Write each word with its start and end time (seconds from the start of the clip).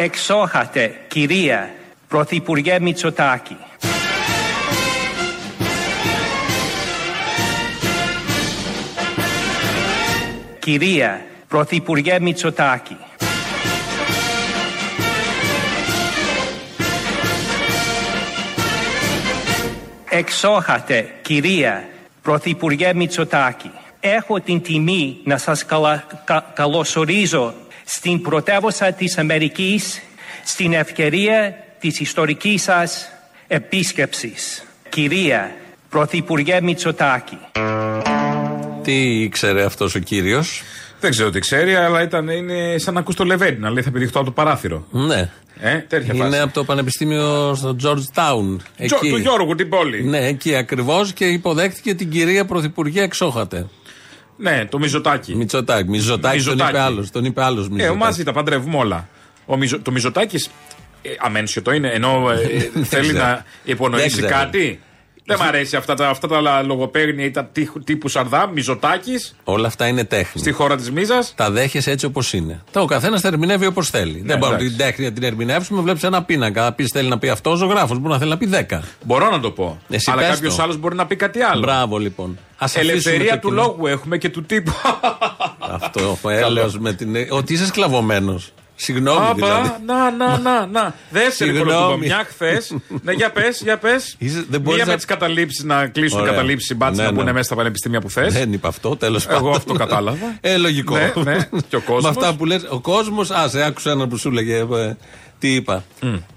Εξόχατε, 0.00 0.94
κυρία 1.08 1.70
Πρωθυπουργέ 2.08 2.80
Μητσοτάκη. 2.80 3.56
Κυρία 10.58 11.26
Πρωθυπουργέ 11.48 12.20
Μητσοτάκη. 12.20 12.96
Εξόχατε, 20.08 21.12
κυρία 21.22 21.88
Πρωθυπουργέ 22.22 22.94
Μητσοτάκη. 22.94 23.70
Έχω 24.00 24.40
την 24.40 24.62
τιμή 24.62 25.20
να 25.24 25.36
σας 25.36 25.64
καλα, 25.64 26.04
κα, 26.24 26.52
καλωσορίζω 26.54 27.54
στην 27.90 28.22
πρωτεύουσα 28.22 28.92
της 28.92 29.18
Αμερικής 29.18 30.00
στην 30.44 30.72
ευκαιρία 30.72 31.54
της 31.80 32.00
ιστορικής 32.00 32.62
σας 32.62 33.08
επίσκεψης. 33.46 34.64
Κυρία 34.88 35.56
Πρωθυπουργέ 35.88 36.60
Μητσοτάκη. 36.62 37.38
Τι 38.82 39.22
ήξερε 39.22 39.64
αυτός 39.64 39.94
ο 39.94 39.98
κύριος; 39.98 40.62
Δεν 41.00 41.10
ξέρω 41.10 41.30
τι 41.30 41.38
ξέρει, 41.40 41.74
αλλά 41.74 42.02
ήταν, 42.02 42.28
είναι 42.28 42.78
σαν 42.78 42.94
να 42.94 43.00
ακούς 43.00 43.14
το 43.14 43.24
Λεβέντι, 43.24 43.60
να 43.60 43.70
λέει 43.70 43.82
θα 43.82 43.90
πηδηχτώ 43.90 44.18
από 44.18 44.26
το 44.26 44.32
παράθυρο. 44.32 44.86
Ναι. 44.90 45.30
Ε, 45.60 45.78
τέτοια 45.78 46.14
Είναι 46.14 46.24
φάση. 46.24 46.38
από 46.40 46.52
το 46.52 46.64
Πανεπιστήμιο 46.64 47.54
στο 47.54 47.76
Georgetown. 47.84 48.56
Τζο- 48.86 48.98
του 49.10 49.16
Γιώργου 49.16 49.54
την 49.54 49.68
πόλη. 49.68 50.02
Ναι, 50.04 50.26
εκεί 50.26 50.54
ακριβώς 50.56 51.12
και 51.12 51.24
υποδέχτηκε 51.26 51.94
την 51.94 52.10
κυρία 52.10 52.44
Πρωθυπουργέ 52.44 53.02
Εξόχατε. 53.02 53.66
Ναι, 54.40 54.66
το 54.70 54.78
Μιζωτάκι. 54.78 55.34
Μητσοτάκη. 55.36 55.88
Μητσοτάκη 55.88 56.42
τον 56.42 56.52
Μητσοτάκη. 56.52 56.70
είπε 56.70 56.80
άλλος. 56.80 57.10
Τον 57.10 57.24
είπε 57.24 57.42
άλλος 57.42 57.66
Ε, 57.66 57.68
Μητσοτάκη. 57.70 57.96
μαζί 57.98 58.22
τα 58.24 58.32
παντρεύουμε 58.32 58.76
όλα. 58.76 59.08
Ο 59.46 59.56
Μιζο, 59.56 59.80
το 59.80 59.90
Μιζωτάκη. 59.90 60.36
Ε, 61.02 61.08
αμένσιο 61.20 61.62
είναι, 61.72 61.88
ενώ 61.88 62.30
ε, 62.30 62.36
θέλει 62.92 63.08
ξέρω. 63.08 63.18
να 63.24 63.44
υπονοήσει 63.64 64.08
Δεν 64.20 64.26
ξέρω. 64.28 64.40
κάτι. 64.42 64.80
Δεν 65.28 65.36
μ' 65.40 65.48
αρέσει 65.48 65.76
αυτά 65.76 65.94
τα, 65.94 66.08
αυτά 66.08 66.28
τα 66.28 66.62
λογοπαίγνια 66.62 67.24
ή 67.24 67.30
τα 67.30 67.44
τύχου- 67.44 67.84
τύπου 67.84 68.08
Σαρδά, 68.08 68.46
Μιζωτάκης, 68.54 69.34
Όλα 69.44 69.66
αυτά 69.66 69.86
είναι 69.86 70.04
τέχνη. 70.04 70.40
στη 70.40 70.50
χώρα 70.52 70.76
της 70.76 70.90
Μίζας. 70.90 71.32
Τα 71.36 71.50
δέχεσαι 71.50 71.90
έτσι 71.90 72.06
όπως 72.06 72.32
είναι. 72.32 72.60
Τα 72.70 72.80
ο 72.80 72.84
καθένας 72.84 73.20
τα 73.20 73.28
ερμηνεύει 73.28 73.66
όπως 73.66 73.90
θέλει. 73.90 74.22
Δεν 74.26 74.38
μπορούμε 74.38 74.58
Ναι, 74.58 74.64
εντάξει. 74.64 74.76
την 74.76 74.86
τέχνη 74.86 75.04
να 75.04 75.12
την 75.12 75.22
ερμηνεύσουμε. 75.22 75.80
Βλέπεις 75.82 76.02
ένα 76.02 76.22
πίνακα. 76.22 76.62
Να 76.62 76.72
πεις 76.72 76.90
θέλει 76.92 77.08
να 77.08 77.18
πει 77.18 77.28
αυτός, 77.28 77.52
ο 77.52 77.56
ζωγράφο 77.56 77.94
μπορεί 77.94 78.12
να 78.12 78.18
θέλει 78.18 78.30
να 78.30 78.36
πει 78.38 78.46
10. 78.46 78.82
Μπορώ 79.04 79.30
να 79.30 79.40
το 79.40 79.50
πω. 79.50 79.78
Εσύ 79.88 80.10
αλλά 80.10 80.20
πες 80.20 80.30
κάποιος 80.30 80.56
το. 80.56 80.62
άλλος 80.62 80.76
μπορεί 80.76 80.94
να 80.94 81.06
πει 81.06 81.16
κάτι 81.16 81.40
άλλο. 81.40 81.60
Μπράβο 81.60 81.98
λοιπόν. 81.98 82.38
Ας 82.58 82.76
αφήσουμε 82.76 82.92
Ελευθερία 82.92 83.32
το 83.32 83.38
του 83.40 83.48
κοινό. 83.48 83.62
λόγου 83.62 83.86
έχουμε 83.86 84.18
και 84.18 84.28
του 84.28 84.42
τύπου. 84.42 84.72
Αυτό 85.58 86.18
ο 86.22 86.28
έλεος 86.28 86.78
με 86.78 86.92
την. 86.92 87.16
Ότι 87.30 87.52
είσαι 87.52 87.66
σκλαβωμένος. 87.66 88.52
Συγγνώμη 88.80 89.26
δηλαδή. 89.34 89.68
Άπα, 89.68 89.80
να, 89.86 90.10
να, 90.10 90.38
να, 90.38 90.66
να. 90.66 90.94
Δεν 91.10 91.24
σε 91.30 91.30
Συγγνώμη. 91.44 91.70
λοιπόν 91.70 91.98
μια 91.98 92.24
χθες. 92.28 92.74
ναι, 93.02 93.12
για 93.12 93.30
πες, 93.30 93.60
για 93.62 93.78
πες. 93.78 94.14
Είσαι- 94.18 94.44
δεν 94.48 94.60
μπορείς 94.60 94.76
Μία 94.76 94.84
με 94.86 94.90
να- 94.90 94.96
τις 94.96 95.04
καταλήψεις 95.06 95.64
να 95.64 95.86
κλείσουν 95.86 96.20
Ωραία. 96.20 96.32
καταλήψεις 96.32 96.66
συμπάτια 96.68 97.02
Ναι, 97.02 97.08
να 97.08 97.14
μπουν 97.14 97.24
ναι. 97.24 97.32
μέσα 97.32 97.44
στα 97.44 97.54
πανεπιστήμια 97.54 98.00
που 98.00 98.10
θες. 98.10 98.32
Δεν 98.32 98.52
είπα 98.52 98.68
αυτό, 98.68 98.96
τέλος 98.96 99.26
πάντων. 99.26 99.40
Εγώ 99.42 99.50
αυτό 99.50 99.72
κατάλαβα. 99.74 100.38
Ε, 100.40 100.56
λογικό. 100.56 100.94
Ναι, 100.96 101.12
ναι. 101.24 101.36
Και 101.68 101.76
ο 101.76 101.80
κόσμος. 101.80 102.02
Με 102.02 102.08
αυτά 102.08 102.34
που 102.34 102.44
λες, 102.44 102.66
ο 102.70 102.80
κόσμος, 102.80 103.30
ας, 103.30 103.50
σε 103.50 103.62
άκουσα 103.64 103.90
ένα 103.90 104.08
που 104.08 104.16
σου 104.16 104.30
λέγε. 104.30 104.56
ε, 104.56 104.96
τι 105.38 105.54
είπα. 105.54 105.84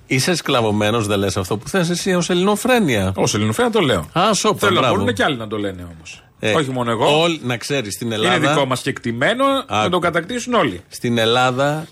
Είσαι 0.07 0.35
σκλαβωμένος, 0.35 1.07
δεν 1.07 1.19
λες 1.19 1.37
αυτό 1.37 1.57
που 1.57 1.67
θες 1.67 1.89
εσύ 1.89 2.13
ως 2.13 2.29
ελληνοφρένεια. 2.29 3.13
Ω 3.15 3.23
Ελληνοφρένα 3.33 3.69
το 3.71 3.79
λέω. 3.79 4.09
Α, 4.19 4.33
σόπα, 4.33 4.57
Θέλω 4.59 4.73
να 4.73 4.79
μπράβο. 4.79 4.95
μπορούν 4.95 5.13
και 5.13 5.23
άλλοι 5.23 5.37
να 5.37 5.47
το 5.47 5.57
λένε 5.57 5.87
όμως. 5.95 6.23
Ε, 6.39 6.53
Όχι 6.53 6.69
μόνο 6.71 6.91
εγώ. 6.91 7.21
Όλοι, 7.21 7.39
να 7.43 7.57
ξέρεις, 7.57 7.93
στην 7.93 8.11
Ελλάδα. 8.11 8.35
Είναι 8.35 8.47
δικό 8.47 8.65
μας 8.65 8.81
κεκτημένο 8.81 9.45
να 9.47 9.79
Άκου. 9.79 9.89
το 9.89 9.99
κατακτήσουν 9.99 10.53
όλοι. 10.53 10.81
Στην 10.87 11.17
Ελλάδα 11.17 11.85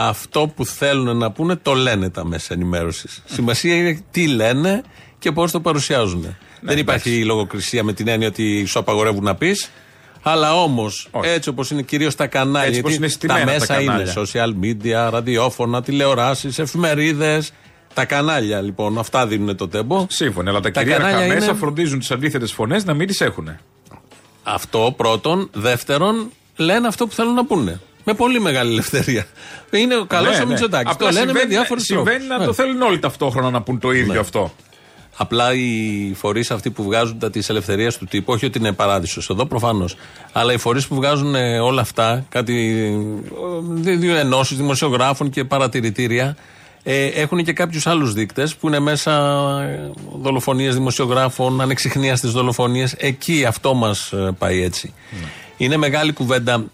αυτό 0.00 0.52
που 0.56 0.64
θέλουν 0.64 1.16
να 1.16 1.30
πούνε 1.30 1.56
το 1.56 1.74
λένε 1.74 2.10
τα 2.10 2.24
μέσα 2.24 2.54
ενημέρωσης. 2.54 3.22
Σημασία 3.26 3.74
είναι 3.74 4.02
τι 4.10 4.26
λένε 4.26 4.82
και 5.18 5.32
πώς 5.32 5.50
το 5.50 5.60
παρουσιάζουν. 5.60 6.36
Δεν 6.60 6.78
υπάρχει 6.78 7.24
λογοκρισία 7.24 7.84
με 7.84 7.92
την 7.92 8.08
έννοια 8.08 8.28
ότι 8.28 8.64
σου 8.64 8.78
απαγορεύουν 8.78 9.24
να 9.24 9.34
πεις. 9.34 9.70
Αλλά 10.22 10.62
όμως, 10.62 11.08
Όχι. 11.10 11.28
έτσι 11.30 11.48
όπως 11.48 11.70
είναι 11.70 11.82
κυρίως 11.82 12.14
τα 12.14 12.26
κανάλια. 12.26 12.66
Έτσι 12.68 12.78
όπως 12.80 12.90
γιατί 12.90 13.04
είναι 13.04 13.12
στημένα 13.12 13.38
τα 13.40 13.44
τα 13.46 13.52
μέσα 13.52 13.80
είναι 13.80 13.90
κανάλια. 13.90 14.14
social 14.16 14.64
media, 14.64 15.10
ραδιόφωνα, 15.12 15.82
τηλεοράσεις, 15.82 16.58
εφημερίδες. 16.58 17.52
Τα 17.94 18.04
κανάλια 18.04 18.60
λοιπόν, 18.60 18.98
αυτά 18.98 19.26
δίνουν 19.26 19.56
το 19.56 19.68
τέμπο. 19.68 20.06
Σύμφωνα, 20.08 20.50
αλλά 20.50 20.60
τα, 20.60 20.70
Τα 20.70 20.80
κυρίαρχα 20.82 21.10
κανάλια 21.10 21.34
μέσα 21.34 21.44
είναι- 21.46 21.54
φροντίζουν 21.58 21.98
τις 21.98 22.10
αντίθετες 22.10 22.52
φωνές 22.52 22.84
να 22.84 22.94
μην 22.94 23.06
τις 23.06 23.20
έχουν. 23.20 23.56
Αυτό 24.42 24.94
πρώτον. 24.96 25.48
Δεύτερον, 25.52 26.30
λένε 26.56 26.86
αυτό 26.86 27.06
που 27.06 27.14
θέλουν 27.14 27.34
να 27.34 27.44
πούνε. 27.46 27.80
Με 28.10 28.14
πολύ 28.14 28.40
μεγάλη 28.40 28.70
ελευθερία. 28.70 29.26
Είναι 29.70 29.96
ο 29.96 30.04
καλός 30.04 30.30
Ναι, 30.30 30.36
ο 30.36 30.38
ναι. 30.38 30.44
Μητσοτάκης. 30.46 30.96
Το 30.96 31.06
Απλά 31.06 31.06
λένε 31.12 31.20
με 31.20 31.26
συμβαίνει- 31.30 31.50
διάφορους 31.50 31.86
τρόπους. 31.86 32.10
Συμβαίνει 32.12 32.38
να 32.38 32.46
το 32.46 32.52
θέλουν 32.52 32.82
όλοι 32.82 32.98
ταυτόχρονα 32.98 33.50
να 33.50 33.62
πούν 33.62 33.78
το 33.78 33.90
ίδιο 33.90 34.12
Ναι. 34.12 34.18
αυτό. 34.18 34.54
Απλά 35.16 35.54
οι 35.54 36.12
φορείς 36.14 36.50
αυτοί 36.50 36.70
που 36.70 36.82
βγάζουν 36.82 37.18
τα 37.18 37.30
τη 37.30 37.40
ελευθερία 37.48 37.92
του 37.92 38.04
τύπου, 38.04 38.32
όχι 38.32 38.46
ότι 38.46 38.58
είναι 38.58 38.72
παράδεισος 38.72 39.30
εδώ 39.30 39.46
προφανώς, 39.46 39.96
αλλά 40.32 40.52
οι 40.52 40.58
φορείς 40.58 40.86
που 40.86 40.94
βγάζουν 40.94 41.34
ε, 41.34 41.58
όλα 41.60 41.80
αυτά, 41.80 42.24
κάτι. 42.28 42.54
ε, 43.84 43.94
δύο 43.96 44.16
ενώσεις 44.16 44.56
δημοσιογράφων 44.56 45.30
και 45.30 45.44
παρατηρητήρια, 45.44 46.36
ε, 46.82 47.06
έχουν 47.06 47.44
και 47.44 47.52
κάποιους 47.52 47.86
άλλους 47.86 48.12
δείκτες 48.12 48.54
που 48.56 48.66
είναι 48.66 48.78
μέσα 48.78 49.42
δολοφονίες 50.22 50.74
δημοσιογράφων, 50.74 51.60
ανεξιχνίαστε 51.60 52.28
δολοφονίες. 52.28 52.92
Εκεί 52.98 53.44
αυτό 53.44 53.74
μας 53.74 54.12
πάει 54.38 54.62
έτσι. 54.62 54.94
Είναι 55.56 55.76
μεγάλη 55.76 56.12
κουβέντα 56.12 56.64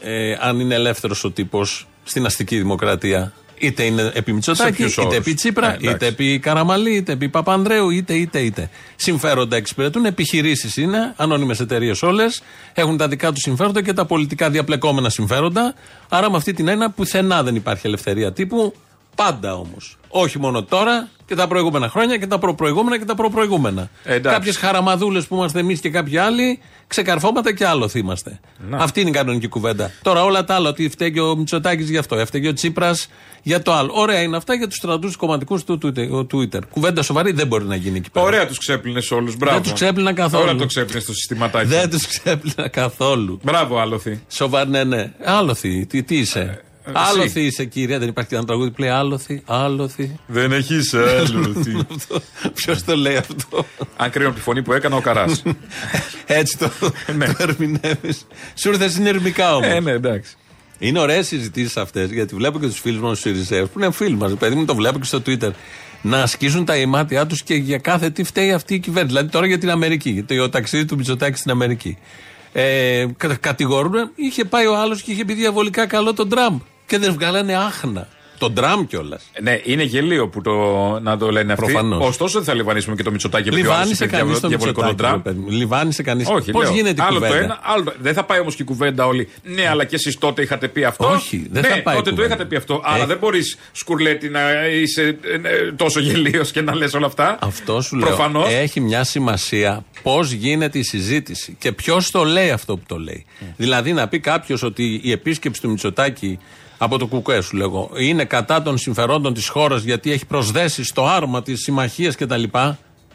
ε, 0.00 0.36
αν 0.40 0.60
είναι 0.60 0.74
ελεύθερος 0.74 1.24
ο 1.24 1.30
τύπος 1.30 1.86
στην 2.04 2.26
αστική 2.26 2.56
δημοκρατία. 2.56 3.32
Είτε 3.58 3.82
είναι 3.82 4.10
επί 4.14 4.32
Μητσοτάκη, 4.32 4.76
ποιους 4.76 4.92
είτε 4.92 5.00
όρους. 5.02 5.16
επί 5.16 5.34
Τσίπρα, 5.34 5.66
Ε, 5.66 5.74
εντάξει. 5.74 5.90
είτε 5.94 6.06
επί 6.06 6.38
Καραμαλή, 6.38 6.94
είτε 6.94 7.12
επί 7.12 7.28
Παπανδρέου, 7.28 7.90
είτε, 7.90 8.14
είτε, 8.14 8.38
είτε. 8.38 8.70
Συμφέροντα 8.96 9.56
εξυπηρετούν, 9.56 10.04
επιχειρήσεις 10.04 10.76
είναι, 10.76 11.12
ανώνυμες 11.16 11.60
εταιρείες 11.60 12.02
όλες, 12.02 12.42
έχουν 12.72 12.96
τα 12.96 13.08
δικά 13.08 13.32
τους 13.32 13.42
συμφέροντα 13.42 13.82
και 13.82 13.92
τα 13.92 14.04
πολιτικά 14.04 14.50
διαπλεκόμενα 14.50 15.08
συμφέροντα. 15.08 15.74
Άρα, 16.08 16.30
με 16.30 16.36
αυτή 16.36 16.52
την 16.52 16.68
έννοια, 16.68 16.90
πουθενά 16.90 17.42
δεν 17.42 17.54
υπάρχει 17.54 17.86
ελευθερία 17.86 18.32
τύπου. 18.32 18.74
Πάντα 19.14 19.54
όμως. 19.54 19.98
Όχι 20.08 20.38
μόνο 20.38 20.62
τώρα 20.62 21.08
και 21.26 21.34
τα 21.34 21.46
προηγούμενα 21.46 21.88
χρόνια 21.88 22.16
και 22.16 22.26
τα 22.26 22.38
προπροηγούμενα 22.38 22.98
και 22.98 23.04
τα 23.04 23.14
προπροηγούμενα. 23.14 23.90
Ε, 24.04 24.14
εντάξει. 24.14 24.36
Κάποιες 24.38 24.56
χαραμαδούλες 24.56 25.26
που 25.26 25.34
είμαστε 25.34 25.58
εμείς 25.58 25.80
και 25.80 25.90
κάποιοι 25.90 26.18
άλλοι, 26.18 26.58
ξεκαρφώματα 26.86 27.54
και 27.54 27.66
άλλο 27.66 27.90
είμαστε. 27.94 28.40
Να. 28.68 28.76
Αυτή 28.78 29.00
είναι 29.00 29.10
η 29.10 29.12
κανονική 29.12 29.48
κουβέντα. 29.48 29.90
Τώρα 30.02 30.24
όλα 30.24 30.44
τα 30.44 30.54
άλλα, 30.54 30.68
ότι 30.68 30.88
φταίει 30.88 31.12
και 31.12 31.20
ο 31.20 31.36
Μητσοτάκης 31.36 31.90
γι' 31.90 31.98
αυτό, 31.98 32.16
έφταιγε 32.16 32.48
ο 32.48 32.52
Τσίπρας 32.52 33.08
για 33.42 33.62
το 33.62 33.72
άλλο. 33.72 33.90
Ωραία 33.94 34.22
είναι 34.22 34.36
αυτά 34.36 34.54
για 34.54 34.66
τους 34.68 34.76
στρατούς 34.76 35.16
κομματικούς 35.16 35.64
του 35.64 35.78
Twitter- 35.82 36.26
Twitter. 36.34 36.60
Κουβέντα 36.70 37.02
σοβαρή 37.02 37.32
δεν 37.32 37.46
μπορεί 37.46 37.64
να 37.64 37.76
γίνει 37.76 37.98
εκεί 37.98 38.10
πέρα. 38.10 38.26
Ωραία 38.26 38.46
τους 38.46 38.58
ξέπλυνες 38.58 39.10
όλους. 39.10 39.36
Μπράβο. 39.36 39.60
τους 39.60 39.72
ξέπλυνα 39.72 40.12
καθόλου. 40.12 40.42
Ωραία 40.42 40.56
το 40.56 40.66
ξέπλυνες 40.66 41.02
στο 41.02 41.12
συστηματάκι. 41.12 41.66
Δεν 41.68 41.90
τους 41.90 42.06
ξέπλυνα 42.06 42.68
καθόλου. 42.68 43.40
Μπράβο, 43.42 43.78
άλοθη. 43.78 44.20
Σοβαρή, 44.28 44.70
ναι, 44.70 44.84
ναι. 44.84 45.12
Άλοθη, 45.24 45.86
τι, 45.86 46.02
τι 46.02 46.16
είσαι; 46.18 46.62
Ε, 46.86 46.90
Άλοθη 46.94 47.22
εσύ. 47.26 47.40
είσαι, 47.40 47.64
κυρία. 47.64 47.98
Δεν 47.98 48.08
υπάρχει 48.08 48.34
ένα 48.34 48.44
τραγούδι 48.44 48.70
που 48.70 48.80
λέει 48.80 48.88
Άλοθη, 48.90 49.42
Άλοθη. 49.46 50.18
Δεν 50.26 50.52
έχει 50.52 50.74
άλοθη. 51.18 51.86
Ποιος 52.54 52.84
το 52.84 52.96
λέει 52.96 53.16
αυτό; 53.16 53.64
Αν 53.96 54.10
κρίνω 54.10 54.28
από 54.28 54.36
τη 54.36 54.42
φωνή 54.42 54.62
που 54.62 54.72
έκανα 54.72 54.96
ο 54.96 55.00
Καράς. 55.00 55.42
Έτσι 56.26 56.58
το, 56.58 56.70
Ναι. 57.16 57.26
το 57.26 57.34
ερμηνεύεις. 57.38 58.26
Σου 58.54 58.68
ήρθε 58.68 58.88
συνειρμικά 58.88 59.54
όμως. 59.56 59.68
ε, 59.70 59.80
ναι, 59.80 59.90
εντάξει. 59.90 60.34
Είναι 60.78 60.98
ωραίες 60.98 61.26
συζητήσεις 61.26 61.76
αυτές, 61.76 62.10
γιατί 62.10 62.34
βλέπω 62.34 62.58
και 62.60 62.66
τους 62.66 62.80
φίλους 62.80 63.00
μας 63.00 63.10
τους 63.10 63.20
Σιριζέους, 63.20 63.68
που 63.68 63.78
είναι 63.78 63.90
φίλοι 63.90 64.16
μας, 64.16 64.32
παιδί 64.34 64.54
μου, 64.54 64.64
το 64.64 64.74
βλέπω 64.74 64.98
και 64.98 65.04
στο 65.04 65.22
Twitter, 65.26 65.50
να 66.02 66.22
ασκήσουν 66.22 66.64
τα 66.64 66.76
ημάτια 66.76 67.26
τους 67.26 67.42
και 67.42 67.54
για 67.54 67.78
κάθε 67.78 68.10
τι 68.10 68.24
φταίει 68.24 68.52
αυτή 68.52 68.74
η 68.74 68.78
κυβέρνηση. 68.78 69.14
Δηλαδή 69.14 69.32
τώρα 69.32 69.46
για 69.46 69.58
την 69.58 69.70
Αμερική, 69.70 70.10
για 70.10 70.24
το 70.38 70.48
ταξίδι 70.48 70.84
του 70.84 70.96
Μητσοτάκη 70.96 71.38
στην 71.38 71.50
Αμερική. 71.50 71.98
Ε, 72.52 73.06
κα- 73.16 73.36
κατηγορούν, 73.40 74.10
είχε 74.14 74.44
πάει 74.44 74.66
ο 74.66 74.76
άλλος 74.76 75.02
και 75.02 75.12
είχε 75.12 75.24
πει 75.24 75.34
διαβολικά 75.34 75.86
καλό 75.86 76.12
τον 76.14 76.28
Τραμπ. 76.28 76.60
Και 76.86 76.98
δεν 76.98 77.12
βγάλανε 77.12 77.54
άχνα. 77.56 78.08
Τον 78.38 78.54
Τραμπ 78.54 78.86
κιόλας. 78.86 79.22
Ναι, 79.42 79.60
είναι 79.64 79.82
γελίο 79.82 80.28
που 80.28 80.40
το, 80.42 80.52
να 81.02 81.16
το 81.18 81.30
λένε 81.30 81.52
αυτοί. 81.52 81.64
Προφανώς. 81.64 82.06
Ωστόσο, 82.06 82.38
δεν 82.38 82.44
θα 82.48 82.54
λιβανίσουμε 82.54 82.96
και 82.96 83.02
το 83.02 83.10
Μητσοτάκι 83.10 83.48
επειδή 83.48 83.66
ο 83.66 83.72
άλλος 83.72 83.76
Λιβάνισε 83.78 84.04
είπε 84.04 84.16
κανείς 84.16 84.38
διαβολ- 84.38 84.40
τον 84.40 84.50
διαβολικό 84.50 84.80
τον 84.80 84.88
Μητσοτάκη. 84.90 85.22
Τραμπ. 85.22 85.26
ρε 85.26 85.32
παιδί 85.32 85.50
μου. 85.52 85.58
Λιβάνισε 85.58 86.02
κανείς. 86.02 86.28
Όχι, 86.28 86.50
Πώς 86.50 86.62
λέω. 86.62 86.72
γίνεται 86.72 87.02
η 87.02 87.04
άλλο 87.08 87.14
κουβέντα; 87.18 87.36
το 87.36 87.42
ένα, 87.44 87.58
άλλο 87.62 87.84
το 87.84 87.92
Δεν 87.98 88.14
θα 88.14 88.24
πάει 88.24 88.40
όμως 88.40 88.54
και 88.54 88.62
η 88.62 88.64
κουβέντα 88.64 89.06
όλη. 89.06 89.28
Ναι, 89.42 89.68
αλλά 89.68 89.84
και 89.84 89.94
εσείς 89.94 90.18
τότε 90.18 90.42
είχατε 90.42 90.68
πει 90.68 90.84
αυτό. 90.84 91.06
Όχι, 91.08 91.46
δεν 91.50 91.62
ναι, 91.62 91.68
θα 91.68 91.82
πάει 91.82 91.94
η 91.94 91.98
τότε 91.98 92.10
το 92.10 92.16
κουβέντα. 92.16 92.34
είχατε 92.34 92.44
πει 92.48 92.56
αυτό. 92.56 92.80
Άρα 92.84 92.96
Έχει- 92.96 93.06
δεν 93.06 93.18
μπορείς, 93.18 93.56
Σκουρλέτη, 93.72 94.28
να 94.28 94.66
είσαι 94.66 95.02
ε, 95.02 95.48
ε, 95.48 95.72
τόσο 95.72 96.00
γελίος 96.00 96.50
και 96.50 96.60
να 96.60 96.74
λες 96.74 96.94
όλα 96.94 97.06
αυτά. 97.06 97.38
Αυτό 97.40 97.80
σου 97.80 97.96
λέω. 97.96 98.06
Προφανώς. 98.06 98.52
Έχει 98.52 98.80
μια 98.80 99.04
σημασία 99.04 99.84
πώς 100.02 100.30
γίνεται 100.32 100.78
η 100.78 100.82
συζήτηση 100.82 101.56
και 101.58 101.72
ποιος 101.72 102.10
το 102.10 102.24
λέει 102.24 102.50
αυτό 102.50 102.76
που 102.76 102.84
το 102.86 102.96
λέει. 102.96 103.24
Δηλαδή 103.56 103.92
να 103.92 104.08
πει 104.08 104.20
κάποιος 104.20 104.62
ότι 104.62 105.00
η 105.02 105.10
επίσκεψη 105.10 105.60
του 105.60 105.68
Μητσοτάκη 105.70 106.38
από 106.78 106.98
το 106.98 107.06
ΚΚΕ, 107.06 107.40
σου 107.40 107.56
λέγω, 107.56 107.90
είναι 107.98 108.24
κατά 108.24 108.62
των 108.62 108.78
συμφερόντων 108.78 109.34
της 109.34 109.48
χώρας 109.48 109.82
γιατί 109.82 110.12
έχει 110.12 110.26
προσδέσει 110.26 110.84
στο 110.84 111.06
άρμα 111.06 111.42
της 111.42 111.60
συμμαχίας 111.62 112.16
κτλ. 112.16 112.42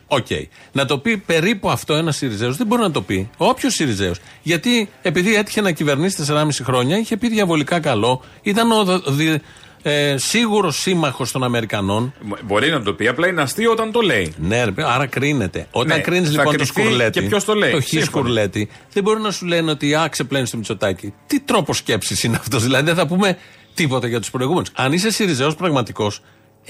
Οκ. 0.07 0.27
Να 0.71 0.85
το 0.85 0.97
πει 0.97 1.17
περίπου 1.17 1.69
αυτό 1.69 1.93
ένας 1.93 2.15
Σιριζέος 2.15 2.57
δεν 2.57 2.67
μπορεί 2.67 2.81
να 2.81 2.91
το 2.91 3.01
πει. 3.01 3.29
Όποιος 3.37 3.73
Σιριζέος. 3.73 4.19
Γιατί 4.41 4.89
επειδή 5.01 5.35
έτυχε 5.35 5.61
να 5.61 5.71
κυβερνήσει 5.71 6.15
4,5 6.27 6.63
χρόνια, 6.63 6.97
είχε 6.97 7.17
πει 7.17 7.29
διαβολικά 7.29 7.79
καλό, 7.79 8.21
ήταν 8.41 8.71
ο 8.71 8.83
δο- 8.83 8.99
δι- 9.07 9.41
ε, 9.81 10.15
σίγουρος 10.17 10.77
σύμμαχος 10.79 11.31
των 11.31 11.43
Αμερικανών. 11.43 12.13
Μπορεί 12.43 12.69
να 12.69 12.81
το 12.81 12.93
πει, 12.93 13.07
απλά 13.07 13.27
είναι 13.27 13.41
αστείο 13.41 13.71
όταν 13.71 13.91
το 13.91 14.01
λέει. 14.01 14.33
Ναι, 14.37 14.63
ρε, 14.63 14.71
άρα 14.77 15.05
κρίνεται. 15.05 15.67
Όταν 15.71 15.97
Ναι, 15.97 16.03
κρίνεις 16.03 16.23
θα 16.29 16.29
λοιπόν 16.31 16.45
το 16.45 16.51
κρυφτεί 16.57 16.81
Σκουρλέτη. 16.81 17.19
και 17.21 17.27
ποιος 17.27 17.45
το 17.45 17.53
λέει. 17.53 17.71
Το 17.71 17.79
χι 17.81 17.87
Σύμφωνα. 17.87 18.05
Σκουρλέτη, 18.05 18.69
δεν 18.93 19.03
μπορεί 19.03 19.21
να 19.21 19.31
σου 19.31 19.45
λένε 19.45 19.71
ότι 19.71 19.95
α, 19.95 20.07
ξεπλένεις 20.11 20.49
το 20.49 20.57
Μητσοτάκη. 20.57 21.13
Τι 21.27 21.39
τρόπος 21.39 21.77
σκέψης 21.77 22.23
είναι 22.23 22.35
αυτός, 22.39 22.63
δηλαδή 22.63 22.83
δεν 22.85 22.95
θα 22.95 23.07
πούμε 23.07 23.37
τίποτα 23.73 24.07
για 24.07 24.19
τους 24.19 24.29
προηγούμενους. 24.31 24.69
Αν 24.75 24.91
είσαι 24.93 25.11
Σιριζέος 25.11 25.55
πραγματικός, 25.55 26.21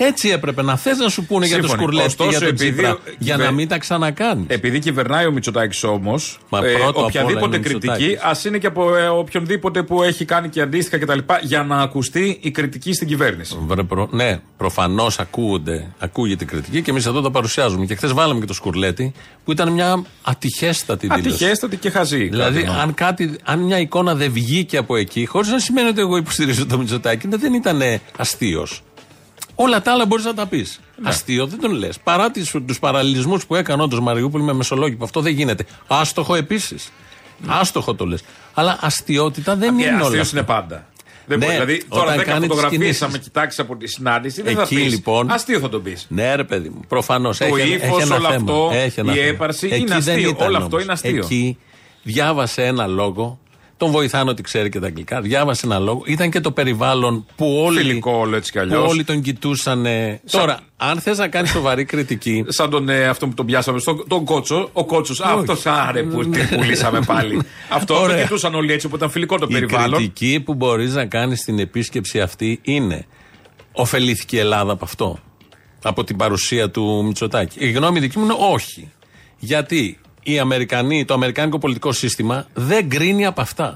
έτσι 0.06 0.30
έπρεπε 0.30 0.62
να 0.62 0.78
θες 0.78 0.98
να 0.98 1.10
σου 1.10 1.26
πούνε 1.26 1.46
για 1.46 1.56
το 1.56 1.62
Σύμφωνοι. 1.68 1.82
σκουρλέτι 1.82 2.16
και 2.16 2.24
Ωστόσο, 2.24 2.30
για 2.30 2.40
τον 2.40 2.48
επειδή 2.56 2.72
Τσίπρα. 2.72 2.92
ο- 2.92 2.98
Για 3.18 3.34
κυβε- 3.36 3.50
να 3.50 3.56
μην 3.56 3.68
τα 3.68 3.78
ξανακάνεις. 3.78 4.46
Επειδή 4.48 4.80
κυβερνάει 4.80 5.26
ο 5.26 5.32
Μητσοτάκης 5.32 5.84
όμως, 5.84 6.40
Μα 6.50 6.60
πρώτο 6.60 6.90
απ' 6.90 6.98
όλα 6.98 7.06
οποιαδήποτε 7.06 7.46
είναι 7.46 7.56
ο 7.56 7.60
κριτική, 7.60 7.88
Μητσοτάκης. 7.88 8.20
ας 8.22 8.46
είναι 8.46 8.58
και 8.58 8.68
από 8.68 8.96
ε, 8.96 9.08
οποιονδήποτε 9.08 9.84
που 9.84 10.04
έχει 10.04 10.26
κάνει 10.26 10.50
και 10.50 10.62
αντίστοιχα 10.62 10.98
κτλ., 11.06 11.20
για 11.42 11.64
να 11.64 11.78
ακουστεί 11.82 12.38
η 12.42 12.52
κριτική 12.52 12.94
στην 12.94 13.08
κυβέρνηση. 13.08 13.58
Βρε, 13.68 13.84
προ- 13.84 14.12
ναι, 14.14 14.40
προφανώς 14.58 15.20
ακούγεται 15.20 16.44
η 16.44 16.46
κριτική 16.46 16.82
και 16.82 16.92
εμείς 16.92 17.06
εδώ 17.06 17.22
τα 17.22 17.32
παρουσιάζουμε. 17.32 17.86
Και 17.86 17.96
χθες 17.96 18.14
βάλαμε 18.14 18.40
και 18.40 18.46
το 18.46 18.54
σκουρλέτι 18.54 19.12
που 19.46 19.52
ήταν 19.52 19.72
μια 19.72 20.04
ατυχέστατη 20.22 21.08
δήλωση. 21.08 21.28
Ατυχέστατη 21.30 21.78
και 21.78 21.90
χαζή. 21.90 22.24
Δηλαδή, 22.28 22.54
κάτι 22.54 22.68
εννοώ. 22.68 22.82
αν, 22.82 22.94
κάτι, 22.94 23.36
αν 23.44 23.60
μια 23.60 23.80
εικόνα 23.80 24.16
δεν 24.16 24.32
βγήκε 24.32 24.78
από 24.78 24.96
εκεί, 24.96 25.26
χωρίς 25.26 25.50
να 25.50 25.60
σημαίνει 25.60 25.88
ότι 25.90 26.00
εγώ 26.00 26.18
υποστηρίζω 26.18 26.66
το 26.66 26.78
Μητσοτάκη, 26.78 27.28
ναι, 27.28 27.38
δεν 27.38 27.54
ήταν 27.54 27.82
αστείος. 28.18 28.82
Όλα 29.62 29.82
τα 29.82 29.92
άλλα 29.92 30.06
μπορείς 30.06 30.26
να 30.26 30.34
τα 30.34 30.46
πεις. 30.48 30.80
Ναι. 31.02 31.10
Αστείο 31.10 31.48
δεν 31.48 31.60
τον 31.60 31.72
λες. 31.72 32.00
Παρά 32.04 32.32
τους 32.66 32.80
παραλληλισμούς 32.80 33.46
που 33.46 33.56
έκανε 33.56 33.84
όντως 33.84 34.00
Μαριούπολη 34.00 34.44
με 34.44 34.54
μεσολόγιο, 34.54 34.98
αυτό 35.02 35.22
δεν 35.22 35.34
γίνεται. 35.34 35.66
Άστοχο 35.88 36.36
επίσης. 36.36 36.92
Άστοχο 37.48 37.96
το 37.96 38.06
λες. 38.06 38.24
Αλλά 38.54 38.78
αστείωτητα 38.82 39.56
δεν 39.56 39.78
Και 39.78 39.84
είναι 39.86 39.96
όλα. 39.96 40.02
αστείος 40.06 40.22
αυτά. 40.22 40.38
είναι 40.38 40.46
πάντα. 40.48 40.86
Δεν 41.26 41.40
Ναι, 41.40 41.46
μπορεί. 41.46 41.58
Δηλαδή, 41.58 41.84
τώρα 41.90 42.04
όταν 42.04 42.18
10 42.18 42.24
κάνεις 42.24 42.40
τις 42.40 42.48
φωτογραφίες, 42.48 42.80
κινήσεις. 42.82 43.02
αν 43.02 43.12
με 43.12 43.18
κοιτάξεις 43.18 43.60
από 43.60 43.76
τη 43.76 43.88
συνάντηση, 43.88 44.42
δεν 44.42 44.56
θα 44.56 44.62
Εκεί, 44.62 44.76
πεις. 44.76 44.90
λοιπόν, 44.94 45.32
Αστείο 45.32 45.60
θα 45.60 45.70
τον 45.70 45.84
πεις. 45.84 46.06
Ναι, 46.10 46.36
ρε 46.36 46.44
παιδί 46.44 46.70
μου. 46.70 46.80
Προφανώς. 46.88 47.38
Το 47.38 47.46
έχει, 47.46 47.56
έχει 47.60 47.74
ύφος, 47.74 48.02
ένα 48.02 48.16
όλο 48.16 48.24
θέμα. 48.30 48.36
αυτό, 48.36 48.70
Έχει 48.74 49.00
ένα 49.00 49.12
η 49.14 49.16
θέμα. 49.16 49.28
έπαρση 49.28 49.66
Εκεί 49.68 49.76
είναι 49.76 49.88
δεν 49.88 49.98
αστείο. 49.98 50.30
ήταν 50.30 50.48
Όλο 50.48 50.58
αυτό 50.58 50.68
όμως. 50.70 50.84
είναι 50.84 50.92
αστείο. 50.92 51.18
Εκεί 51.24 51.58
διάβασε 52.04 52.66
ένα 52.66 52.88
λόγο. 52.88 53.40
Τον 53.82 53.92
βοηθάνε 53.92 54.30
ότι 54.30 54.42
ξέρει 54.42 54.70
και 54.70 54.80
τα 54.80 54.88
αγγλικά. 54.88 55.22
Διάβασε 55.22 55.66
ένα 55.66 55.80
λόγο. 55.80 56.04
Ήταν 56.06 56.30
και 56.32 56.40
το 56.40 56.52
περιβάλλον 56.52 57.26
που 57.36 57.58
όλοι, 57.66 57.78
Φιλικό 57.78 58.12
όλο 58.12 58.36
έτσι 58.36 58.52
κι 58.52 58.58
που 58.58 58.64
αλλιώς. 58.64 58.90
όλοι 58.92 59.04
τον 59.04 59.22
κοιτούσαν. 59.22 59.86
ε. 59.86 60.22
Τώρα, 60.32 60.60
αν 60.78 61.00
θες 61.00 61.18
να 61.18 61.28
κάνεις 61.28 61.50
σοβαρή 61.52 61.86
κριτική. 61.86 62.44
Σαν 62.58 62.70
τον 62.70 62.90
ε, 62.90 63.06
αυτό 63.08 63.28
που 63.28 63.34
τον 63.34 63.46
πιάσαμε, 63.46 63.80
στον, 63.80 64.06
τον 64.08 64.26
κότσο. 64.26 64.70
Ο 64.74 64.86
κότσος, 64.86 65.22
αυτός 65.22 65.66
άρε 65.66 66.04
που 66.04 66.30
την 66.30 66.48
πουλήσαμε 66.50 67.00
πάλι. 67.06 67.42
αυτό 67.70 67.94
το 67.94 68.00
Ωραία. 68.02 68.22
κοιτούσαν 68.22 68.56
όλοι 68.56 68.74
έτσι, 68.74 68.88
που 68.88 68.96
ήταν 68.96 69.10
φιλικό 69.10 69.38
το 69.38 69.48
η 69.50 69.54
περιβάλλον. 69.54 69.98
κριτική 69.98 70.40
που 70.46 70.54
μπορείς 70.54 70.94
να 70.94 71.06
κάνεις 71.06 71.40
στην 71.40 71.60
επίσκεψη 71.60 72.22
αυτή 72.22 72.60
είναι. 72.62 73.06
Ωφελήθηκε 73.72 74.36
η 74.36 74.40
Ελλάδα 74.40 74.72
από 74.72 74.86
αυτό. 74.86 75.20
Από 75.84 76.04
την 76.04 76.18
παρουσία 76.18 76.70
του 76.70 77.04
Μητσοτάκη. 77.06 77.58
Η 77.60 77.72
γνώμη 77.72 78.00
δική 78.00 78.18
μου 78.20 78.24
είναι 78.24 78.36
όχι. 78.54 78.92
Γιατί 79.38 80.00
οι 80.24 80.40
Αμερικανοί, 80.40 81.06
το 81.06 81.14
αμερικάνικο 81.14 81.58
πολιτικό 81.60 81.92
σύστημα 81.92 82.46
δεν 82.54 82.90
κρίνει 82.90 83.26
από 83.26 83.42
αυτά. 83.42 83.76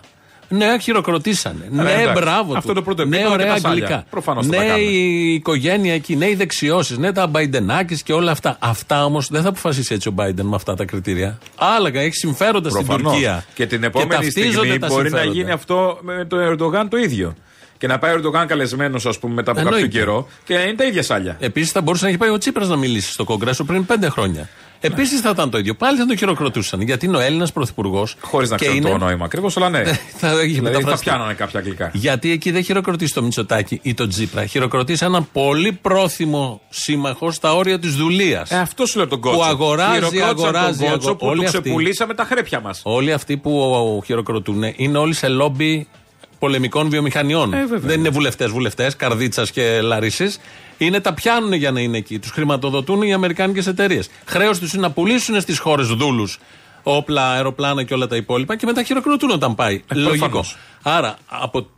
Ναι, 0.50 0.78
χειροκροτήσανε. 0.82 1.68
Ναι, 1.72 1.92
εντάξει. 1.92 2.22
μπράβο 2.22 2.52
του. 2.52 2.58
Αυτό 2.58 2.74
το 2.74 2.82
πρώτο 2.82 3.06
Ναι, 3.06 3.16
επίπεδο 3.18 3.36
και 3.36 3.42
ωραία 3.42 3.54
τα 3.54 3.60
σάλια. 3.60 3.84
αγγλικά. 3.84 4.06
Προφανώς 4.10 4.46
θα 4.46 4.52
τα 4.52 4.58
ναι, 4.64 4.66
κάνουν. 4.68 4.84
η 4.90 5.34
οικογένεια 5.34 5.94
εκεί. 5.94 6.16
Ναι, 6.16 6.30
οι 6.30 6.36
δεξιώσεις. 6.36 6.98
Ναι, 6.98 7.12
τα 7.12 7.28
Μπαϊντενάκης 7.28 8.04
και 8.04 8.14
όλα 8.14 8.32
αυτά. 8.32 8.58
Αυτά 8.60 9.06
όμως 9.06 9.28
δεν 9.32 9.42
θα 9.42 9.50
αποφασίσει 9.50 9.94
έτσι 9.94 10.08
ο 10.08 10.12
Μπάιντεν 10.12 10.46
με 10.46 10.56
αυτά 10.56 10.76
τα 10.76 10.86
κριτήρια. 10.86 11.38
Άλλα, 11.56 11.90
έχει 11.94 12.16
συμφέροντα 12.16 12.70
στην 12.70 12.86
Προφανώς. 12.86 13.12
Τουρκία. 13.12 13.46
Και 13.54 13.66
την 13.66 13.84
επόμενη 13.84 14.10
ταυτίζονται 14.10 14.52
στιγμή 14.52 14.78
τα 14.80 14.88
μπορεί 14.88 15.04
να 15.04 15.08
συμφέροντα. 15.10 15.34
γίνει 15.40 15.52
αυτό 15.52 15.98
με 16.02 16.26
τον 16.26 16.40
Ερντογάν 16.40 16.90
το 16.90 16.98
ίδιο. 16.98 17.36
Και 17.78 17.88
να 17.88 18.00
πάει 18.00 18.12
ο 18.12 18.16
Ερντογάν 18.16 18.48
καλεσμένος, 18.48 19.06
ας 19.06 19.20
πούμε, 19.20 19.34
μετά 19.34 19.52
από 19.52 19.60
κάποιο 19.60 19.76
Εννοείται. 19.76 19.98
καιρό 20.00 20.28
και 20.44 20.54
να 20.56 20.62
είναι 20.62 20.74
τα 20.74 20.86
ίδια 20.86 21.04
σάλια. 21.04 21.38
Επίσης 21.40 21.72
θα 21.72 21.82
μπορούσε 21.82 22.04
να 22.04 22.10
έχει 22.10 22.20
πάει 22.20 22.30
ο 22.30 22.38
Τσίπρας 22.38 22.68
να 22.68 22.76
μιλήσει 22.76 23.12
στο 23.12 23.24
Κογκρέσο 23.24 23.64
πριν 23.64 23.86
πέντε 23.86 24.10
χρόνια. 24.10 24.50
Επίσης 24.86 25.20
θα 25.22 25.30
ήταν 25.30 25.50
το 25.50 25.58
ίδιο. 25.58 25.76
Πάλι 25.76 25.98
θα 25.98 26.06
τον 26.06 26.18
χειροκροτούσαν. 26.18 26.82
Γιατί 26.82 27.06
είναι 27.06 27.18
ο 27.18 27.20
Έλληνας 27.20 27.52
πρωθυπουργός. 27.52 28.16
Χωρίς 28.22 28.50
να 28.50 28.56
ξέρω 28.58 28.80
το 28.80 28.98
νόημα 28.98 29.26
ακριβώς, 29.26 29.58
αλλά 29.58 29.70
ναι. 29.76 29.84
θα 30.18 30.28
έχει 30.30 30.38
δηλαδή 30.48 30.56
θα 30.56 30.62
μεταφραστεί. 30.72 31.06
πιάνανε 31.10 31.34
κάποια 31.34 31.60
αγγλικά. 31.60 31.90
Γιατί 31.94 32.32
εκεί 32.32 32.52
δεν 32.52 32.64
χειροκροτήσει 32.64 33.14
το 33.14 33.22
Μητσοτάκι 33.24 33.80
ή 33.82 33.94
τον 33.94 34.10
Τσίπρα. 34.10 34.46
Χειροκροτήσει 34.46 35.06
έναν 35.06 35.28
πολύ 35.32 35.72
πρόθυμο 35.72 36.62
σύμμαχο 36.70 37.32
στα 37.32 37.54
όρια 37.56 37.80
της 37.80 37.96
δουλείας. 37.96 38.52
Ε, 38.52 38.58
αυτό 38.58 38.86
σου 38.86 38.98
λέω 38.98 39.08
τον 39.08 39.20
κότσο. 39.20 39.38
Που 39.38 39.44
αγοράζει, 39.44 39.94
Χειροκρότησαν 39.94 40.30
αγοράζει, 40.56 40.80
τον 40.80 40.90
κότσο 40.92 41.08
αγο- 41.08 41.18
που 41.18 41.28
όλοι 41.28 41.40
του 41.40 41.46
αυτοί. 41.46 41.62
ξεπουλήσαμε 41.62 42.14
τα 42.14 42.24
χρέπια 42.24 42.60
μας. 42.60 42.80
Όλοι 42.84 43.14
αυτοί 43.14 43.38
που 43.38 44.02
χειροκροτούν 44.06 44.64
είναι 44.76 44.98
όλοι 44.98 45.14
σε 45.14 45.28
λόμπι 45.28 45.88
πολεμικών 46.46 46.90
βιομηχανιών. 46.90 47.54
Ε, 47.54 47.58
βέβαια. 47.66 47.80
Δεν 47.90 48.00
είναι 48.00 48.10
βουλευτές, 48.10 48.50
βουλευτές, 48.52 48.96
Καρδίτσας 48.96 49.52
και 49.52 49.82
Λαρίση. 49.82 50.34
Είναι 50.78 51.00
τα 51.00 51.14
πιάνουν 51.14 51.54
για 51.54 51.72
να 51.72 51.80
είναι 51.80 51.98
εκεί. 51.98 52.20
Τους 52.20 52.32
χρηματοδοτούν 52.32 53.02
οι 53.02 53.14
Αμερικάνικες 53.14 53.68
εταιρείες. 53.68 54.10
Χρέος 54.26 54.60
τους 54.60 54.74
είναι 54.74 54.82
να 54.82 54.92
πουλήσουν 54.92 55.42
στις 55.42 55.60
χώρες 55.60 55.88
δούλους 55.88 56.40
όπλα, 56.84 57.32
αεροπλάνα 57.32 57.84
και 57.84 57.94
όλα 57.94 58.08
τα 58.08 58.16
υπόλοιπα 58.16 58.56
και 58.56 58.66
μετά 58.66 58.84
χειροκροτούν 58.84 59.30
όταν 59.30 59.56
πάει. 59.56 59.82
Λογικό. 59.94 60.14
Ε, 60.14 60.18
προφανώς. 60.18 60.58
Άρα, 60.82 61.16
από 61.28 61.62
τις- 61.62 61.72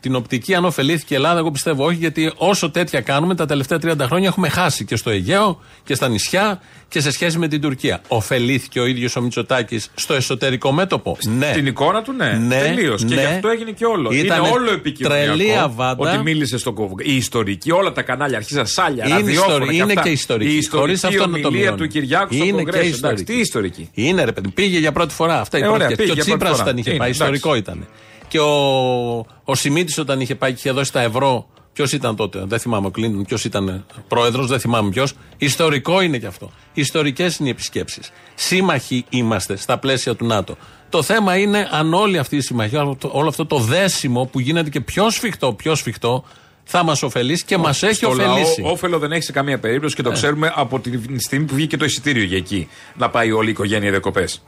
την 0.00 0.14
οπτική, 0.14 0.54
αν 0.54 0.64
ωφελήθηκε 0.64 1.14
η 1.14 1.16
Ελλάδα, 1.16 1.38
εγώ 1.38 1.50
πιστεύω 1.50 1.84
όχι, 1.84 1.96
γιατί 1.96 2.32
όσο 2.36 2.70
τέτοια 2.70 3.00
κάνουμε 3.00 3.34
τα 3.34 3.46
τελευταία 3.46 3.78
30 3.82 3.96
χρόνια 4.00 4.28
έχουμε 4.28 4.48
χάσει 4.48 4.84
και 4.84 4.96
στο 4.96 5.10
Αιγαίο 5.10 5.60
και 5.84 5.94
στα 5.94 6.08
νησιά 6.08 6.60
και 6.88 7.00
σε 7.00 7.10
σχέση 7.10 7.38
με 7.38 7.48
την 7.48 7.60
Τουρκία. 7.60 8.00
Ωφελήθηκε 8.08 8.80
ο 8.80 8.86
ίδιος 8.86 9.16
ο 9.16 9.20
Μητσοτάκης 9.20 9.90
στο 9.94 10.14
εσωτερικό 10.14 10.72
μέτωπο. 10.72 11.16
Ναι. 11.38 11.50
Την 11.54 11.66
εικόνα 11.66 12.02
του, 12.02 12.12
ναι. 12.12 12.32
Ναι, 12.32 12.58
Τελείως. 12.60 13.04
Και 13.04 13.14
ναι. 13.14 13.20
γι' 13.20 13.26
αυτό 13.26 13.48
έγινε 13.48 13.70
και 13.70 13.84
όλο. 13.84 14.10
Ήτανε 14.12 14.40
είναι 14.46 14.54
όλο 14.56 14.72
επικοινωνιακό. 14.72 15.24
τρελή 15.34 15.56
αβάντα. 15.58 16.10
Ότι 16.12 16.22
μίλησε 16.22 16.58
στο 16.58 16.72
κόβο. 16.72 16.94
Η 17.02 17.16
ιστορική, 17.16 17.70
όλα 17.70 17.92
τα 17.92 18.02
κανάλια 18.02 18.36
αρχίζαν 18.36 18.66
σάλια, 18.66 19.04
Είναι, 19.06 19.14
ραδιόφωνα 19.16 19.52
ιστορι- 19.52 19.70
και 19.70 19.74
είναι 19.76 19.84
αυτά. 19.92 20.02
και 20.02 20.08
ιστορική. 20.10 20.52
Η 20.52 20.56
ιστορική 20.56 20.78
Χωρίς 20.80 21.04
αυτό 21.04 21.26
να 21.26 21.40
το 21.40 21.48
ομιλία 21.48 21.64
μειώνει. 21.66 21.80
του 21.80 21.86
Κυριάκου 21.88 22.34
στο 22.34 22.44
Είναι 22.44 22.56
και 22.58 22.64
Κογκρέσο. 22.64 22.78
Εντάξει, 22.78 22.94
ιστορική. 22.94 23.24
τι 23.24 23.38
ιστορική. 23.38 23.90
Είναι 23.94 24.24
ρε 24.24 24.32
παιδί. 24.32 24.48
Πήγε 24.50 24.78
για 24.78 24.92
πρώτη 24.92 25.14
φορά. 25.14 25.40
Αυτά 25.40 25.58
οι 25.58 25.60
Ε, 25.60 25.64
πρώτες. 25.64 25.82
ωραία, 25.84 25.96
Και 25.96 26.02
πήγε 26.02 26.10
ο 26.10 26.14
για 26.14 26.24
πρώτη 26.24 26.38
Τσίπρας 26.38 26.56
φορά. 26.58 26.62
όταν 26.68 26.78
είχε 26.78 26.90
Είναι, 26.90 26.98
πάει. 26.98 27.08
εντάξει. 27.10 27.22
Ιστορικό 27.34 27.54
ήταν. 27.56 27.86
Και 28.32 28.38
ο, 28.40 29.26
ο 29.44 29.54
Σιμίτης 29.54 29.98
όταν 29.98 30.20
είχε 30.20 30.34
πάει 30.34 30.50
και 30.50 30.56
είχε 30.58 30.70
δώσει 30.70 30.92
τα 30.92 31.00
ευρώ. 31.00 31.46
Ποιος 31.72 31.92
ήταν 31.92 32.16
τότε, 32.16 32.42
δεν 32.46 32.58
θυμάμαι 32.58 32.86
ο 32.86 32.90
Κλίντον, 32.90 33.24
ποιος 33.24 33.44
ήταν 33.44 33.86
πρόεδρος, 34.08 34.46
δεν 34.46 34.60
θυμάμαι 34.60 34.90
ποιος. 34.90 35.12
Ιστορικό 35.36 36.00
είναι 36.00 36.18
και 36.18 36.26
αυτό. 36.26 36.50
Ιστορικές 36.74 37.36
είναι 37.36 37.48
οι 37.48 37.50
επισκέψεις. 37.50 38.10
Σύμμαχοι 38.34 39.04
είμαστε 39.08 39.56
στα 39.56 39.78
πλαίσια 39.78 40.14
του 40.14 40.26
ΝΑΤΟ. 40.26 40.56
Το 40.88 41.02
θέμα 41.02 41.36
είναι 41.36 41.68
αν 41.70 41.94
όλη 41.94 42.18
αυτή 42.18 42.36
η 42.36 42.40
συμμαχία, 42.40 42.80
όλο 42.80 42.90
αυτό- 42.90 43.10
όλο 43.12 43.28
αυτό 43.28 43.46
το 43.46 43.58
δέσιμο 43.58 44.24
που 44.24 44.40
γίνεται 44.40 44.70
και 44.70 44.80
πιο 44.80 45.10
σφιχτό, 45.10 45.52
πιο 45.52 45.74
σφιχτό, 45.74 46.24
θα 46.64 46.82
μας 46.84 47.02
ωφελήσει 47.02 47.44
και 47.44 47.56
μας 47.58 47.82
έχει 47.82 47.94
Στο 47.94 48.12
λαό, 48.12 48.30
ωφελήσει. 48.32 48.62
όφελο 48.64 48.98
δεν 48.98 49.12
έχει 49.12 49.22
σε 49.22 49.32
καμία 49.32 49.58
περίπτωση 49.58 49.94
Ε. 49.98 50.02
και 50.02 50.08
το 50.08 50.14
ξέρουμε 50.14 50.52
από 50.54 50.80
τη 50.80 50.90
στιγμή 51.18 51.46
που 51.46 51.54
βγήκε 51.54 51.76
το 51.76 51.84
εισιτήριο 51.84 52.24
για 52.24 52.36
εκεί. 52.36 52.68
Να 52.96 53.10
πάει 53.10 53.32
όλη 53.32 53.48
η 53.48 53.50
οικογένεια 53.50 53.90
διακοπές. 53.90 54.42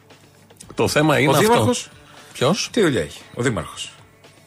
Το 0.74 0.88
θέμα 0.88 1.18
είναι 1.18 1.28
Ο 1.28 1.30
αυτό. 1.36 1.42
Δήμαρχος; 1.42 1.88
Ποιος; 2.34 2.68
Τι 2.72 2.80
δουλειά 2.80 3.00
έχει, 3.00 3.20
ο 3.34 3.42
Δήμαρχος. 3.42 3.92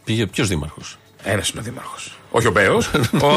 Πήγε, 0.04 0.26
ποιος 0.28 0.48
δήμαρχος; 0.48 0.98
Ένας 1.24 1.50
είναι 1.50 1.60
ο 1.60 1.64
Δήμαρχος. 1.64 2.18
Όχι 2.32 2.48
ο 2.48 2.52
Μπέος. 2.52 2.88
ο... 3.28 3.30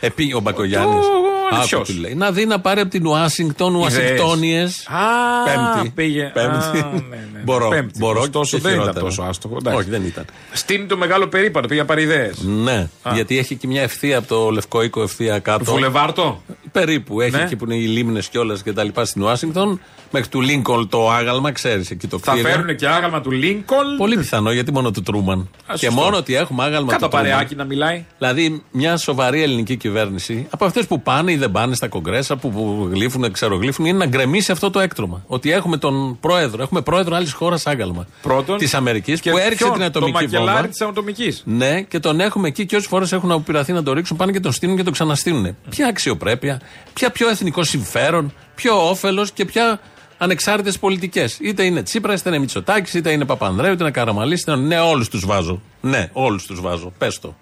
Ε, 0.00 0.08
πήγε 0.08 0.34
ο 0.34 0.40
Μπακογιάννης. 0.40 1.06
Ο- 1.52 1.56
Άκου 1.56 1.66
ποιος; 1.66 1.88
τι 1.88 1.92
λέει. 2.00 2.14
Να 2.14 2.30
δει 2.32 2.46
να 2.46 2.60
πάρει 2.60 2.80
από 2.80 2.90
την 2.90 3.06
Ουάσιγκτον 3.06 3.74
Ουασιγκτόνιες. 3.74 4.86
Α, 4.88 5.74
Πέμπτη. 5.74 5.90
Πήγε. 5.90 6.30
Πέμπτη. 6.34 6.78
Α, 6.78 6.90
ναι, 6.92 7.16
ναι. 7.32 7.40
Μπορώ. 7.44 7.68
Πέμπτη. 7.68 7.98
μπορώ 7.98 8.20
Ωστόσο 8.20 8.56
και 8.56 8.62
δεν 8.62 8.72
ήταν 8.72 8.82
χειρότερα. 8.84 9.06
τόσο 9.06 9.22
άστοχο. 9.22 9.56
εντάξει. 9.58 9.78
Όχι, 9.80 9.90
δεν 9.90 10.02
ήταν. 10.04 10.24
Στείνει 10.52 10.86
το 10.86 10.96
μεγάλο 10.96 11.26
περίπατο, 11.28 11.68
πήγε 11.68 11.80
να 11.80 11.86
πάρει 11.86 12.02
ιδέες. 12.02 12.38
Ναι, 12.42 12.88
γιατί 13.14 13.38
έχει 13.38 13.54
και 13.56 13.66
μια 13.66 13.82
ευθεία 13.82 14.18
από 14.18 14.26
το 14.28 14.50
Λευκό 14.50 14.82
Οίκο 14.82 15.02
ευθεία 15.02 15.38
κάτω. 15.38 15.64
Βουλεβάρτο; 15.64 16.42
Περίπου. 16.72 17.20
Έχει 17.20 17.36
Ναι. 17.36 17.42
εκεί 17.42 17.56
που 17.56 17.64
είναι 17.64 17.74
οι 17.76 17.86
λίμνες 17.86 18.28
και 18.28 18.38
όλα 18.38 18.58
και 18.64 18.72
τα 18.72 18.84
λοιπά 18.84 19.04
στην 19.04 19.22
Ουάσιγκτον. 19.22 19.80
Μέχρι 20.10 20.28
του 20.28 20.40
Λίνκολ 20.40 20.88
το 20.88 21.10
άγαλμα, 21.10 21.52
ξέρεις 21.52 21.90
εκεί 21.90 22.06
το 22.06 22.18
Θα 22.18 22.32
κτίριο. 22.32 22.50
φέρουν 22.50 22.76
και 22.76 22.88
άγαλμα 22.88 23.20
του 23.20 23.30
Λίνκολν. 23.30 23.96
Πολύ 23.96 24.16
πιθανό 24.16 24.52
γιατί 24.52 24.72
μόνο 24.72 24.90
του 24.90 25.02
Τρούμαν. 25.02 25.38
Α, 25.38 25.74
Και 25.74 25.86
σωστό. 25.86 26.00
μόνο 26.02 26.16
ότι 26.16 26.34
έχουμε 26.36 26.64
άγαλμα 26.64 26.92
Κατά 26.92 27.04
του 27.08 27.10
Τρούμαν. 27.16 27.30
παρεάκι 27.30 27.54
να 27.54 27.64
μιλάει. 27.64 28.04
Δηλαδή, 28.18 28.62
μια 28.70 28.96
σοβαρή 28.96 29.42
ελληνική 29.42 29.76
κυβέρνηση, 29.76 30.46
από 30.50 30.64
αυτές 30.64 30.86
που 30.86 31.02
πάνε 31.02 31.32
ή 31.36 31.38
δεν 31.38 31.50
πάνε 31.50 31.74
στα 31.74 31.88
κογκρέσα, 31.88 32.36
που, 32.36 32.50
που 32.50 32.88
γλύφουν, 32.92 33.32
ξερογλύφουν, 33.32 33.84
είναι 33.84 33.98
να 33.98 34.06
γκρεμίσει 34.06 34.52
αυτό 34.52 34.70
το 34.70 34.80
έκτρωμα. 34.80 35.22
Ότι 35.26 35.52
έχουμε 35.52 35.76
τον 35.76 36.18
πρόεδρο, 36.20 36.62
έχουμε 36.62 36.80
πρόεδρο 36.80 37.16
άλλης 37.16 37.32
χώρας 37.32 37.66
άγαλμα. 37.66 38.06
Πρώτον. 38.22 38.58
Της 38.58 38.74
Αμερικής 38.74 39.20
Και 39.20 39.30
που 39.30 39.38
έριξε 39.38 39.64
ποιον; 39.64 39.72
την 39.72 39.82
ατομική 39.82 40.12
Το 40.12 40.18
μακελάρι 40.22 40.50
βόμβα. 40.52 40.68
της 40.68 40.80
ατομική. 40.80 41.38
Ναι, 41.44 41.82
και 41.82 41.98
τον 41.98 42.20
έχουμε 42.20 42.48
εκεί 42.48 42.66
και 42.66 42.76
όσες 42.76 42.88
φορές 42.88 43.12
έχουν 43.12 43.30
αποπειραθεί 43.30 43.72
να 43.72 43.82
το 43.82 43.92
ρίξουν, 43.92 44.16
πάνε 44.16 44.32
και 44.32 44.40
τον 44.40 44.52
στείλουν 44.52 44.76
και 44.76 44.82
τον 44.82 44.92
ξαναστείλουν. 44.92 45.56
Ποια 45.68 45.86
αξιοπρέπεια, 45.86 46.60
ποια 46.92 47.10
πιο 47.10 47.28
εθνικό 47.28 47.64
συμφέρον, 47.64 48.32
ποιο 48.54 48.88
όφελος 48.88 49.30
και 49.32 49.44
ποια 49.44 49.80
ανεξάρτητες 50.18 50.78
πολιτικές. 50.78 51.38
Είτε 51.40 51.64
είναι 51.64 51.82
Τσίπρας, 51.82 52.20
είτε 52.20 52.28
είναι 52.28 52.38
Μητσοτάκης, 52.38 52.94
είτε 52.94 53.10
είναι 53.12 53.24
Παπανδρέου, 53.24 53.72
είτε 53.72 53.82
είναι 53.82 53.92
Καραμαλής, 53.92 54.40
είτε 54.40 54.52
είναι. 54.52 54.66
Ναι, 54.66 54.80
όλους 54.80 55.08
τους 55.08 55.26
βάζω. 55.26 55.60
Ναι, 55.80 56.08
όλους 56.12 56.46
τους 56.46 56.60
βάζω. 56.60 56.92
Πες 56.98 57.18
το. 57.20 57.34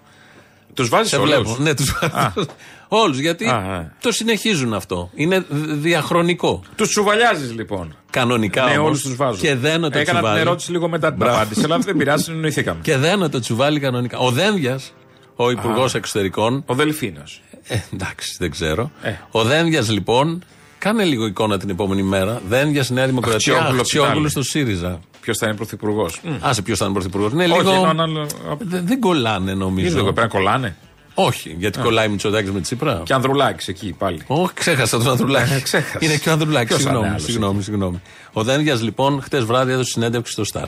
Τους 0.75 0.89
βάζεις 0.89 1.09
Σε 1.09 1.15
όλους; 1.17 1.29
βλέπω. 1.35 1.57
Ναι, 1.59 1.73
τους 1.73 1.93
βάζω. 2.01 2.47
Όλους, 2.87 3.17
γιατί 3.19 3.45
Α, 3.45 3.55
α. 3.55 3.91
το 4.01 4.11
συνεχίζουν 4.11 4.73
αυτό. 4.73 5.09
Είναι 5.15 5.39
δ- 5.49 5.71
διαχρονικό. 5.71 6.63
Τους 6.75 6.89
τσουβαλιάζει 6.89 7.53
λοιπόν. 7.53 7.95
Κανονικά 8.09 8.63
Ναι, 8.65 8.71
όμως, 8.71 8.85
όλους 8.87 9.01
τους 9.01 9.15
βάζω. 9.15 9.37
Και 9.39 9.55
δένω 9.55 9.89
το 9.89 9.97
Έκανα 9.97 10.17
τσουβάλι. 10.19 10.39
την 10.39 10.47
ερώτηση 10.47 10.71
λίγο 10.71 10.89
μετά 10.89 11.07
την 11.07 11.17
Μπράβο. 11.17 11.35
απάντηση, 11.35 11.61
αλλά 11.63 11.77
δεν 11.77 11.97
πειράζει, 11.97 12.23
συνεννοηθήκαμε. 12.23 12.79
Και 12.81 12.97
δένω 12.97 13.29
το 13.29 13.39
τσουβάλι 13.39 13.79
κανονικά. 13.79 14.17
Ο 14.17 14.31
Δένδιας, 14.31 14.93
ο 15.35 15.49
Υπουργός 15.51 15.95
Εξωτερικών. 15.95 16.63
Ο 16.65 16.73
Δελφίνος. 16.73 17.41
Ε, 17.67 17.77
εντάξει, 17.93 18.35
δεν 18.39 18.51
ξέρω. 18.51 18.91
Ε. 19.01 19.11
Ο 19.31 19.43
Δένδιας 19.43 19.89
λοιπόν, 19.89 20.43
κάνε 20.77 21.03
λίγο 21.03 21.25
εικόνα 21.25 21.57
την 21.57 21.69
επόμενη 21.69 22.03
μέρα. 22.03 22.41
Δένδιας 22.47 22.89
Νέα 22.89 23.05
Δημοκρατία, 23.05 23.53
Αχτσιόγλου, 23.53 23.79
Αχτσιόγλου 23.79 24.09
Πιτάλη. 24.11 24.29
στο 24.29 24.41
ΣΥΡΙΖΑ. 24.43 24.99
Ποιος 25.25 25.37
θα 25.37 25.45
είναι 25.47 25.55
πρωθυπουργός. 25.55 26.21
Άσε 26.41 26.61
ποιος 26.61 26.77
θα 26.77 26.85
είναι 26.85 26.93
πρωθυπουργός. 26.93 27.33
Ναι, 27.33 27.43
Όχι, 27.43 27.53
λίγο. 27.53 27.71
ενώ 27.71 27.89
ανάλογα- 27.89 28.25
Δεν, 28.59 28.87
δεν 28.87 28.99
κολλάνε 28.99 29.53
νομίζω. 29.53 29.87
Είναι 29.87 29.95
λίγο 29.99 30.13
πρέπει 30.13 30.33
να 30.33 30.39
κολλάνε. 30.39 30.75
Όχι, 31.13 31.55
γιατί 31.59 31.79
κολλάει 31.79 32.07
Μητσοτάκης 32.07 32.51
με 32.51 32.61
Τσίπρα. 32.61 33.01
Και 33.05 33.13
Ανδρουλάκης 33.13 33.67
εκεί 33.67 33.95
πάλι. 33.97 34.21
Όχι, 34.27 34.53
ξέχασα 34.53 34.97
τον 34.97 35.09
Ανδρουλάκη. 35.09 35.53
Ε, 35.53 35.59
ξέχασες. 35.59 36.01
Είναι 36.07 36.17
και 36.17 36.29
ο 36.29 36.31
Ανδρουλάκης. 36.31 36.67
Ποιος 36.75 36.81
θα 36.81 36.89
είναι 36.89 36.97
Συγγνώμη, 36.99 37.07
άλλος 37.15 37.23
συγγνώμη, 37.23 37.63
συγγνώμη. 37.63 38.01
Ο 38.33 38.43
Δένδια 38.43 38.75
λοιπόν 38.75 39.21
χτες 39.21 39.43
βράδυ 39.43 39.71
έδωσε 39.71 39.89
συνέντευξη 39.91 40.31
στο 40.31 40.43
Σταρ. 40.43 40.67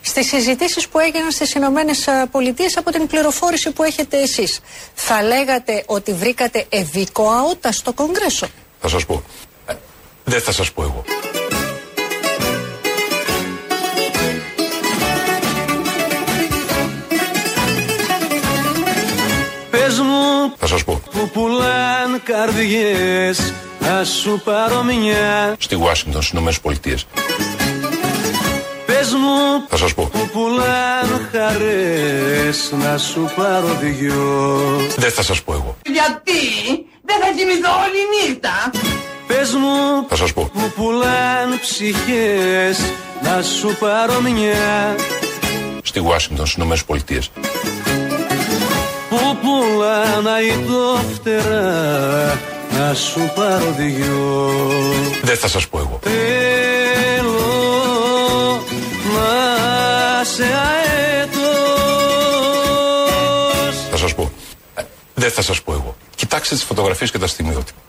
Στις 0.00 0.26
συζητήσεις 0.26 0.88
που 0.88 0.98
έγιναν 0.98 1.30
στις 1.30 1.52
Ηνωμένες 1.54 2.06
Πολιτείες 2.30 2.76
από 2.76 2.90
την 2.90 3.06
πληροφόρηση 3.06 3.70
που 3.70 3.82
έχετε 3.82 4.16
εσείς, 4.22 4.60
θα 4.94 5.22
λέγατε 5.22 5.82
ότι 5.86 6.12
βρήκατε 6.12 6.66
ευικοαότα 6.68 7.72
στο 7.72 7.92
Κογκρέσο; 7.92 8.46
Θα 8.80 8.88
σας 8.88 9.06
πω. 9.06 9.22
Ε, 9.66 9.72
Δεν 10.24 10.40
θα 10.40 10.52
σας 10.52 10.72
πω 10.72 10.82
εγώ. 10.82 11.04
Πες 19.90 19.98
μου 19.98 20.52
Θα 20.58 20.66
σας 20.66 20.84
πω. 20.84 21.00
που 21.10 21.28
πουλάν 21.32 22.22
καρδιές 22.24 23.54
Θα 23.80 24.04
σου 24.04 24.40
πάρω 24.44 24.82
μια 24.82 25.54
Στη 25.58 25.74
Ουάσιγκτον, 25.74 26.20
στις 26.22 26.32
Ηνωμένες 26.32 26.60
Πολιτείες. 26.60 27.06
Πες 28.86 29.12
μου 29.12 29.64
Θα 29.68 29.76
σας 29.76 29.94
πω. 29.94 30.02
που 30.12 30.28
πουλάν 30.32 31.28
χαρές 31.32 32.72
Να 32.82 32.98
σου 32.98 33.30
πάρω 33.36 33.78
δυο 33.80 34.46
Δεν 34.96 35.10
θα 35.10 35.22
σας 35.22 35.42
πω 35.42 35.52
εγώ. 35.52 35.76
Γιατί; 35.86 36.40
Δεν 37.04 37.16
θα 37.20 37.26
κοιμηθώ 37.36 37.70
όλη 37.84 38.28
νύχτα. 38.30 38.70
Πες 39.26 39.52
μου 39.54 40.06
Θα 40.08 40.16
σας 40.16 40.32
πω. 40.32 40.50
που 40.52 40.72
πουλάν 40.76 41.58
ψυχές 41.60 42.80
Να 43.22 43.42
σου 43.42 43.76
πάρω 43.80 44.20
μια 44.20 44.94
Στη 45.82 45.98
Ουάσιγκτον, 46.00 46.46
στις 46.46 46.56
Ηνωμένες 46.56 46.84
Πολιτείες. 46.84 47.30
Που 49.50 49.56
πουλάν 49.74 50.26
αητό 50.26 51.00
φτερά 51.14 52.38
Να 52.78 52.94
σου 52.94 53.32
πάρω 53.34 53.74
δυο 53.78 54.50
Δεν 55.22 55.36
θα 55.36 55.48
σας 55.48 55.68
πω 55.68 55.78
εγώ. 55.78 55.98
Θέλω 56.02 57.32
να 59.14 60.24
σε 60.24 60.42
αέτος 60.42 61.48
Θα 63.90 63.96
σας 63.96 64.14
πω. 64.14 64.32
Ε, 64.74 64.82
Δεν 65.14 65.30
θα 65.30 65.42
σας 65.42 65.62
πω 65.62 65.72
εγώ. 65.72 65.96
Κοιτάξτε 66.14 66.54
τις 66.54 66.64
φωτογραφίες 66.64 67.10
και 67.10 67.18
τα 67.18 67.26
στιγμιότυπα. 67.26 67.80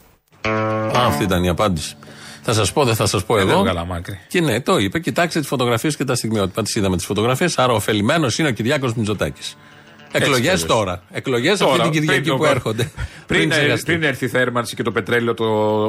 Α, 0.98 1.06
αυτή 1.06 1.24
ήταν 1.24 1.44
η 1.44 1.50
απάντηση. 1.50 1.96
Θα 2.44 2.54
σας 2.54 2.74
πω, 2.74 2.84
δεν 2.86 2.96
θα 2.96 3.06
σας 3.06 3.24
πω 3.24 3.36
Ε, 3.38 3.40
δεν 3.40 3.50
εγώ. 3.50 3.60
έβγαλα 3.60 3.86
μάκρη. 3.86 4.20
Και 4.28 4.42
ναι, 4.42 4.62
το 4.62 4.78
είπε. 4.78 5.00
Κοιτάξτε 5.00 5.40
τις 5.40 5.48
φωτογραφίες 5.48 5.96
και 5.96 6.04
τα 6.06 6.16
στιγμιότυπα. 6.16 6.62
Τις 6.64 6.76
είδαμε 6.76 6.96
τις 6.96 7.06
φωτογραφίες. 7.06 7.58
Άρα, 7.58 7.74
ωφελημένο 7.74 8.28
είναι 8.38 8.48
ο 8.48 8.52
Κυριάκος 8.52 8.94
Μητσοτάκης. 8.94 9.58
Εκλογές 10.12 10.42
κι 10.42 10.48
αλλιώς. 10.50 10.66
τώρα. 10.66 11.04
Εκλογές 11.12 11.52
αυτή 11.62 11.66
Τώρα, 11.66 11.84
την 11.84 11.92
Κυριακή 11.92 12.22
πριν 12.22 12.36
που 12.38 12.44
το- 12.44 12.50
έρχονται. 12.50 12.92
Πριν, 13.28 13.52
ε, 13.52 13.56
ξεχαστεί. 13.56 13.86
πριν 13.86 14.04
έρθει 14.04 14.26
η 14.26 14.28
θέρμανση 14.28 14.76
και 14.76 14.84
το 14.84 14.92
πετρέλαιο 14.92 15.34
το 15.34 15.46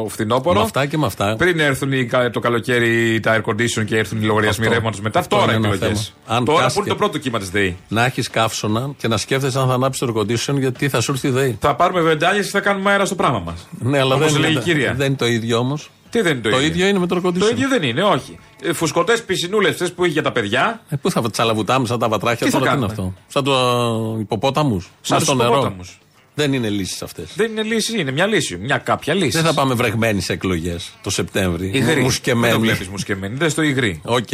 φθινόπωρο. 0.08 0.58
Με 0.58 0.64
αυτά 0.64 0.86
και 0.86 0.98
με 0.98 1.06
αυτά. 1.06 1.34
Πριν 1.38 1.58
έρθουν 1.60 1.92
οι, 1.92 2.04
κα- 2.06 2.30
το 2.30 2.40
καλοκαίρι 2.40 3.20
τα 3.20 3.40
air 3.42 3.50
condition 3.50 3.84
και 3.86 3.96
έρθουν 3.98 4.22
οι 4.22 4.24
λογαριασμοί 4.24 4.64
Αυτό. 4.64 4.74
ρεύματος 4.76 5.00
μετά. 5.00 5.18
Αυτό 5.18 5.36
τώρα 5.36 5.52
είναι 5.54 5.66
ένα 5.66 5.74
εκλογές. 5.74 6.12
θέμα. 6.24 6.36
Αν 6.38 6.44
Τώρα 6.44 6.62
πας 6.62 6.72
που 6.72 6.78
είναι 6.78 6.88
και- 6.88 6.94
το 6.94 6.98
πρώτο 6.98 7.18
κύμα 7.18 7.38
της 7.38 7.50
ΔΕΗ. 7.50 7.76
Να 7.88 8.04
έχεις 8.04 8.30
καύσωνα 8.30 8.90
και 8.98 9.08
να 9.08 9.16
σκέφτεσαι 9.16 9.58
αν 9.58 9.68
θα 9.68 9.74
ανάψεις 9.74 10.06
το 10.06 10.14
air 10.16 10.20
condition 10.20 10.58
γιατί 10.58 10.88
θα 10.88 11.00
σου 11.00 11.12
έρθει 11.12 11.28
η 11.28 11.30
ΔΕΗ. 11.30 11.56
Θα 11.60 11.74
πάρουμε 11.74 12.00
βεντάλιε 12.00 12.42
και 12.42 12.48
θα 12.48 12.60
κάνουμε 12.60 12.90
αέρα 12.90 13.04
στο 13.04 13.14
πράγμα 13.14 13.38
μας. 13.38 13.68
Ναι, 13.70 13.98
αλλά 13.98 14.14
Όπως 14.14 14.32
δεν, 14.32 14.40
λέει 14.40 14.50
η 14.50 14.52
είναι, 14.56 14.62
κυρία. 14.64 14.94
δεν 14.96 15.06
είναι 15.06 15.16
το 15.16 15.26
ίδιο 15.26 15.58
όμως. 15.58 15.90
Τι 16.12 16.20
δεν 16.20 16.32
είναι 16.32 16.40
το, 16.42 16.50
Το 16.50 16.60
ίδιο; 16.60 16.86
είναι 16.86 16.98
με 16.98 17.06
το 17.06 17.20
air 17.22 17.26
condition. 17.28 17.38
Το 17.38 17.48
ίδιο 17.48 17.68
δεν 17.68 17.82
είναι, 17.82 18.02
όχι. 18.02 18.38
Ε, 18.62 18.72
Φουσκωτές 18.72 19.22
πισινούλες 19.24 19.70
αυτέ 19.72 19.88
που 19.88 20.04
έχει 20.04 20.12
για 20.12 20.22
τα 20.22 20.32
παιδιά. 20.32 20.82
Ε, 20.88 20.96
πού 20.96 21.10
θα 21.10 21.30
τσαλαβουτάμε 21.30 21.86
σαν 21.86 21.98
τα 21.98 22.08
βατράχια 22.08 22.46
Τι 22.46 22.52
θα 22.52 22.58
τώρα, 22.58 22.70
τι 22.70 22.76
είναι 22.76 22.86
κάνουμε; 22.86 23.10
αυτό; 23.10 23.22
Σαν 23.28 23.44
το 23.44 24.16
υποπόταμους; 24.20 24.90
Σαν 25.00 25.20
στο 25.20 25.32
τους 25.32 25.40
νερό; 25.40 25.52
υποπόταμους. 25.52 25.98
Δεν 26.34 26.52
είναι 26.52 26.68
λύσεις 26.68 27.02
αυτές. 27.02 27.32
Δεν 27.36 27.50
είναι 27.50 27.62
λύση, 27.62 28.00
είναι 28.00 28.10
μια 28.10 28.26
λύση. 28.26 28.56
Μια 28.56 28.78
κάποια 28.78 29.14
λύση. 29.14 29.30
Δεν 29.36 29.44
θα 29.44 29.54
πάμε 29.54 29.74
βρεγμένοι 29.74 30.20
σε 30.20 30.32
εκλογές 30.32 30.92
το 31.02 31.10
Σεπτέμβρη. 31.10 31.66
Υγρή. 31.66 31.80
Δεν 31.80 31.94
το 31.94 32.00
Μουσκεμένοι. 32.00 32.58
βλέπεις 32.58 32.88
μουσκεμένη. 32.88 33.34
Δεν 33.36 33.50
στο 33.50 33.62
υγρή. 33.62 34.00
Οκ. 34.04 34.32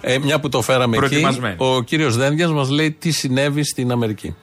Ε, 0.00 0.18
μια 0.18 0.40
που 0.40 0.48
το 0.48 0.62
φέραμε 0.62 0.96
εκεί, 0.96 1.06
Προετοιμασμένοι. 1.06 1.54
ο 1.58 1.82
κύριος 1.82 2.16
Δένδιας 2.16 2.50
μας 2.50 2.68
λέει 2.68 2.90
τι 2.90 3.10
συνέβη 3.10 3.64
στην 3.64 3.90
Αμερική. 3.90 4.34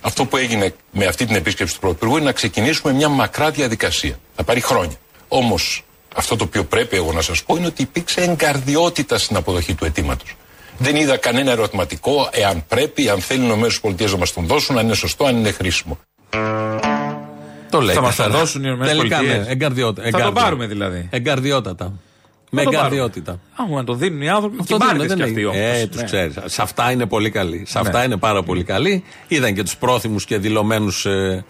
Αυτό 0.00 0.24
που 0.24 0.36
έγινε 0.36 0.74
με 0.92 1.04
αυτή 1.06 1.26
την 1.26 1.36
επίσκεψη 1.36 1.74
του 1.74 1.80
Πρωθυπουργού 1.80 2.16
είναι 2.16 2.24
να 2.24 2.32
ξεκινήσουμε 2.32 2.92
μια 2.92 3.08
μακρά 3.08 3.50
διαδικασία. 3.50 4.18
Θα 4.36 4.44
πάρει 4.44 4.60
χρόνια. 4.60 4.96
Όμως, 5.28 5.84
αυτό 6.16 6.36
το 6.36 6.44
οποίο 6.44 6.64
πρέπει 6.64 6.96
εγώ 6.96 7.12
να 7.12 7.20
σας 7.20 7.42
πω 7.42 7.56
είναι 7.56 7.66
ότι 7.66 7.82
υπήρξε 7.82 8.20
εγκαρδιότητα 8.20 9.18
στην 9.18 9.36
αποδοχή 9.36 9.74
του 9.74 9.84
αιτήματος. 9.84 10.36
Δεν 10.78 10.96
είδα 10.96 11.16
κανένα 11.16 11.50
ερωτηματικό 11.50 12.28
εάν 12.32 12.64
πρέπει, 12.68 13.08
αν 13.08 13.20
θέλουν 13.20 13.50
οι 13.64 13.66
ΗΠΑ 13.82 14.04
να 14.10 14.16
μας 14.16 14.32
τον 14.32 14.46
δώσουν, 14.46 14.78
αν 14.78 14.84
είναι 14.84 14.94
σωστό, 14.94 15.24
αν 15.24 15.36
είναι 15.36 15.50
χρήσιμο. 15.50 15.98
Το 17.70 17.80
λέει. 17.80 17.94
Θα 17.94 18.00
μας 18.00 18.16
καθαρά. 18.16 18.32
τα 18.32 18.38
δώσουν 18.38 18.60
οι 18.60 18.64
Ηνωμένες 18.68 18.96
Τελικά, 18.96 19.16
Πολιτείες. 19.16 19.46
ναι, 19.46 19.52
εγκαρδιότητα. 19.52 20.02
Θα 20.02 20.10
το 20.10 20.16
εγκάρδιο. 20.16 20.42
πάρουμε 20.42 20.66
δηλαδή. 20.66 21.08
Εγκαρδιότατα. 21.10 21.92
Με 22.50 22.62
το 22.62 22.70
πάρουμε. 22.70 22.76
εγκαρδιότητα. 22.76 23.32
Α, 23.32 23.66
μου 23.68 23.74
να 23.76 23.84
το 23.84 23.94
δίνουν 23.94 24.22
οι 24.22 24.28
άνθρωποι. 24.28 24.56
Αυτό 24.60 24.76
και 24.76 24.84
δεν 24.84 24.86
μπάρδες 24.96 25.04
είναι, 25.12 25.14
κι 25.14 25.20
δεν 25.20 25.28
αυτοί 25.28 25.40
είναι. 25.58 25.66
όμως. 25.72 25.80
Ε, 25.82 25.86
τους 25.86 25.96
Ναι. 26.00 26.04
ξέρεις. 26.04 26.34
Σε 26.44 26.62
αυτά 26.62 26.90
είναι 26.90 27.06
πολύ 27.06 27.30
καλοί. 27.30 27.64
Σε 27.66 27.78
αυτά 27.78 27.98
Ναι. 27.98 28.04
είναι 28.04 28.16
πάρα 28.16 28.42
πολύ 28.42 28.64
καλοί. 28.64 29.04
Είδαν 29.28 29.54
και 29.54 29.62
τους 29.62 29.76
πρόθυμους 29.76 30.24
και 30.24 30.38
δηλωμένους 30.38 31.06
ε, 31.06 31.44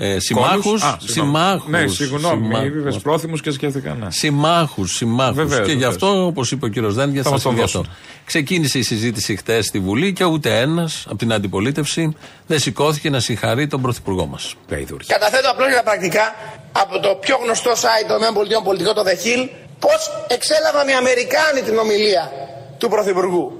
ε, 0.00 0.18
συμμάχους. 0.18 0.62
Κόλλους. 0.64 0.82
Α, 0.82 0.96
συγγνώμη. 1.00 1.30
Συμμάχους. 1.38 1.68
Ναι, 1.70 1.86
συγγνώμη. 1.86 2.66
Είπε 2.66 2.90
πρόθυμου 3.02 3.36
και 3.36 3.50
σκέφτηκα. 3.50 3.94
Ναι. 3.94 4.10
Συμμάχους, 4.10 4.92
συμμάχους. 4.96 5.36
Και 5.36 5.42
Βεβαίως, 5.42 5.66
γι' 5.66 5.72
βεβαίως. 5.74 5.92
αυτό, 5.94 6.26
όπως 6.26 6.50
είπε 6.50 6.64
ο 6.64 6.68
κύριος 6.68 6.94
Δένδια, 6.94 7.22
Θα 7.22 7.28
θα 7.28 7.34
μας 7.34 7.42
τον 7.42 7.50
συμβεί 7.52 7.64
αυτό. 7.66 7.78
δώσουν. 7.78 7.94
Ξεκίνησε 8.24 8.78
η 8.78 8.82
συζήτηση 8.82 9.36
χτες 9.36 9.66
στη 9.66 9.78
Βουλή 9.78 10.12
και 10.12 10.24
ούτε 10.24 10.58
ένας 10.60 11.04
από 11.08 11.16
την 11.16 11.32
αντιπολίτευση 11.32 12.16
δεν 12.46 12.58
σηκώθηκε 12.58 13.10
να 13.10 13.20
συγχαρεί 13.20 13.66
τον 13.66 13.80
Πρωθυπουργό 13.82 14.26
μας. 14.26 14.54
Γαϊδούρια. 14.70 15.06
Καταθέτω 15.18 15.50
απλώ 15.50 15.66
για 15.66 15.76
τα 15.76 15.82
πρακτικά 15.82 16.34
από 16.72 17.00
το 17.00 17.14
πιο 17.20 17.36
γνωστό 17.44 17.70
site 17.70 18.06
των 18.08 18.16
ΗΠΑ 18.22 18.62
πολιτικό, 18.62 18.92
το 18.94 19.02
The 19.08 19.16
Hill, 19.24 19.48
πώς 19.78 20.00
εξέλαβαν 20.28 20.88
οι 20.88 20.92
Αμερικάνοι 20.92 21.60
την 21.64 21.78
ομιλία 21.78 22.30
του 22.78 22.88
Πρωθυπουργού. 22.88 23.52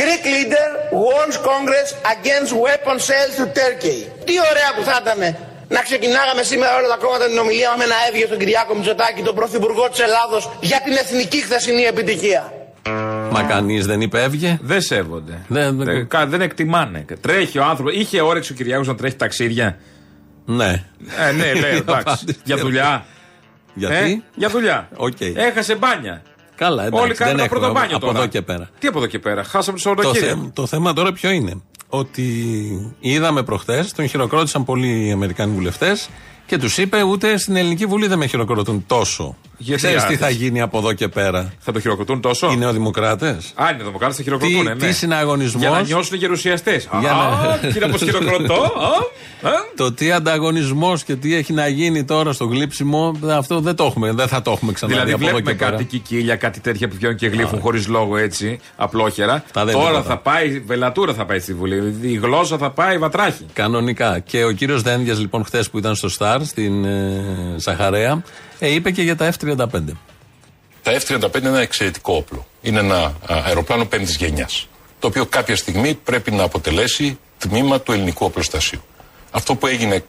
Greek 0.00 0.24
leader 0.34 0.68
warns 1.04 1.36
Congress 1.50 1.88
against 2.14 2.50
weapon 2.66 2.96
sales 3.08 3.34
to 3.40 3.44
Turkey. 3.58 3.98
Τι 4.26 4.34
ωραία 4.50 4.70
που 4.76 4.82
θα 4.88 5.00
ήταν 5.02 5.20
να 5.68 5.80
ξεκινάγαμε 5.82 6.42
σήμερα 6.42 6.76
όλα 6.78 6.88
τα 6.88 6.96
κόμματα 6.96 7.26
την 7.28 7.38
ομιλία 7.38 7.74
με 7.78 7.84
ένα 7.84 7.94
έβγε 8.08 8.24
στον 8.26 8.38
Κυριάκο 8.38 8.74
Μητσοτάκη, 8.74 9.22
τον 9.22 9.34
Πρωθυπουργό 9.34 9.88
της 9.90 9.98
Ελλάδος, 10.00 10.50
για 10.60 10.80
την 10.84 10.92
εθνική 10.92 11.36
χθεσινή 11.42 11.82
επιτυχία. 11.82 12.52
Μα 13.30 13.42
κανείς 13.42 13.86
δεν 13.86 14.00
είπε 14.00 14.22
έβγε; 14.22 14.58
Δεν 14.62 14.80
σέβονται. 14.80 15.44
Δεν- 15.48 15.76
δεν- 15.76 15.86
Δεν, 15.86 16.08
κα- 16.08 16.26
δεν 16.26 16.40
εκτιμάνε. 16.40 17.04
Τρέχει 17.20 17.58
ο 17.58 17.64
άνθρωπο. 17.64 17.90
Είχε 17.90 18.20
όρεξη 18.20 18.52
ο 18.52 18.54
Κυριάκος 18.54 18.86
να 18.86 18.94
τρέχει 18.94 19.16
ταξίδια; 19.16 19.78
Ναι. 20.44 20.84
Ε, 21.28 21.32
ναι, 21.32 21.54
λέει, 21.54 21.72
Η 21.72 21.76
εντάξει. 21.86 22.04
απάντηση. 22.06 22.36
Για 22.44 22.56
δουλειά. 22.56 23.04
Γιατί; 23.74 23.94
Ε, 24.12 24.22
για 24.34 24.48
δουλειά. 24.48 24.88
Οκ. 24.96 25.20
Έχασε 25.20 25.74
μπάνια. 25.74 26.22
Καλά, 26.56 26.84
εντάξει. 26.84 27.04
Όλοι 27.04 27.14
κάνουν 27.14 27.34
δεν 27.36 27.42
το 27.44 27.50
πρώτο 27.50 27.66
έχουμε 27.66 27.80
μπάνιο 27.80 27.96
από 27.96 28.06
τώρα. 28.06 28.18
εδώ 28.18 28.26
και 28.26 28.42
πέρα. 28.42 28.68
Τι 28.78 28.86
από 28.86 28.98
εδώ 28.98 29.06
και 29.06 29.18
πέρα; 29.18 29.44
Χάσαμε 29.44 29.78
το 29.78 29.94
Το, 29.94 30.00
Σαββατοκύριακο. 30.02 30.40
θε- 30.42 30.52
το 30.54 30.66
θέμα 30.66 30.92
τώρα 30.92 31.12
ποιο 31.12 31.30
είναι; 31.30 31.62
Ότι 31.88 32.94
είδαμε 33.00 33.42
προχθές, 33.42 33.92
τον 33.92 34.08
χειροκρότησαν 34.08 34.64
πολλοί 34.64 35.10
Αμερικάνοι 35.12 35.54
βουλευτές 35.54 36.08
και 36.46 36.58
τους 36.58 36.78
είπε 36.78 37.02
ούτε 37.02 37.36
στην 37.36 37.56
Ελληνική 37.56 37.86
Βουλή 37.86 38.06
δεν 38.06 38.18
με 38.18 38.26
χειροκροτούν 38.26 38.84
τόσο. 38.86 39.36
Γιατί, 39.58 39.76
Ξέρεις 39.82 39.96
τι 40.00 40.06
άρεσε. 40.06 40.20
θα 40.22 40.30
γίνει 40.30 40.60
από 40.60 40.78
εδώ 40.78 40.92
και 40.92 41.08
πέρα; 41.08 41.52
Θα 41.58 41.72
το 41.72 41.80
χειροκροτούν 41.80 42.20
τόσο; 42.20 42.50
Οι 42.52 42.56
νεοδημοκράτες. 42.56 43.28
Α, 43.54 43.70
είναι 43.72 43.82
δημοκράτες, 43.84 44.16
θα 44.16 44.22
χειροκροτούν. 44.22 44.58
Τι- 44.60 44.68
ναι. 44.68 44.74
τι 44.74 44.92
συναγωνισμός; 44.92 45.62
Για 45.62 45.70
να 45.70 45.82
νιώσουν 45.82 46.16
γερουσιαστές. 46.18 46.88
Για 47.00 47.10
Α, 47.12 47.58
να- 47.62 47.68
κύριε, 47.72 47.88
πώς 47.88 47.96
χειροκροτώ. 47.96 48.54
α, 49.42 49.48
α. 49.48 49.52
Το 49.76 49.92
τι 49.92 50.12
ανταγωνισμός 50.12 51.04
και 51.04 51.14
τι 51.16 51.34
έχει 51.34 51.52
να 51.52 51.68
γίνει 51.68 52.04
τώρα 52.04 52.32
στο 52.32 52.44
γλύψιμο, 52.44 53.18
αυτό 53.30 53.60
δεν 53.60 53.74
το 53.76 53.84
έχουμε. 53.84 54.12
Δεν 54.12 54.28
θα 54.28 54.42
το 54.42 54.50
έχουμε 54.50 54.72
ξαναδεί 54.72 54.94
Δηλαδή, 54.98 55.12
από 55.12 55.22
εδώ 55.24 55.30
βλέπουμε 55.32 55.52
και 55.52 55.58
πέρα. 55.64 55.70
κάτι 55.70 55.84
κικίλια, 55.84 56.36
κάτι 56.36 56.60
τέτοια 56.60 56.88
που 56.88 56.94
βγαίνουν 56.94 57.16
και 57.16 57.26
γλύφουν 57.26 57.60
χωρίς 57.60 57.86
λόγο 57.88 58.16
έτσι, 58.16 58.58
απλόχερα. 58.76 59.32
Αυτά 59.34 59.64
δεν 59.64 59.74
είναι 59.74 59.84
Τώρα 59.84 59.96
τίποτα. 59.96 60.14
θα 60.14 60.30
πάει, 60.30 60.60
βελατούρα 60.66 61.14
θα 61.14 61.24
πάει 61.24 61.38
στη 61.38 61.54
Βουλή. 61.54 61.96
Η 62.00 62.14
γλώσσα 62.14 62.58
θα 62.58 62.70
πάει 62.70 62.98
βατράχη. 62.98 63.44
Κανονικά. 63.52 64.18
Και 64.18 64.44
ο 64.44 64.50
κύριος 64.50 64.82
Δένδιας, 64.82 65.18
λοιπόν, 65.20 65.44
χθες 65.44 65.70
που 65.70 65.78
ήταν 65.78 65.94
στο 65.94 66.08
Σταρ, 66.08 66.44
στην 66.44 66.84
ε, 66.84 67.22
Σαχαρέα, 67.56 68.22
ε, 68.58 68.68
είπε 68.68 68.90
και 68.90 69.02
για 69.02 69.16
τα 69.16 69.32
F-35. 69.32 69.66
Τα 70.82 71.00
F-35 71.00 71.38
είναι 71.38 71.48
ένα 71.48 71.60
εξαιρετικό 71.60 72.14
όπλο. 72.14 72.46
Είναι 72.62 72.78
ένα 72.78 72.96
α, 72.96 73.12
αεροπλάνο 73.26 73.84
πέμπτης 73.84 74.16
γενιάς. 74.16 74.68
Το 74.98 75.06
οποίο 75.06 75.26
κάποια 75.26 75.56
στιγμή 75.56 75.94
πρέπει 75.94 76.30
να 76.30 76.42
αποτελέσει 76.42 77.18
τμήμα 77.38 77.80
του 77.80 77.92
ελληνικού 77.92 78.24
οπλοστασίου. 78.24 78.82
Αυτό 79.30 79.54
που 79.54 79.66
έγινε 79.66 80.04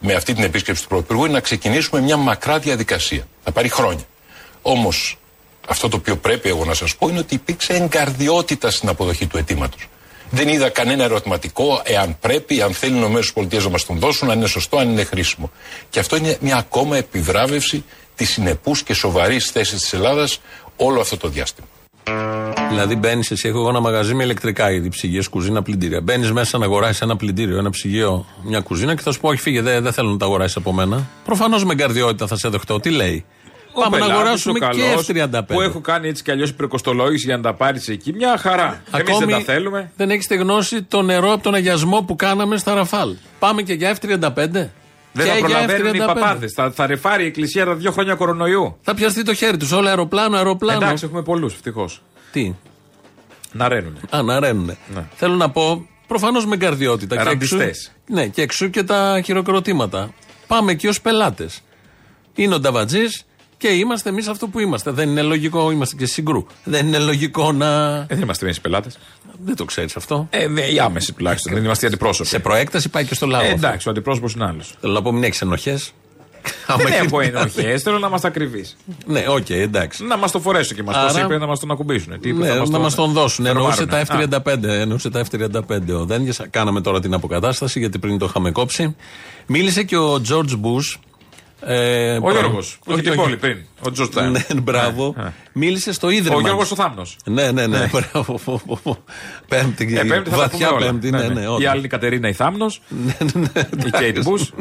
με 0.00 0.14
αυτή 0.14 0.34
την 0.34 0.44
επίσκεψη 0.44 0.82
του 0.82 0.88
Πρωθυπουργού 0.88 1.24
είναι 1.24 1.32
να 1.32 1.40
ξεκινήσουμε 1.40 2.00
μια 2.00 2.16
μακρά 2.16 2.58
διαδικασία. 2.58 3.26
Θα 3.44 3.52
πάρει 3.52 3.68
χρόνια. 3.68 4.04
Όμως, 4.62 5.18
αυτό 5.68 5.88
το 5.88 5.96
οποίο 5.96 6.16
πρέπει 6.16 6.48
εγώ 6.48 6.64
να 6.64 6.74
σας 6.74 6.96
πω 6.96 7.08
είναι 7.08 7.18
ότι 7.18 7.34
υπήρξε 7.34 7.72
εγκαρδιότητα 7.74 8.70
στην 8.70 8.88
αποδοχή 8.88 9.26
του 9.26 9.36
αιτήματος. 9.38 9.88
Δεν 10.34 10.48
είδα 10.48 10.68
κανένα 10.68 11.04
ερωτηματικό 11.04 11.82
εάν 11.84 12.16
πρέπει, 12.20 12.62
αν 12.62 12.72
θέλουν 12.72 13.16
οι 13.16 13.18
ΗΠΑ 13.34 13.60
να 13.62 13.68
μας 13.68 13.86
τον 13.86 13.98
δώσουν, 13.98 14.30
αν 14.30 14.38
είναι 14.38 14.46
σωστό, 14.46 14.76
αν 14.76 14.90
είναι 14.90 15.04
χρήσιμο. 15.04 15.50
Και 15.90 15.98
αυτό 15.98 16.16
είναι 16.16 16.36
μια 16.40 16.56
ακόμα 16.56 16.96
επιβράβευση 16.96 17.84
της 18.14 18.30
συνεπούς 18.30 18.82
και 18.82 18.94
σοβαρής 18.94 19.50
θέσης 19.50 19.80
της 19.80 19.92
Ελλάδας 19.92 20.40
όλο 20.76 21.00
αυτό 21.00 21.16
το 21.16 21.28
διάστημα. 21.28 21.66
Δηλαδή 22.68 22.96
μπαίνεις 22.96 23.30
εσύ, 23.30 23.48
έχω 23.48 23.58
εγώ 23.58 23.68
ένα 23.68 23.80
μαγαζί 23.80 24.14
με 24.14 24.24
ηλεκτρικά 24.24 24.70
είδη, 24.70 24.88
ψυγείε, 24.88 25.22
κουζίνα, 25.30 25.62
πλυντήρια. 25.62 26.00
Μπαίνεις 26.00 26.32
μέσα 26.32 26.58
να 26.58 26.64
αγοράσεις 26.64 27.00
ένα 27.00 27.16
πλυντήριο, 27.16 27.58
ένα 27.58 27.70
ψυγείο, 27.70 28.26
μια 28.44 28.60
κουζίνα 28.60 28.94
και 28.94 29.02
θα 29.02 29.12
σου 29.12 29.20
πω: 29.20 29.28
Όχι, 29.28 29.40
φύγε, 29.40 29.62
δεν 29.62 29.82
δεν 29.82 29.92
θέλω 29.92 30.10
να 30.10 30.16
τα 30.16 30.24
αγοράσεις 30.24 30.56
από 30.56 30.72
μένα. 30.72 31.08
Προφανώς 31.24 31.64
με 31.64 31.72
εγκαρδιότητα 31.72 32.26
θα 32.26 32.36
σε 32.36 32.48
δεχτώ. 32.48 32.80
Τι 32.80 32.90
λέει; 32.90 33.24
Ο 33.76 33.80
Πάμε 33.80 33.98
να 33.98 34.04
πελάτης, 34.04 34.14
αγοράσουμε 34.14 34.58
ο 34.58 34.60
καλός, 34.60 35.06
και 35.06 35.26
F35. 35.32 35.40
Που 35.46 35.60
έχω 35.60 35.80
κάνει 35.80 36.08
έτσι 36.08 36.22
κι 36.22 36.30
αλλιώς 36.30 36.48
υπερκοστολόγηση 36.50 37.26
για 37.26 37.36
να 37.36 37.42
τα 37.42 37.54
πάρεις 37.54 37.88
εκεί. 37.88 38.12
Μια 38.12 38.36
χαρά. 38.38 38.82
Εμείς 38.96 39.18
δεν 39.18 39.28
τα 39.28 39.40
θέλουμε. 39.40 39.90
δεν 39.96 40.10
έχει 40.10 40.34
γνώση 40.36 40.82
το 40.82 41.02
νερό 41.02 41.32
από 41.32 41.42
τον 41.42 41.54
αγιασμό 41.54 42.02
που 42.02 42.16
κάναμε 42.16 42.56
στα 42.56 42.74
Ραφάλ. 42.74 43.14
Πάμε 43.38 43.62
και 43.62 43.72
για 43.72 43.96
F35. 44.00 44.30
Δεν 44.46 45.26
Και 45.26 45.30
θα 45.30 45.38
για 45.38 45.46
προλαβαίνουν 45.46 45.94
οι 45.94 45.98
F35. 46.02 46.06
παπάδες. 46.06 46.52
Θα, 46.52 46.70
θα 46.70 46.86
ρεφάρει 46.86 47.22
η 47.22 47.26
εκκλησία 47.26 47.64
τα 47.64 47.74
δύο 47.74 47.92
χρόνια 47.92 48.14
κορονοϊού. 48.14 48.76
Θα 48.82 48.94
πιαστεί 48.94 49.22
το 49.22 49.34
χέρι 49.34 49.56
τους. 49.56 49.72
Όλο 49.72 49.88
αεροπλάνο, 49.88 50.36
αεροπλάνο. 50.36 50.84
Εντάξει, 50.84 51.04
έχουμε 51.04 51.22
πολλούς 51.22 51.54
ευτυχώς. 51.54 52.02
Τι; 52.32 52.54
Να 53.52 53.68
ρένουνε. 53.68 53.98
Α, 54.10 54.22
να 54.22 54.40
ρένουνε. 54.40 54.76
Ναι. 54.94 55.04
Θέλω 55.14 55.34
να 55.34 55.50
πω, 55.50 55.86
προφανώς 56.06 56.46
με 56.46 56.56
καρδιότητα. 56.56 57.16
Και 57.16 57.28
εξού, 57.28 57.56
Ραντιστές. 57.56 57.92
ναι, 58.06 58.26
και 58.26 58.42
εξού 58.42 58.70
και 58.70 58.82
τα 58.82 59.20
χειροκροτήματα. 59.24 60.14
Πάμε 60.46 60.72
εκεί 60.72 60.86
ως 60.86 61.00
πελάτες. 61.00 61.60
Είναι 62.34 62.54
ο 62.54 62.60
Νταβατζής 62.60 63.24
και 63.64 63.70
είμαστε 63.70 64.08
εμείς 64.08 64.28
αυτό 64.28 64.46
που 64.48 64.58
είμαστε. 64.60 64.90
Δεν 64.90 65.08
είναι 65.08 65.22
λογικό, 65.22 65.70
είμαστε 65.70 65.96
και 65.96 66.06
συγκρού. 66.06 66.46
Δεν 66.64 66.86
είναι 66.86 66.98
λογικό 66.98 67.52
να. 67.52 67.94
Ε, 67.94 68.06
δεν 68.08 68.20
είμαστε 68.20 68.44
εμείς 68.44 68.60
πελάτες. 68.60 68.98
Δεν 69.44 69.56
το 69.56 69.64
ξέρεις 69.64 69.96
αυτό. 69.96 70.26
Ε, 70.30 70.46
ναι, 70.46 70.60
οι 70.60 70.78
άμεση 70.78 71.12
τουλάχιστον. 71.12 71.52
Δεν 71.54 71.64
είμαστε 71.64 71.84
οι 71.84 71.88
αντιπρόσωποι. 71.88 72.28
Σε 72.28 72.38
προέκταση 72.38 72.88
πάει 72.88 73.04
και 73.04 73.14
στο 73.14 73.26
λαό. 73.26 73.40
Ε, 73.40 73.44
αυτό. 73.44 73.56
εντάξει, 73.66 73.88
ο 73.88 73.90
αντιπρόσωπος 73.90 74.32
είναι 74.34 74.44
άλλος. 74.46 74.74
Θέλω 74.80 74.92
να 74.92 75.02
πω, 75.02 75.12
μην 75.12 75.22
έχεις 75.24 75.40
ενοχές. 75.40 75.92
Δεν 76.76 76.92
έχω 77.04 77.20
ενοχές, 77.20 77.82
θέλω 77.82 77.98
να 77.98 78.06
είμαστε 78.06 78.26
ακριβεί. 78.26 78.64
Ναι, 79.06 79.24
οκ, 79.28 79.50
εντάξει. 79.50 80.04
Να 80.04 80.16
μας 80.16 80.30
το 80.32 80.40
φορέσουν 80.40 80.76
και 80.76 80.82
μας. 80.82 80.94
Πώ 80.94 81.00
Άρα- 81.00 81.24
είπε 81.24 81.38
να 81.38 81.46
μας 81.46 81.60
τον 81.60 81.70
ακουμπήσουν. 81.70 82.20
Τι 82.20 82.28
είπε, 82.28 82.38
Ναι, 82.42 82.48
θα 82.48 82.56
μας 82.58 82.68
να 82.68 82.78
μας 82.78 82.94
τον 82.94 83.12
δώσουν. 83.12 83.44
θα 83.44 83.50
Εννοούσε 83.50 83.86
τα 83.86 84.02
ρομάρουν. 84.08 84.34
Α, 84.34 84.42
F35. 84.44 84.68
Εννοούσε 84.68 85.10
τα 85.10 85.24
F35 85.30 85.94
ο 86.00 86.04
Δένγε. 86.04 86.30
Κάναμε 86.50 86.80
τώρα 86.80 87.00
την 87.00 87.14
αποκατάσταση 87.14 87.78
γιατί 87.78 87.98
πριν 87.98 88.18
το 88.18 88.26
είχαμε 88.28 88.50
κόψει. 88.50 88.96
Μίλησε 89.46 89.82
και 89.82 89.96
ο 89.96 90.20
George 90.28 90.52
Bush. 90.62 90.98
Ε, 91.66 92.16
Ο 92.22 92.30
Γιώργος, 92.30 92.78
που 92.84 92.90
είχε 92.90 93.00
όχι, 93.00 93.02
την 93.02 93.10
όχι. 93.10 93.20
πόλη 93.20 93.36
πριν. 93.36 93.58
Ο 93.80 93.90
Τζορτζάν. 93.90 94.30
Ναι, 94.30 94.44
μπράβο. 94.60 95.14
Ναι, 95.16 95.22
ναι. 95.22 95.32
Μίλησε 95.52 95.92
στο 95.92 96.10
ίδρυμα. 96.10 96.36
Ο 96.36 96.40
Γιώργος 96.40 96.70
ο 96.70 96.74
Θάμνος. 96.74 97.16
Ναι, 97.24 97.50
ναι, 97.50 97.66
ναι. 97.66 97.90
Μπράβο. 97.92 98.40
Πέμπτη. 99.48 99.96
Ε, 99.98 100.02
πέμπτη 100.04 100.08
θα 100.12 100.22
τα 100.22 100.22
πούμε 100.30 100.36
βαθιά 100.36 100.70
όλα. 100.70 100.86
πέμπτη. 100.86 101.10
Ναι, 101.10 101.28
ναι, 101.28 101.40
Η 101.40 101.44
όντως. 101.46 101.66
άλλη 101.66 101.76
είναι 101.76 101.86
η 101.86 101.88
Κατερίνα 101.88 102.28
η 102.28 102.32
Θάμνο. 102.32 102.66
Η 103.86 103.90
Kate 103.98 104.22
Bush. 104.22 104.52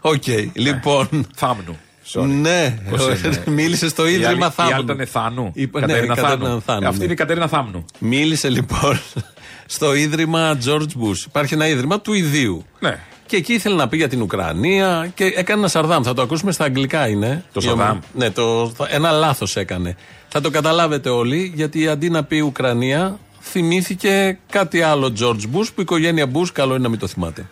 Οκ, 0.00 0.22
λοιπόν. 0.52 1.08
Θάμνου. 1.34 1.76
Sorry. 2.12 2.24
Ναι, 2.26 2.78
Πώς 2.90 3.02
είναι; 3.22 3.42
μίλησε 3.62 3.88
στο 3.88 4.02
Η 4.06 4.14
άλλη- 4.14 4.22
ίδρυμα 4.22 4.46
Η 4.46 4.50
Θάμνου. 4.50 4.74
άλλη 4.74 4.84
ήταν 4.84 5.06
Θάνου. 5.06 5.50
Είπε- 5.54 5.80
ναι, 5.80 5.86
Κατερίνα 5.86 6.12
η 6.12 6.16
Κατερίνα 6.16 6.46
Θάνου. 6.48 6.62
Θάνου, 6.62 6.86
Αυτή 6.86 6.98
ναι. 6.98 7.04
είναι 7.04 7.12
η 7.12 7.16
Κατερίνα 7.16 7.48
Θάμνου. 7.48 7.84
Μίλησε 7.98 8.48
λοιπόν 8.48 9.00
στο 9.66 9.94
ίδρυμα 9.94 10.58
George 10.64 10.80
Bush. 11.02 11.26
Υπάρχει 11.26 11.54
ένα 11.54 11.68
ίδρυμα 11.68 12.00
του 12.00 12.12
ιδίου. 12.12 12.64
Ναι. 12.80 12.98
Και 13.26 13.36
εκεί 13.36 13.52
ήθελε 13.52 13.74
να 13.74 13.88
πει 13.88 13.96
για 13.96 14.08
την 14.08 14.22
Ουκρανία 14.22 15.10
και 15.14 15.24
έκανε 15.24 15.58
ένα 15.58 15.68
Σαρδάμ. 15.68 16.02
Θα 16.02 16.14
το 16.14 16.22
ακούσουμε 16.22 16.52
στα 16.52 16.64
αγγλικά 16.64 17.08
είναι. 17.08 17.44
Το 17.52 17.60
Η 17.62 17.66
Σαρδάμ. 17.66 17.88
ομα- 17.90 18.00
Ναι, 18.12 18.30
το, 18.30 18.72
θα- 18.76 18.86
ένα 18.90 19.10
λάθος 19.10 19.56
έκανε. 19.56 19.96
Θα 20.28 20.40
το 20.40 20.50
καταλάβετε 20.50 21.08
όλοι 21.08 21.52
γιατί 21.54 21.88
αντί 21.88 22.10
να 22.10 22.24
πει 22.24 22.40
Ουκρανία 22.40 23.18
θυμήθηκε 23.40 24.38
κάτι 24.50 24.82
άλλο 24.82 25.14
George 25.20 25.56
Bush 25.56 25.66
που 25.66 25.80
η 25.80 25.82
οικογένεια 25.82 26.26
Bush 26.34 26.48
καλό 26.52 26.74
είναι 26.74 26.82
να 26.82 26.88
μην 26.88 26.98
το 26.98 27.06
θυμάται. 27.06 27.46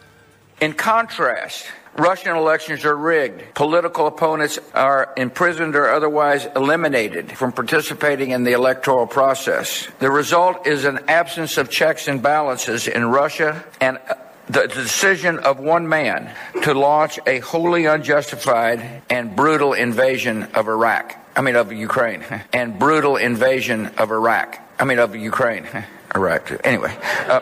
In 0.60 0.64
contrast, 0.90 1.60
Russian 2.08 2.34
elections 2.44 2.80
are 2.90 2.96
rigged. 3.14 3.40
Political 3.64 4.04
opponents 4.12 4.54
are 4.88 5.02
imprisoned 5.26 5.74
or 5.80 5.86
otherwise 5.98 6.42
eliminated 6.62 7.24
from 7.40 7.50
participating 7.60 8.28
in 8.36 8.40
the 8.48 8.54
electoral 8.60 9.06
process. 9.20 9.66
The 10.06 10.10
result 10.22 10.56
is 10.74 10.80
an 10.92 10.98
absence 11.20 11.52
of 11.60 11.64
checks 11.80 12.02
and 12.10 12.16
balances 12.34 12.80
in 12.96 13.02
Russia 13.22 13.50
and 13.86 13.94
uh, 13.98 14.14
the 14.56 14.64
decision 14.82 15.34
of 15.50 15.54
one 15.74 15.84
man 15.98 16.20
to 16.64 16.70
launch 16.88 17.14
a 17.34 17.36
wholly 17.50 17.82
unjustified 17.94 18.78
and 19.16 19.24
brutal 19.40 19.72
invasion 19.86 20.36
of 20.58 20.64
Iraq. 20.76 21.06
I 21.38 21.40
mean, 21.44 21.56
of 21.62 21.66
Ukraine. 21.88 22.20
And 22.58 22.66
brutal 22.84 23.14
invasion 23.30 23.80
of 24.02 24.06
Iraq. 24.20 24.48
I 24.80 24.84
mean, 24.88 24.98
of 25.06 25.10
Ukraine. 25.32 25.64
Iraq. 26.18 26.42
Anyway. 26.70 26.92
Uh, 27.28 27.40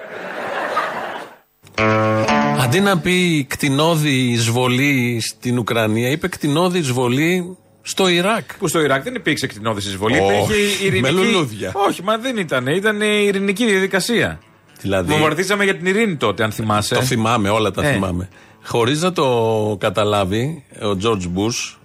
Αντί 2.65 2.81
να 2.81 2.99
πει 2.99 3.47
κτηνόδη 3.49 4.11
εισβολή 4.11 5.21
στην 5.21 5.59
Ουκρανία, 5.59 6.11
είπε 6.11 6.29
κτηνόδη 6.29 6.79
εισβολή 6.79 7.57
στο 7.83 8.09
Ιράκ. 8.09 8.57
Που 8.59 8.69
στο 8.69 8.81
Ιράκ 8.81 9.03
δεν 9.03 9.15
υπήρξε 9.15 9.47
κτηνόδης 9.47 9.87
εισβολή. 9.87 10.19
Όχι, 10.19 10.53
Υπήρχε 10.53 10.85
ειρηνική. 10.85 11.15
με 11.15 11.23
λουλούδια. 11.23 11.73
Όχι, 11.75 12.03
μα 12.03 12.19
δεν 12.19 12.37
ήταν. 12.37 12.67
Ήταν 12.67 13.01
ειρηνική 13.01 13.67
διαδικασία. 13.67 14.39
Δηλαδή, 14.81 15.13
Βομβαρδίσαμε 15.13 15.65
για 15.65 15.77
την 15.77 15.87
ειρήνη 15.87 16.17
τότε, 16.17 16.43
αν 16.45 16.53
θυμάσαι. 16.53 16.95
Το 16.95 17.03
θυμάμαι, 17.03 17.49
όλα 17.49 17.71
τα 17.71 17.87
Ε. 17.89 17.93
θυμάμαι. 17.93 18.29
Χωρίς 18.65 19.03
να 19.03 19.13
το 19.13 19.77
καταλάβει, 19.81 20.65
ο 20.83 20.97
George 21.03 21.25
Bush 21.39 21.77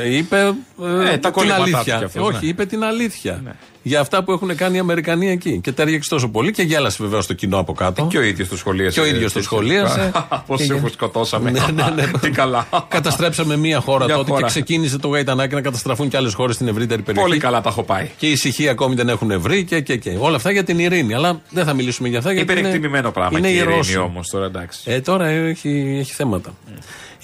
ε, 0.00 0.02
ε, 0.06 0.16
είπε 0.16 0.36
ε, 0.36 1.12
Ε, 1.12 1.18
τα 1.18 1.18
την 1.18 1.30
κολλήματά 1.32 1.56
του 1.64 1.74
αλήθεια. 1.76 1.96
κι 1.98 2.04
αυτός, 2.04 2.26
Όχι, 2.28 2.38
ναι. 2.44 2.48
είπε 2.50 2.64
την 2.66 2.84
αλήθεια. 2.84 3.42
Για 3.82 4.00
αυτά 4.00 4.24
που 4.24 4.32
έχουν 4.32 4.56
κάνει 4.56 4.76
οι 4.76 4.78
Αμερικανοί 4.78 5.30
εκεί. 5.30 5.60
Και 5.62 5.72
τέριαξε 5.72 6.10
τόσο 6.10 6.28
πολύ 6.28 6.52
και 6.52 6.62
γέλασε 6.62 6.96
βεβαίως 7.02 7.26
το 7.26 7.34
κοινό 7.34 7.58
από 7.58 7.72
κάτω. 7.72 8.06
Και 8.10 8.18
ο 8.18 8.22
ίδιος 8.22 8.48
το 8.48 8.56
σχολίασε. 8.56 9.00
Και 9.00 9.06
ο 9.06 9.08
ίδιος 9.14 9.32
το 9.32 9.42
σχολίασε. 9.42 10.10
Πώς 10.46 10.58
Και 10.60 10.64
σε 10.66 10.74
για- 10.74 10.88
σκοτώσαμε. 10.88 11.50
Ναι, 11.50 11.60
ναι, 11.74 11.84
ναι. 11.94 12.10
Τι 12.20 12.30
καλά. 12.30 12.68
Καταστρέψαμε 12.88 13.56
μία 13.56 13.80
χώρα 13.80 14.04
Μια 14.04 14.14
τότε 14.14 14.30
χώρα. 14.30 14.40
και 14.42 14.46
ξεκίνησε 14.48 14.98
το 14.98 15.08
γαϊτανάκι 15.08 15.54
να 15.54 15.60
καταστραφούν 15.60 16.08
και 16.08 16.16
άλλες 16.16 16.34
χώρες 16.34 16.54
στην 16.54 16.68
ευρύτερη 16.68 17.02
περιοχή. 17.02 17.28
Πολύ 17.28 17.40
καλά 17.40 17.60
τα 17.60 17.68
έχω 17.68 17.82
πάει. 17.82 18.10
Και 18.16 18.26
ησυχία 18.26 18.70
ακόμη 18.70 18.94
δεν 18.94 19.08
έχουν 19.08 19.40
βρει 19.40 19.64
και, 19.64 19.80
και, 19.80 19.96
και. 19.96 20.16
Όλα 20.18 20.36
αυτά 20.36 20.50
για 20.50 20.64
την 20.64 20.78
ειρήνη. 20.78 21.14
Αλλά 21.14 21.40
δεν 21.50 21.64
θα 21.64 21.72
μιλήσουμε 21.74 22.08
για 22.08 22.18
αυτά 22.18 22.32
γιατί. 22.32 22.50
είναι- 22.50 22.60
Υπερεκτιμημένο 22.60 23.10
πράγμα. 23.10 23.38
Είναι 23.38 23.48
και 23.48 23.54
η 23.54 23.56
η 23.56 23.60
ειρήνη 23.60 23.76
Ρώσοι. 23.76 23.98
όμως 23.98 24.28
τώρα 24.28 24.44
εντάξει. 24.46 24.80
Ε, 24.84 25.00
τώρα 25.00 25.26
έχει, 25.26 25.96
έχει 26.00 26.12
θέματα. 26.12 26.54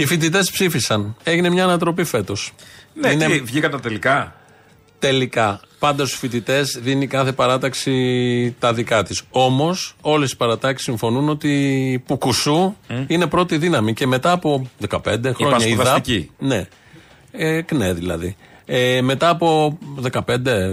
Οι 0.02 0.06
φοιτητές 0.06 0.50
ψήφισαν. 0.50 1.16
Έγινε 1.22 1.50
μια 1.50 1.64
ανατροπή 1.64 2.04
φέτος. 2.04 2.52
Ναι, 2.94 3.16
τι, 3.16 3.40
βγήκαν 3.40 3.70
τα 3.70 3.80
τελικά; 3.80 4.34
Τελικά. 4.98 5.60
Πάντα 5.78 6.06
στου 6.06 6.18
φοιτητές 6.18 6.78
δίνει 6.82 7.06
κάθε 7.06 7.32
παράταξη 7.32 8.56
τα 8.58 8.72
δικά 8.72 9.02
της. 9.02 9.22
Όμως, 9.30 9.96
όλες 10.00 10.30
οι 10.32 10.36
παρατάξεις 10.36 10.84
συμφωνούν 10.86 11.28
ότι 11.28 11.48
η 11.92 11.98
Πουκουσού 11.98 12.76
είναι 13.06 13.26
πρώτη 13.26 13.56
δύναμη. 13.56 13.92
Και 13.92 14.06
μετά 14.06 14.30
από 14.30 14.70
15 14.88 14.98
χρόνια 15.34 15.66
η 15.66 15.74
ΔΑΠ. 15.74 15.76
πασπουδαστική. 15.76 16.30
Ναι. 16.38 16.66
Ε, 17.32 17.60
ΚΝΕ 17.60 17.92
δηλαδή. 17.92 18.36
Ε, 18.64 19.00
μετά 19.02 19.28
από 19.28 19.78
15, 20.12 20.20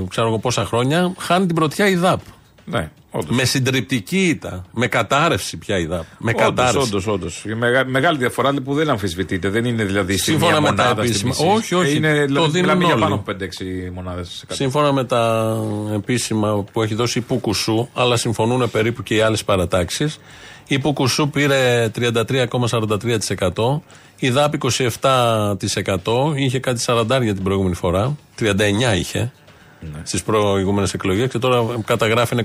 ξέρω 0.09 0.27
εγώ 0.27 0.39
πόσα 0.39 0.65
χρόνια, 0.65 1.13
χάνει 1.17 1.45
την 1.45 1.55
πρωτιά 1.55 1.87
η 1.87 1.95
ΔΑΠ. 1.95 2.19
Ναι, 2.65 2.89
όντως. 3.11 3.35
Με 3.35 3.43
συντριπτική 3.45 4.27
ήττα. 4.27 4.65
Με 4.73 4.87
κατάρρευση 4.87 5.57
πια 5.57 5.77
η 5.77 5.85
ΔΑΠ. 5.85 6.03
Με 6.17 6.31
Όντως, 6.31 6.45
κατάρρευση. 6.45 6.87
όντως, 6.87 7.07
όντως. 7.07 7.43
Η 7.47 7.53
μεγα- 7.53 7.85
μεγάλη 7.85 8.17
διαφορά 8.17 8.53
που 8.63 8.73
δεν 8.73 8.89
αμφισβητείται. 8.89 9.49
Δεν 9.49 9.65
είναι 9.65 9.83
δηλαδή 9.83 10.13
στη 10.17 10.31
Σύμφωνα 10.31 10.51
μία 10.51 10.61
με 10.61 10.67
τα 10.67 10.83
μονάδα 10.83 11.01
στη 11.01 11.09
επίσημα. 11.11 11.29
μισή. 11.29 11.47
Όχι, 11.57 11.75
όχι. 11.75 11.95
Είναι, 11.95 12.19
Το 12.19 12.25
δηλαδή, 12.25 12.51
δίνουν 12.51 12.51
μιλάμε 12.61 12.83
για 12.83 12.93
όλοι. 12.93 13.01
πάνω 13.03 13.15
από 13.15 13.23
5-6 13.23 13.91
μονάδες. 13.93 14.43
Σύμφωνα 14.49 14.91
με 14.93 15.03
τα 15.03 15.55
επίσημα 15.93 16.63
που 16.73 16.81
έχει 16.81 16.95
δώσει 16.95 17.17
η 17.19 17.21
Πουκουσού, 17.21 17.87
αλλά 17.93 18.17
συμφωνούν 18.17 18.71
περίπου 18.71 19.03
και 19.03 19.15
οι 19.15 19.21
άλλες 19.21 19.43
παρατάξεις, 19.43 20.19
η 20.67 20.79
Πουκουσού 20.79 21.29
πήρε 21.29 21.89
33,43%, 21.89 23.81
η 24.19 24.29
ΔΑΠ 24.29 24.53
27%, 24.53 26.33
είχε 26.35 26.59
κάτι 26.59 26.79
40 26.85 27.19
για 27.23 27.33
την 27.33 27.43
προηγούμενη 27.43 27.75
φορά, 27.75 28.15
39 28.35 28.95
είχε 28.95 29.31
Ναι. 29.79 30.01
στις 30.03 30.23
προηγούμενες 30.23 30.93
εκλογές 30.93 31.29
και 31.29 31.37
τώρα 31.37 31.81
καταγράφει 31.85 32.33
ένα 32.33 32.43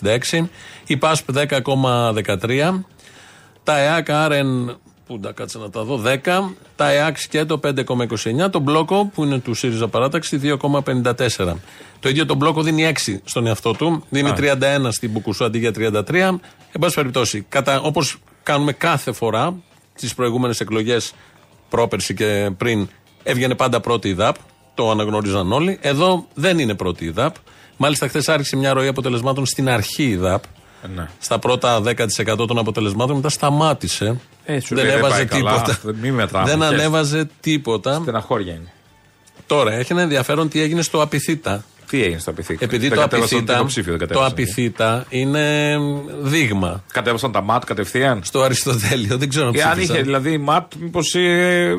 27,66, 0.00 0.48
η 0.86 0.96
ΠΑΣΠ 0.96 1.28
10,13, 1.32 2.84
τα 3.64 3.78
ΕΑΚ 3.78 4.10
Άρεν, 4.10 4.76
που 5.06 5.18
τα 5.20 5.32
κάτσε 5.32 5.58
να 5.58 5.70
τα 5.70 5.82
δω, 5.82 5.96
10. 5.96 6.54
Τα 6.76 6.90
ΕΑΚ 6.90 7.18
σκέτο 7.18 7.60
5,29. 7.64 8.50
Το 8.50 8.58
μπλόκο 8.58 9.10
που 9.14 9.24
είναι 9.24 9.38
του 9.38 9.54
ΣΥΡΙΖΑ 9.54 9.88
παράταξη 9.88 10.40
2,54. 10.42 11.54
Το 12.00 12.08
ίδιο 12.08 12.26
το 12.26 12.34
μπλόκο 12.34 12.62
δίνει 12.62 12.92
6 13.06 13.16
στον 13.24 13.46
εαυτό 13.46 13.72
του. 13.72 14.04
Δίνει 14.08 14.32
31 14.36 14.88
στην 14.88 15.10
Μπουκουσού 15.10 15.44
αντί 15.44 15.58
για 15.58 15.72
33. 15.76 16.40
Εν 16.72 16.80
πάση 16.80 16.94
περιπτώσει, 16.94 17.46
όπως 17.82 18.16
κάνουμε 18.42 18.72
κάθε 18.72 19.12
φορά 19.12 19.54
στις 19.94 20.14
προηγούμενες 20.14 20.60
εκλογές 20.60 21.14
πρόπερση 21.68 22.14
και 22.14 22.50
πριν, 22.56 22.88
έβγαινε 23.22 23.54
πάντα 23.54 23.80
πρώτη 23.80 24.08
η 24.08 24.12
ΔΑΠ. 24.12 24.36
Το 24.74 24.90
αναγνώριζαν 24.90 25.52
όλοι. 25.52 25.78
Εδώ 25.80 26.26
δεν 26.34 26.58
είναι 26.58 26.74
πρώτη 26.74 27.04
η 27.04 27.10
ΔΑΠ. 27.10 27.34
Μάλιστα, 27.76 28.08
χθες 28.08 28.28
άρχισε 28.28 28.56
μια 28.56 28.72
ροή 28.72 28.86
αποτελεσμάτων 28.86 29.46
στην 29.46 29.68
αρχή 29.68 30.04
η 30.04 30.16
ΔΑΠ. 30.16 30.42
Ναι. 30.94 31.08
Στα 31.18 31.38
πρώτα 31.38 31.82
10% 31.84 32.46
των 32.46 32.58
αποτελεσμάτων 32.58 33.16
μετά 33.16 33.28
σταμάτησε. 33.28 34.20
Ε, 34.44 34.60
σου 34.60 34.74
δεν 34.74 34.84
λέει, 34.84 34.94
δεν 34.94 35.04
έβαζε 35.04 35.16
πάει 35.16 35.26
καλά, 35.26 35.50
τίποτα. 35.50 35.70
αυτό, 35.70 35.92
μη 36.00 36.10
μετράμε, 36.10 36.48
δεν 36.48 36.58
χέστο. 36.58 36.74
ανέβαζε 36.74 37.28
τίποτα. 37.40 37.98
Στεναχώρια 38.02 38.52
είναι. 38.52 38.72
Τώρα 39.46 39.72
έχει 39.72 39.92
ένα 39.92 40.02
ενδιαφέρον 40.02 40.48
τι 40.48 40.60
έγινε 40.60 40.82
στο 40.82 41.02
Απιθύτα. 41.02 41.64
Τι 41.92 42.02
έγινε 42.04 42.18
στο 42.18 42.30
απειθήτα; 42.30 42.64
Επειδή 42.64 42.88
Δεν 42.88 42.96
το 42.96 43.02
κατέβασαν 43.02 43.36
απειθήτα, 43.38 43.58
υποψήφιο, 43.58 43.90
δεν 43.90 44.00
το 44.00 44.06
κατέβασαν. 44.06 44.32
απειθήτα 44.32 45.04
είναι 45.08 45.76
δείγμα. 46.22 46.84
Κατέβασαν 46.92 47.32
τα 47.32 47.42
ΜΑΤ 47.42 47.64
κατευθείαν; 47.64 48.20
Στο 48.24 48.40
Αριστοτέλειο 48.42 49.16
δεν 49.18 49.28
ξέρω 49.28 49.46
αν 49.48 49.54
Ε, 49.54 49.62
αν 49.62 49.70
ψήφισαν. 49.70 49.94
είχε 49.94 50.04
δηλαδή 50.04 50.38
ΜΑΤ, 50.38 50.72
μήπως. 50.80 51.14
Ε, 51.14 51.74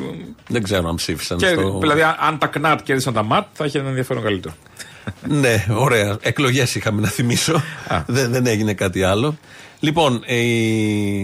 Δεν 0.48 0.62
ξέρω 0.62 0.88
αν 0.88 0.94
ψήφισαν. 0.94 1.38
και, 1.38 1.46
στο... 1.46 1.78
Δηλαδή, 1.80 2.02
αν- 2.02 2.16
αν 2.20 2.38
τα 2.38 2.46
ΚΝΑΤ 2.46 2.82
κέρδισαν 2.82 3.12
τα 3.12 3.22
ΜΑΤ, 3.22 3.46
θα 3.52 3.64
είχε 3.64 3.78
ένα 3.78 3.88
ενδιαφέρον 3.88 4.22
καλύτερο. 4.22 4.54
ναι, 5.28 5.64
ωραία. 5.70 6.16
Εκλογές 6.20 6.74
είχαμε 6.74 7.00
να 7.00 7.08
θυμίσω. 7.08 7.62
δεν, 8.06 8.30
δεν 8.32 8.46
έγινε 8.46 8.72
κάτι 8.74 9.02
άλλο. 9.02 9.36
Λοιπόν, 9.80 10.22
ε, 10.26 10.34
η, 10.36 11.18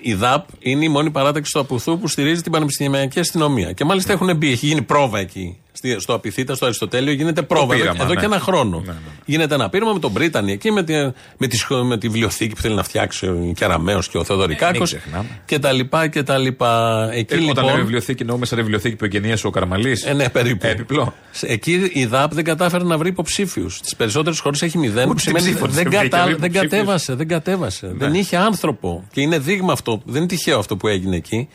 η 0.00 0.14
ΔΑΠ 0.14 0.46
είναι 0.58 0.84
η 0.84 0.88
μόνη 0.88 1.10
παράταξη 1.10 1.52
του 1.52 1.60
Απουθού 1.60 1.98
που 1.98 2.08
στηρίζει 2.08 2.42
την 2.42 2.52
Πανεπιστημιακή 2.52 3.18
Αστυνομία. 3.20 3.72
Και 3.72 3.84
μάλιστα 3.84 4.12
έχουν 4.12 4.36
μπει, 4.36 4.50
έχει 4.52 4.66
γίνει 4.66 4.82
πρόβα 4.82 5.18
εκεί. 5.18 5.58
Στη- 5.80 6.00
Στο 6.00 6.14
Απιθύτα, 6.14 6.54
στο 6.54 6.64
Αριστοτέλειο, 6.64 7.12
γίνεται 7.12 7.42
πρόβα 7.42 7.74
εδώ, 7.74 7.82
πείραμα, 7.82 8.04
εδώ 8.04 8.14
ναι. 8.14 8.20
και 8.20 8.26
ένα 8.26 8.38
χρόνο. 8.40 8.82
Ναι, 8.86 8.92
ναι. 8.92 8.98
Γίνεται 9.24 9.54
ένα 9.54 9.68
πείραμα 9.68 9.92
με 9.92 9.98
τον 9.98 10.12
Πρίτανη 10.12 10.52
εκεί, 10.52 10.70
με 10.70 10.82
τη, 10.82 10.92
με, 11.38 11.46
τη, 11.46 11.56
σχο- 11.56 11.82
με 11.84 11.98
τη 11.98 12.08
βιβλιοθήκη 12.08 12.54
που 12.54 12.60
θέλει 12.60 12.74
να 12.74 12.82
φτιάξει 12.82 13.26
ο 13.26 13.52
Κεραμαίο 13.54 14.00
και 14.10 14.18
ο 14.18 14.24
Θεοδωρικάκος. 14.24 14.92
μην 14.92 15.00
ξεχνάμε. 15.00 15.28
και 15.46 15.58
τα 15.58 15.72
λοιπά 15.72 16.06
και 16.08 16.22
τα 16.22 16.38
λοιπά. 16.38 17.08
Εκεί 17.12 17.34
Ε, 17.34 17.36
λοιπόν. 17.36 17.50
Όταν 17.50 17.64
λέμε 17.64 17.78
βιβλιοθήκη, 17.78 18.22
εννοούμε 18.22 18.46
σαν 18.46 18.58
βιβλιοθήκη 18.58 18.96
που 18.96 19.04
εγκαινίασε 19.04 19.46
ο 19.46 19.50
Καραμαλής. 19.50 20.04
Ε, 20.04 20.12
ναι, 20.12 20.28
περίπου. 20.28 20.66
Επιπλό. 20.66 21.14
Σε- 21.30 21.46
Εκεί 21.46 21.90
η 21.92 22.04
ΔΑΠ 22.06 22.34
δεν 22.34 22.44
κατάφερε 22.44 22.84
να 22.84 22.98
βρει 22.98 23.08
υποψήφιους. 23.08 23.76
Στις 23.76 23.96
περισσότερες 23.96 24.38
χώρες 24.40 24.62
έχει 24.62 24.78
μηδέν. 24.78 25.04
Ούτε 25.04 25.12
Που 25.12 25.18
στην 25.18 25.36
σημαίνει 25.36 25.50
ψήφο 25.54 25.66
δεν, 25.66 25.74
δεν 25.74 25.84
βρήκε 25.92 26.08
κατα... 26.08 26.24
βρει 26.24 26.34
δεν 26.34 26.42
υποψήφιους. 26.44 26.70
κατέβασε. 26.70 27.14
Δεν 27.14 27.28
κατέβασε. 27.28 27.90
Δεν 27.96 28.14
είχε 28.14 28.36
άνθρωπο. 28.36 29.04
Και 29.12 29.20
είναι 29.20 29.38
δείγμα 29.38 29.72
αυτό. 29.72 30.02
Δεν 30.04 30.16
είναι 30.16 30.26
τυχαίο 30.26 30.58
αυτό 30.58 30.76
που 30.76 30.88
έγινε 30.88 31.16
εκεί. 31.16 31.48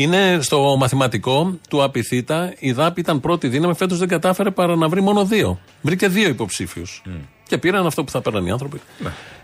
Είναι 0.00 0.38
στο 0.40 0.76
μαθηματικό 0.78 1.58
του 1.68 1.82
Απιθύτα. 1.82 2.54
Η 2.58 2.72
ΔΑΠ 2.72 2.98
ήταν 2.98 3.20
πρώτη 3.20 3.48
δύναμη. 3.48 3.74
Φέτος 3.74 3.98
δεν 3.98 4.08
κατάφερε 4.08 4.50
παρά 4.50 4.76
να 4.76 4.88
βρει 4.88 5.00
μόνο 5.00 5.24
δύο. 5.24 5.58
Βρήκε 5.80 6.08
δύο 6.08 6.28
υποψήφιους. 6.28 7.02
Και 7.48 7.58
πήραν 7.58 7.86
αυτό 7.86 8.04
που 8.04 8.10
θα 8.10 8.20
πέραν 8.20 8.46
οι 8.46 8.50
άνθρωποι. 8.50 8.80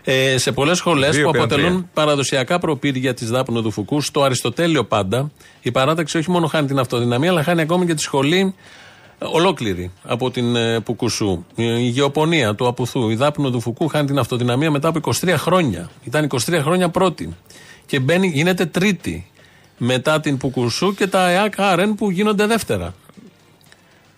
Ε, 0.03 0.37
σε 0.37 0.51
πολλές 0.51 0.77
σχολές 0.77 1.15
Δύο 1.15 1.25
που 1.25 1.31
πήραν 1.31 1.45
αποτελούν 1.45 1.73
τρία. 1.73 1.89
παραδοσιακά 1.93 2.59
προπήρια 2.59 3.13
της 3.13 3.29
ΔΑΠ 3.29 3.51
Νοδουφουκού, 3.51 4.01
στο 4.01 4.23
Αριστοτέλειο 4.23 4.83
πάντα, 4.83 5.31
η 5.61 5.71
παράταξη 5.71 6.17
όχι 6.17 6.31
μόνο 6.31 6.47
χάνει 6.47 6.67
την 6.67 6.79
αυτοδυναμία, 6.79 7.29
αλλά 7.29 7.43
χάνει 7.43 7.61
ακόμη 7.61 7.85
και 7.85 7.93
τη 7.93 8.01
σχολή 8.01 8.53
ε, 9.19 9.25
ολόκληρη 9.25 9.91
από 10.03 10.31
την 10.31 10.55
ε, 10.55 10.79
Πουκουσού. 10.79 11.45
Η, 11.55 11.63
η 11.63 11.87
γεωπονία 11.87 12.55
του 12.55 12.67
Απουθού, 12.67 13.09
η 13.09 13.15
ΔΑΠ 13.15 13.39
Νοδουφουκού 13.39 13.87
χάνει 13.87 14.07
την 14.07 14.19
αυτοδυναμία 14.19 14.71
μετά 14.71 14.87
από 14.87 14.99
23 15.21 15.33
χρόνια. 15.37 15.89
Ήταν 16.03 16.27
23 16.31 16.59
χρόνια 16.61 16.89
πρώτη. 16.89 17.35
Και 17.85 17.99
μπαίνει, 17.99 18.27
γίνεται 18.27 18.65
τρίτη 18.65 19.29
μετά 19.77 20.19
την 20.19 20.37
Πουκουσού 20.37 20.93
και 20.95 21.07
τα 21.07 21.29
ΕΑΚ 21.29 21.53
Άρεν 21.59 21.95
που 21.95 22.11
γίνονται 22.11 22.45
δεύτερα. 22.45 22.93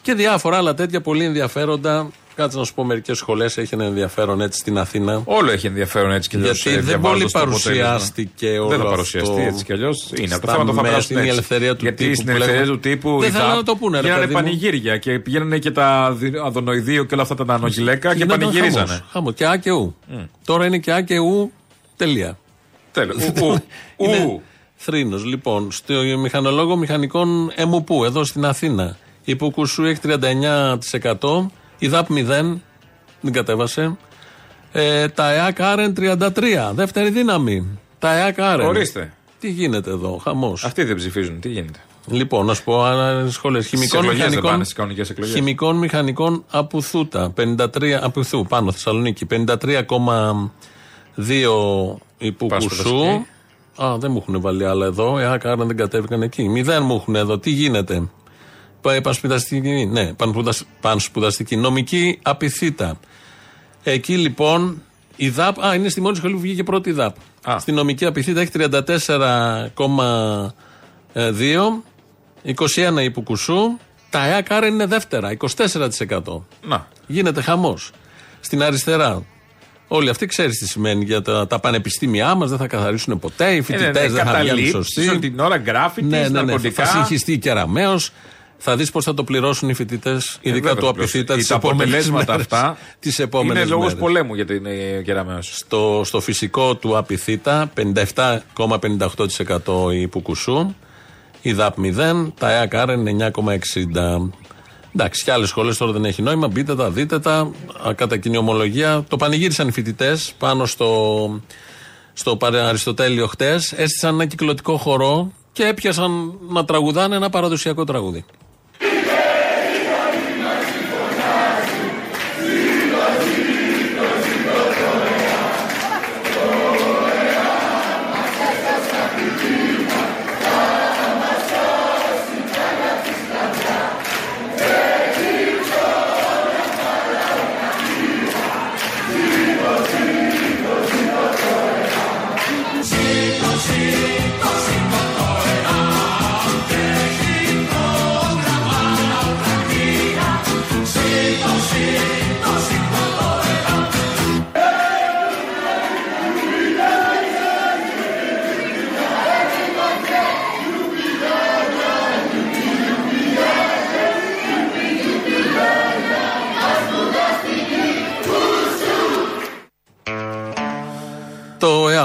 Και 0.02 0.14
διάφορα 0.14 0.58
άλλα 0.58 0.74
τέτοια 0.74 1.02
πολύ 1.02 1.24
ενδιαφέροντα. 1.26 2.10
Κάτσε 2.36 2.58
να 2.58 2.64
σου 2.64 2.74
πω 2.74 2.84
μερικές 2.84 3.18
σχολές 3.18 3.58
έχει 3.58 3.74
ένα 3.74 3.84
ενδιαφέρον 3.86 4.42
έτσι 4.42 4.60
στην 4.60 4.78
Αθήνα. 4.78 5.22
Όλο 5.26 5.52
έχει 5.52 5.68
ενδιαφέρον 5.68 6.12
έτσι 6.12 6.30
κι 6.30 6.36
αλλιώς. 6.36 6.62
Γιατί 6.66 6.80
δεν 6.80 7.00
πολύ 7.02 7.30
παρουσιάστηκε 7.32 8.48
όλο 8.60 8.68
Δεν 8.68 8.78
θα 8.78 8.84
αυτό 8.84 8.90
παρουσιαστεί 8.96 9.42
έτσι 9.42 9.64
κι 9.64 9.74
αλλιώς. 9.74 10.12
Είναι 10.16 10.34
από 10.34 10.36
στα 10.36 10.40
τα 10.46 10.52
θέματα 10.52 10.70
που 10.70 10.76
θα 10.76 10.82
μέσα, 10.82 10.94
περάσουν 10.94 11.16
είναι 11.18 11.26
η 11.26 11.28
έτσι. 11.28 11.38
ελευθερία 11.38 11.76
του 11.76 11.84
Γιατί 11.84 12.04
τύπου 12.04 12.16
στην 12.16 12.26
που 12.28 12.32
ελευθερία 12.32 12.60
λέγαμε. 12.62 12.78
του 12.82 12.90
τύπου. 12.90 13.20
Δεν 13.20 13.30
η 13.30 13.32
θέλανε 13.32 13.50
ΔΑΠ 13.50 13.58
να 13.58 13.64
το 13.64 13.76
πούνε, 13.76 13.98
ρε 14.00 14.04
Γίνανε 14.04 14.22
παιδί 14.22 14.34
μου. 14.36 14.42
πανηγύρια 14.42 14.98
και 14.98 15.20
πηγαίνανε 15.20 15.58
και 15.58 15.72
τα 15.72 16.12
δι- 16.18 16.36
αδονοειδείο 16.38 17.04
και 17.04 17.14
όλα 17.14 17.24
αυτά 17.24 17.36
τα 17.36 17.46
νανογυλαίκα 17.46 18.10
και 18.12 18.18
Γινόταν 18.18 18.40
πανηγυρίζανε. 18.40 18.86
χαμός, 18.88 19.04
χαμός. 19.12 19.34
Και 19.34 19.46
Α 19.48 19.58
και 19.58 19.72
Ου. 19.72 19.96
Τώρα 20.46 20.66
είναι 20.66 20.78
και 20.78 20.92
Α 20.94 21.02
και 21.02 21.20
Ου. 21.20 21.52
Τελεία. 21.96 22.38
Τέλος. 22.92 23.16
Ου. 23.98 24.42
Είναι 24.78 24.78
Ου. 24.78 24.80
θρήνος. 24.92 25.26
Λοιπόν, 25.26 25.72
στο 25.72 25.94
μηχανολόγο 26.18 26.76
μηχανικών 26.76 27.52
ΕΜΟΠΟΥ, 27.56 28.04
εδώ 28.06 28.24
στην 28.24 28.46
Αθήνα. 28.46 28.98
Η 29.24 29.36
Πουκουσού 29.36 29.84
έχει 29.84 30.00
39%, 30.04 31.52
η 31.78 31.88
ΔΑΠ 31.88 32.08
0, 32.10 32.62
δεν 33.22 33.32
κατέβασε. 33.32 33.98
Ε, 34.72 35.08
τα 35.08 35.32
ΕΑΚ 35.32 35.62
Άρεν 35.62 35.94
33, 35.94 36.72
δεύτερη 36.74 37.10
δύναμη. 37.10 37.80
Τα 38.00 38.18
ΕΑΚ 38.18 38.40
Άρεν. 38.40 38.68
Ορίστε. 38.68 39.14
Τι 39.40 39.50
γίνεται 39.50 39.90
εδώ, 39.90 40.20
χαμός. 40.24 40.64
Αυτοί 40.64 40.84
δεν 40.84 40.96
ψηφίζουν. 40.96 41.40
Τι 41.40 41.50
γίνεται; 41.50 41.80
Λοιπόν, 42.06 42.46
να 42.46 42.54
σου 42.54 42.64
πω 42.64 42.84
σχολέ. 43.30 43.62
Χημικών 43.62 44.00
εκλογές 44.00 44.20
δεν 44.20 44.28
μηχανικών. 44.30 44.52
πάνε 44.52 44.64
στις 44.64 44.76
κανονικές 44.76 45.10
εκλογές. 45.10 45.36
Χημικών 45.36 45.78
μηχανικών 45.78 46.44
Απουθούτα. 46.50 47.34
53, 47.38 47.92
Απουθού, 48.02 48.46
πάνω 48.46 48.72
Θεσσαλονίκη. 48.72 49.26
53,2 49.26 51.98
η 52.18 52.32
Πουκουσού. 52.32 53.26
Σπουδαστική. 53.78 53.84
Α, 53.84 53.98
δεν 53.98 54.12
μου 54.12 54.18
έχουν 54.28 54.42
βάλει 54.42 54.66
άλλα 54.66 54.86
εδώ. 54.86 55.18
Ε, 55.20 55.26
άρα 55.26 55.56
δεν 55.56 55.78
κατέβηκαν 55.78 56.22
εκεί. 56.22 56.50
Μηδέν 56.50 56.84
μου 56.84 56.96
έχουν 56.96 57.16
εδώ. 57.16 57.40
Τι 57.40 57.50
γίνεται; 57.50 58.10
Πα- 58.82 59.02
Πανσπουδαστική, 59.02 59.86
ναι, 59.86 60.14
πανσπουδασ- 60.14 60.66
πανσπουδαστική. 60.82 61.56
Νομική 61.56 62.20
απειθήτα. 62.24 63.00
Εκεί 63.84 64.18
λοιπόν 64.18 64.82
η 65.16 65.30
ΔΑΠ, 65.30 65.64
α, 65.66 65.76
είναι 65.76 65.90
στη 65.90 66.02
μόνη 66.02 66.16
σχολή 66.16 66.34
που 66.34 66.40
βγήκε 66.40 66.64
πρώτη 66.64 66.90
η 66.90 66.94
ΔΑΠ. 66.94 67.16
Α. 67.50 67.60
Στη 67.60 67.72
νομική 67.72 68.06
απειθήτα 68.06 68.42
έχει 68.42 68.52
34,2, 71.14 71.84
21 72.44 73.02
η 73.04 73.12
Πουκουσού. 73.12 73.78
Τα 74.10 74.26
ΕΑΚ 74.28 74.52
άρα 74.52 74.68
είναι 74.68 74.86
δεύτερα, 74.86 75.32
24%. 75.32 76.46
Να. 76.68 76.88
Γίνεται 77.08 77.42
χαμός. 77.42 77.92
Στην 78.40 78.64
αριστερά. 78.64 79.24
Όλοι 79.88 80.10
αυτοί 80.10 80.26
ξέρεις 80.26 80.58
τι 80.58 80.68
σημαίνει 80.68 81.04
για 81.04 81.22
τα, 81.22 81.48
τα 81.48 81.60
πανεπιστήμια 81.60 82.36
μας, 82.36 82.50
δεν 82.50 82.58
θα 82.58 82.68
καθαρίσουν 82.68 83.20
ποτέ, 83.20 83.56
οι 83.56 83.62
φοιτητέ 83.62 83.86
ναι, 83.86 83.92
δεν 83.92 84.02
θα 84.10 84.24
βγαίνουν 84.24 84.34
καταλήψεις, 84.34 84.72
σωστοί. 84.74 85.10
όλη 85.10 85.20
την 85.20 85.40
ώρα 85.40 85.58
γκράφιτι, 85.58 86.08
ναι, 86.08 86.20
ναι, 86.20 86.28
ναι, 86.28 86.42
ναρκωτικά. 86.42 86.86
Θα 86.86 86.92
συγχυστεί 86.92 87.38
κεραμαίο. 87.38 88.00
Θα 88.60 88.76
δεις 88.76 88.92
πώς 88.92 89.04
θα 89.06 89.14
το 89.14 89.24
πληρώσουν 89.24 89.70
οι 89.70 89.74
φοιτητές, 89.74 90.38
ειδικά 90.42 90.70
Ε, 90.70 90.74
βέβαια 90.74 90.76
του 90.76 90.82
το 90.82 90.88
Απιθύτα, 90.90 91.34
πληρώσουν. 91.34 91.38
τις 91.38 91.48
Τα 91.48 91.56
αποτελέσματα 91.56 92.34
αυτά 92.34 92.78
Τις 93.00 93.20
επόμενες 93.20 93.62
Είναι 93.64 93.72
λόγος 93.72 93.86
μέρες. 93.86 94.00
πολέμου 94.00 94.36
για 94.36 94.46
την 94.46 94.66
ε, 94.66 95.02
Κεραμαίο. 95.04 95.42
Στο, 95.42 96.02
στο 96.06 96.20
φυσικό 96.20 96.76
του 96.76 96.98
Απιθύτα 96.98 97.72
57,58% 97.78 99.94
η 99.94 100.08
Πουκουσού, 100.08 100.76
η 101.42 101.54
ΔΑΠ 101.54 101.76
0, 101.78 102.32
τα 102.40 102.52
ΕΑΚ 102.52 102.76
Άρεν 102.76 103.06
9,60%. 103.34 104.30
Εντάξει, 104.96 105.24
και 105.24 105.32
άλλες 105.32 105.50
σχολές 105.50 105.78
τώρα 105.78 105.92
δεν 105.92 106.06
έχει 106.06 106.22
νόημα. 106.22 106.48
Μπείτε 106.48 106.76
τα, 106.76 106.90
δείτε 106.90 107.20
τα. 107.20 107.52
Α, 107.88 107.94
Κατά 107.94 108.18
κοινή 108.18 108.38
ομολογία. 108.38 109.06
Το 109.08 109.18
πανηγύρισαν 109.18 109.68
οι 109.68 109.72
φοιτητές 109.72 110.34
πάνω 110.38 110.66
στο, 110.66 111.42
στο 112.14 112.36
παρε- 112.36 112.62
Αριστοτέλειο 112.64 113.28
χτες. 113.28 113.72
Έστησαν 113.72 114.14
ένα 114.14 114.26
κυκλωτικό 114.26 114.78
χορό 114.78 115.32
και 115.52 115.66
έπιασαν 115.66 116.34
να 116.50 116.66
τραγουδάνε 116.66 117.16
ένα 117.16 117.30
παραδοσιακό 117.30 117.84
τραγούδι. 117.84 118.26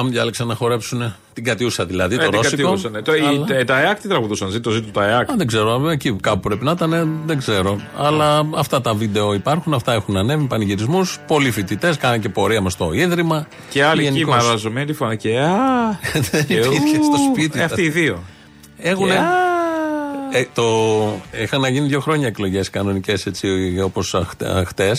Το 0.03 0.09
ΕΑΜ 0.09 0.15
διάλεξαν 0.15 0.47
να 0.47 0.55
χορέψουν 0.55 1.15
την 1.33 1.45
κατιούσα 1.45 1.85
δηλαδή, 1.87 2.17
το 2.17 2.23
Ε, 2.23 2.29
την 2.29 2.37
ρώσικο. 2.37 2.63
κατιούσανε. 2.63 3.03
Το, 3.03 3.13
Αλλά- 3.13 3.61
η- 3.61 3.65
τα 3.65 3.79
ΕΑΚ 3.81 4.01
τι 4.01 4.09
τραγουδούσαν, 4.09 4.49
ζήτω 4.51 4.71
ζήτω 4.71 4.91
τα 4.91 5.05
ΕΑΚ. 5.09 5.31
Α, 5.31 5.35
δεν 5.37 5.47
ξέρω, 5.47 5.89
εκεί 5.91 6.17
κάπου 6.21 6.41
πρέπει 6.41 6.65
να 6.65 6.71
ήταν, 6.71 7.21
δεν 7.27 7.39
ξέρω. 7.39 7.81
Αλλά 7.97 8.47
αυτά 8.55 8.81
τα 8.81 8.95
βίντεο 8.95 9.35
υπάρχουν, 9.35 9.75
αυτά 9.75 9.93
έχουν 9.93 10.17
ανέβει, 10.17 10.45
πανηγυρισμούς. 10.47 11.19
Πολλοί 11.27 11.51
φοιτητές 11.51 11.97
κάναν 11.97 12.21
και 12.21 12.29
πορεία 12.29 12.61
μα 12.61 12.71
στο 12.71 12.93
ίδρυμα. 12.93 13.47
Και 13.71 13.85
άλλοι 13.85 14.07
εκεί 14.07 14.13
Γενικώς. 14.13 14.45
μαραζωμένοι 14.45 14.93
φωνά 14.93 15.15
και 15.15 15.39
α. 15.39 15.51
και 16.47 16.55
υπήρχε 16.55 16.99
ου, 16.99 17.05
στο 17.05 17.17
σπίτι. 17.33 17.61
ε, 17.61 17.63
Αυτοί 17.63 17.83
οι 17.83 17.89
δύο. 17.91 18.23
Έχουν. 18.79 19.07
Και, 19.07 19.13
α. 19.13 19.51
Ε, 20.33 20.47
το, 20.55 20.65
είχαν 21.43 21.61
να 21.61 21.69
γίνει 21.69 21.87
δύο 21.87 22.01
χρόνια 22.01 22.27
εκλογές 22.27 22.71
κανονικές 22.71 23.27
έτσι 23.27 23.49
όπως 23.85 24.15
χτε. 24.67 24.97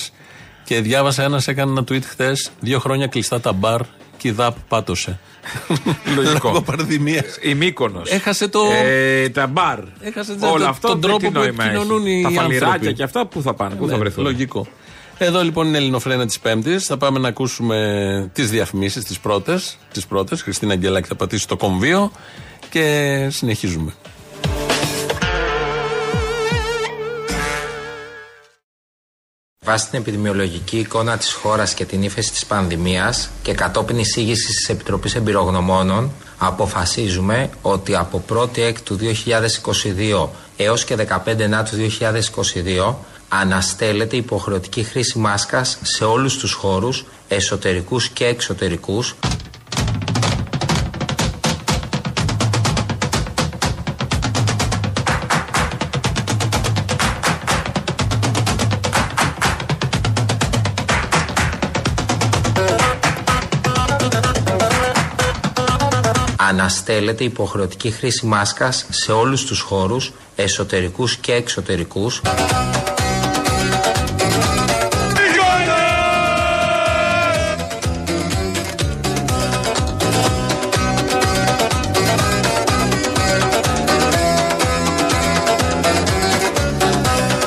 Και 0.66 0.80
διάβασα 0.82 1.24
ένας 1.24 1.48
έκανε 1.48 1.72
ένα 1.72 1.84
tweet 1.92 2.04
χτες. 2.10 2.52
Δύο 2.60 2.80
χρόνια 2.80 3.08
κλειστά 3.08 3.40
τα 3.42 3.52
μπαρ 3.54 3.82
και 4.24 4.30
η 4.30 4.32
ΔΑΠ 4.32 4.56
πάτωσε. 4.68 5.20
Λογικό. 6.16 6.48
Λόγω 6.48 6.62
πανδημίας. 6.62 7.38
Η 7.42 7.54
Μύκονος. 7.54 8.10
Έχασε 8.12 8.48
το. 8.48 8.60
Ε, 8.86 9.30
τα 9.30 9.48
μπαρ. 9.48 9.80
Έχασε 10.02 10.36
Όλο 10.42 10.64
το- 10.64 10.70
αυτό 10.70 10.88
τον 10.88 11.00
δεν 11.00 11.10
τρόπο 11.10 11.20
τι 11.20 11.26
που 11.26 11.32
νόημα 11.40 11.64
επικοινωνούν 11.64 12.06
έχει. 12.06 12.20
οι 12.20 12.22
Τα 12.24 12.30
φαλιράκια 12.30 12.68
άνθρωποι. 12.74 12.94
και 12.94 13.04
αυτά 13.04 13.26
πού 13.26 13.42
θα 13.42 13.54
πάνε, 13.54 13.76
πού 13.76 13.86
θα 13.88 13.92
Ναι, 13.92 13.98
βρεθούν; 13.98 14.24
Λογικό. 14.24 14.68
Εδώ 15.18 15.44
λοιπόν 15.44 15.68
είναι 15.68 15.78
η 15.78 15.80
Ελληνοφρένα 15.82 16.26
της 16.26 16.40
Πέμπτης. 16.40 16.86
Θα 16.86 16.98
πάμε 16.98 17.20
να 17.20 17.28
ακούσουμε 17.28 18.30
τις 18.34 18.50
διαφημίσεις, 18.50 19.04
τις 19.04 19.20
πρώτες. 19.20 19.78
Τις 19.92 20.06
πρώτες. 20.06 20.42
Χριστίνα 20.42 20.74
Αγγελάκη 20.74 21.08
θα 21.08 21.16
πατήσει 21.16 21.48
το 21.48 21.58
κομβίο 21.58 22.12
και 22.70 23.28
συνεχίζουμε. 23.32 23.94
Βάσει 29.66 29.90
την 29.90 30.00
επιδημιολογική 30.00 30.78
εικόνα 30.78 31.18
της 31.18 31.34
χώρας 31.34 31.74
και 31.74 31.86
την 31.86 32.04
ύφεση 32.04 32.32
της 32.32 32.46
πανδημίας 32.46 33.30
και 33.42 33.54
κατόπιν 33.54 33.98
εισήγησης 33.98 34.56
της 34.56 34.70
Επιτροπής 34.70 35.16
Εμπειρογνωμόνων 35.16 36.12
αποφασίζουμε 36.38 37.50
ότι 37.62 37.96
από 37.96 38.24
1η 38.30 38.58
Έκτου 38.58 38.98
2022 38.98 40.30
έως 40.58 40.84
και 40.84 40.96
15 41.26 41.48
Νάτου 41.50 41.76
2022 42.90 42.96
αναστέλλεται 43.30 44.16
υποχρεωτική 44.16 44.84
χρήση 44.84 45.18
μάσκας 45.18 45.78
σε 45.82 46.04
όλους 46.04 46.38
τους 46.38 46.54
χώρους, 46.54 47.06
εσωτερικούς 47.28 48.10
και 48.10 48.26
εξωτερικούς. 48.26 49.16
Αναστέλλεται 66.48 67.24
υποχρεωτική 67.24 67.92
χρήση 67.92 68.26
μάσκας 68.26 68.86
σε 68.90 69.12
όλους 69.12 69.46
τους 69.46 69.60
χώρους, 69.60 70.12
εσωτερικούς 70.36 71.16
και 71.16 71.34
εξωτερικούς. 71.34 72.22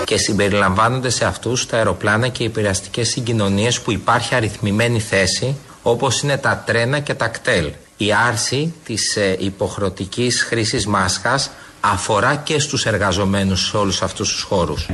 και 0.04 0.16
συμπεριλαμβάνονται 0.16 1.10
σε 1.10 1.24
αυτούς 1.24 1.66
τα 1.66 1.76
αεροπλάνα 1.76 2.28
και 2.28 2.42
οι 2.42 2.46
επηρεαστικές 2.46 3.08
συγκοινωνίες 3.08 3.80
που 3.80 3.92
υπάρχει 3.92 4.34
αριθμημένη 4.34 5.00
θέση 5.00 5.56
όπως 5.88 6.22
είναι 6.22 6.36
τα 6.36 6.62
τρένα 6.66 6.98
και 6.98 7.14
τα 7.14 7.28
κτέλ. 7.28 7.72
Η 7.96 8.12
άρση 8.28 8.74
της 8.84 9.16
ε, 9.16 9.36
υποχρεωτικής 9.38 10.42
χρήσης 10.42 10.86
μάσχας 10.86 11.50
αφορά 11.80 12.34
και 12.34 12.58
στους 12.58 12.86
εργαζομένους 12.86 13.66
σε 13.68 13.76
όλους 13.76 14.02
αυτούς 14.02 14.32
τους 14.32 14.42
χώρους. 14.42 14.86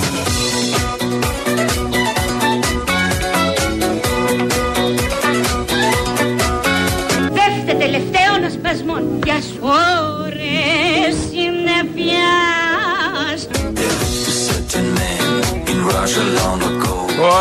Δεύτε 7.33 7.74
τελευταίων 7.78 8.44
ασπασμών. 8.46 9.20
Γεια 9.24 9.40
σου. 9.40 9.59
Ωρες 9.61 11.14
συννεφιάς. 11.31 12.42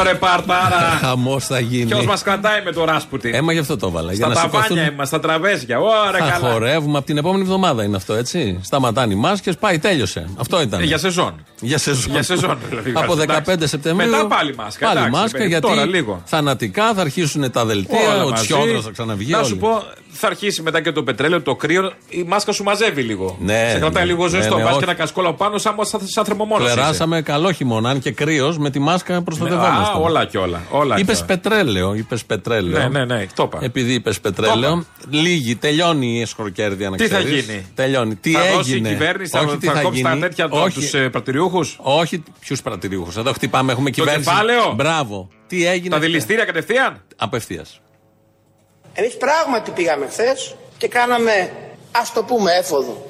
Ωρε 0.02 0.14
Παρτάρα. 0.14 0.80
Χαμός 1.02 1.46
θα 1.46 1.60
γίνει. 1.60 1.86
Ποιος 1.86 2.06
μας 2.06 2.24
κρατάει 2.24 2.62
με 2.64 2.72
το 2.72 2.86
ράσπουτι; 2.86 3.30
Έμα 3.34 3.54
γι' 3.54 3.60
αυτό 3.60 3.78
το 3.78 3.88
έβαλα. 3.88 4.06
Στα 4.14 4.14
για 4.14 4.28
να 4.28 4.34
ταβάνια 4.34 4.62
σηκωθούν- 4.68 4.78
είμαστε, 4.94 5.06
στα 5.18 5.20
τραπέζια. 5.28 5.80
Ωρε 5.80 6.18
Θα 6.18 6.30
καλά. 6.30 6.52
χορεύουμε 6.52 6.98
από 6.98 7.06
την 7.08 7.18
επόμενη 7.18 7.42
εβδομάδα 7.44 7.84
είναι 7.84 7.96
αυτό, 7.96 8.14
έτσι; 8.14 8.60
Σταματάνε 8.64 9.14
οι 9.14 9.18
μάσκες, 9.18 9.58
πάει, 9.58 9.80
τέλειωσε. 9.80 10.30
Αυτό 10.38 10.62
ήταν. 10.62 10.82
Ε, 10.82 10.84
Για 10.84 10.98
σεζόν. 10.98 11.46
Για 11.62 11.78
σεζόν. 11.78 12.12
Για 12.12 12.24
σεζόν, 12.24 12.58
δηλαδή, 12.70 12.92
Από 12.96 13.14
εντάξει. 13.22 13.42
15 13.46 13.68
Σεπτεμβρίου. 13.68 14.10
Μετά 14.10 14.28
πάλι 14.28 14.56
μάσκα, 14.56 14.86
Πάλι 14.86 14.98
εντάξει, 15.00 15.20
μάσκα 15.20 15.38
παιδί, 15.38 15.50
γιατί 15.50 15.68
τώρα 15.68 15.86
λίγο. 15.86 16.22
θανατικά 16.26 16.94
θα 16.94 17.02
αρχίσουν 17.02 17.52
τα 17.52 17.66
δελτία, 17.66 18.14
Όλα 18.14 18.24
ο 18.24 18.30
μαζί. 18.30 18.44
Τσιόδρα 18.46 18.82
θα 18.82 18.90
ξαναβγεί. 18.92 19.32
Να 19.32 19.38
όλοι. 19.38 19.48
σου 19.48 19.58
πω, 19.58 19.84
θα 20.12 20.28
αρχίσει 20.28 20.62
μετά 20.62 20.82
και 20.82 20.92
το 20.92 21.04
πετρέλαιο, 21.04 21.42
το 21.42 21.56
κρύο. 21.56 21.92
Η 22.10 22.24
μάσκα 22.28 22.52
σου 22.52 22.64
μαζεύει 22.64 23.02
λίγο. 23.02 23.38
Ναι, 23.40 23.70
Σε 23.72 23.80
κρατάει 23.80 24.04
ναι, 24.04 24.10
λίγο 24.10 24.24
ναι, 24.24 24.30
ζεστό. 24.30 24.56
ναι, 24.56 24.62
Βάζεις 24.62 24.76
όχι. 24.78 24.86
και 24.86 24.92
ένα 24.92 25.00
κασκόλα 25.00 25.34
πάνω, 25.34 25.58
σαν, 25.58 25.76
σαν, 25.82 26.00
σαν 26.04 26.26
θερμομόνος 26.26 26.66
είσαι. 26.66 26.76
Περάσαμε 26.76 27.22
καλό 27.22 27.52
χειμώνα, 27.52 27.90
αν 27.90 28.00
και 28.00 28.12
κρύος, 28.12 28.58
με 28.58 28.70
τη 28.70 28.80
μάσκα 28.80 29.22
προστατευόμαστε. 29.22 29.91
Α, 29.92 30.00
όλα 30.00 30.26
και 30.26 30.38
όλα. 30.38 30.62
όλα 30.70 30.96
Είπες 31.00 31.18
και 31.18 31.24
όλα. 31.24 31.26
πετρέλαιο, 31.40 31.94
είπες 31.94 32.26
πετρέλαιο. 32.26 32.80
Ναι, 32.80 32.88
ναι, 33.00 33.06
ναι, 33.16 33.26
το 33.36 33.44
είπα. 33.44 33.60
Επειδή 33.62 33.94
είπες 33.94 34.20
πετρέλαιο, 34.20 34.86
λίγη, 35.10 35.56
τελειώνει 35.56 36.08
η 36.18 36.22
εσχροκέρδεια 36.22 36.90
να 36.90 36.98
Τι 36.98 37.08
θα 37.08 37.18
ξέρεις. 37.18 37.46
γίνει; 37.46 37.66
Τελειώνει. 37.76 38.16
Τι 38.16 38.32
θα 38.32 38.40
έγινε. 38.40 38.56
δώσει 38.58 38.78
η 38.78 38.82
κυβέρνηση, 38.82 39.32
θα, 39.32 39.40
Όχι, 39.40 39.58
τι 39.58 39.68
θα, 39.68 39.82
κόψει 39.82 40.02
γίνει; 40.02 40.10
τα 40.10 40.28
τέτοια 40.28 40.46
από 40.46 40.62
Όχι. 40.62 40.74
τους 40.80 40.94
ε, 40.94 41.10
πρατηριούχους; 41.10 41.78
Όχι, 41.82 42.24
ποιους 42.40 42.62
πρατηριούχους; 42.62 43.18
Εδώ 43.18 43.34
χτυπάμε, 43.34 43.72
έχουμε 43.72 43.90
κυβέρνηση. 43.90 44.30
κεφάλαιο; 44.30 44.74
Μπράβο. 44.76 45.28
Τι 45.48 45.66
έγινε; 45.68 45.90
Τα 45.90 46.00
δηληστήρια 46.00 46.46
κατευθείαν; 46.46 47.02
Απευθείας. 47.16 47.80
Εμείς 48.94 49.18
πράγματι 49.18 49.72
πήγαμε 49.72 50.08
χθες 50.08 50.56
και 50.78 50.88
κάναμε, 50.88 51.52
ας 51.92 52.14
το 52.14 52.24
πούμε, 52.24 52.52
έφοδο. 52.52 53.06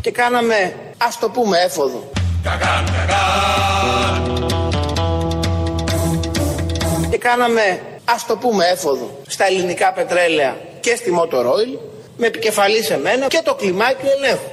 Και 0.00 0.10
κάναμε, 0.10 0.74
ας 0.98 1.18
το 1.18 1.28
πούμε, 1.28 1.58
έφοδο. 1.58 2.10
Και 7.10 7.18
κάναμε, 7.18 7.80
ας 8.04 8.26
το 8.26 8.36
πούμε, 8.36 8.64
έφοδο 8.66 9.20
στα 9.26 9.46
ελληνικά 9.46 9.92
πετρέλαια 9.92 10.56
και 10.80 10.96
στη 10.96 11.12
Motor 11.18 11.44
Oil 11.44 11.78
με 12.16 12.26
επικεφαλή 12.26 12.82
σε 12.82 12.98
μένα 12.98 13.26
και 13.26 13.40
το 13.44 13.54
κλιμάκι 13.54 14.06
ελέγχου. 14.16 14.50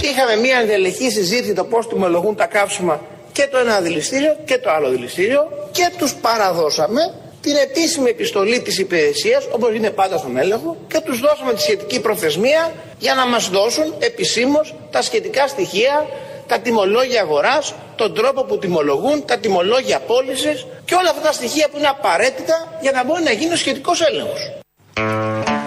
Είχαμε 0.00 0.36
μια 0.40 0.58
ενδελεχή 0.58 1.10
συζήτηση 1.10 1.52
το 1.52 1.64
πώς 1.64 1.88
τιμολογούν 1.88 2.36
τα 2.36 2.46
καύσιμα 2.46 3.00
και 3.32 3.48
το 3.50 3.58
ένα 3.58 3.80
δηληστήριο 3.80 4.36
και 4.44 4.58
το 4.58 4.70
άλλο 4.70 4.88
δηληστήριο 4.88 5.68
και 5.70 5.90
τους 5.98 6.14
παραδώσαμε 6.14 7.14
την 7.40 7.56
επίσημη 7.56 8.10
επιστολή 8.10 8.60
της 8.60 8.78
υπηρεσίας 8.78 9.44
όπως 9.52 9.74
είναι 9.74 9.90
πάντα 9.90 10.18
στον 10.18 10.36
έλεγχο 10.36 10.76
και 10.88 11.00
τους 11.00 11.20
δώσαμε 11.20 11.54
τη 11.54 11.60
σχετική 11.60 12.00
προθεσμία 12.00 12.72
για 12.98 13.14
να 13.14 13.26
μας 13.26 13.48
δώσουν 13.48 13.94
επισήμως 13.98 14.74
τα 14.90 15.02
σχετικά 15.02 15.48
στοιχεία 15.48 16.06
τα 16.48 16.58
τιμολόγια 16.58 17.20
αγοράς, 17.20 17.74
τον 17.96 18.14
τρόπο 18.14 18.44
που 18.44 18.58
τιμολογούν, 18.58 19.24
τα 19.24 19.38
τιμολόγια 19.38 20.00
πώλησης 20.00 20.66
και 20.84 20.94
όλα 20.94 21.10
αυτά 21.10 21.22
τα 21.22 21.32
στοιχεία 21.32 21.68
που 21.70 21.78
είναι 21.78 21.86
απαραίτητα 21.86 22.78
για 22.80 22.92
να 22.92 23.04
μπορεί 23.04 23.22
να 23.22 23.32
γίνει 23.32 23.52
ο 23.52 23.56
σχετικός 23.56 24.00
έλεγχος. 24.00 24.40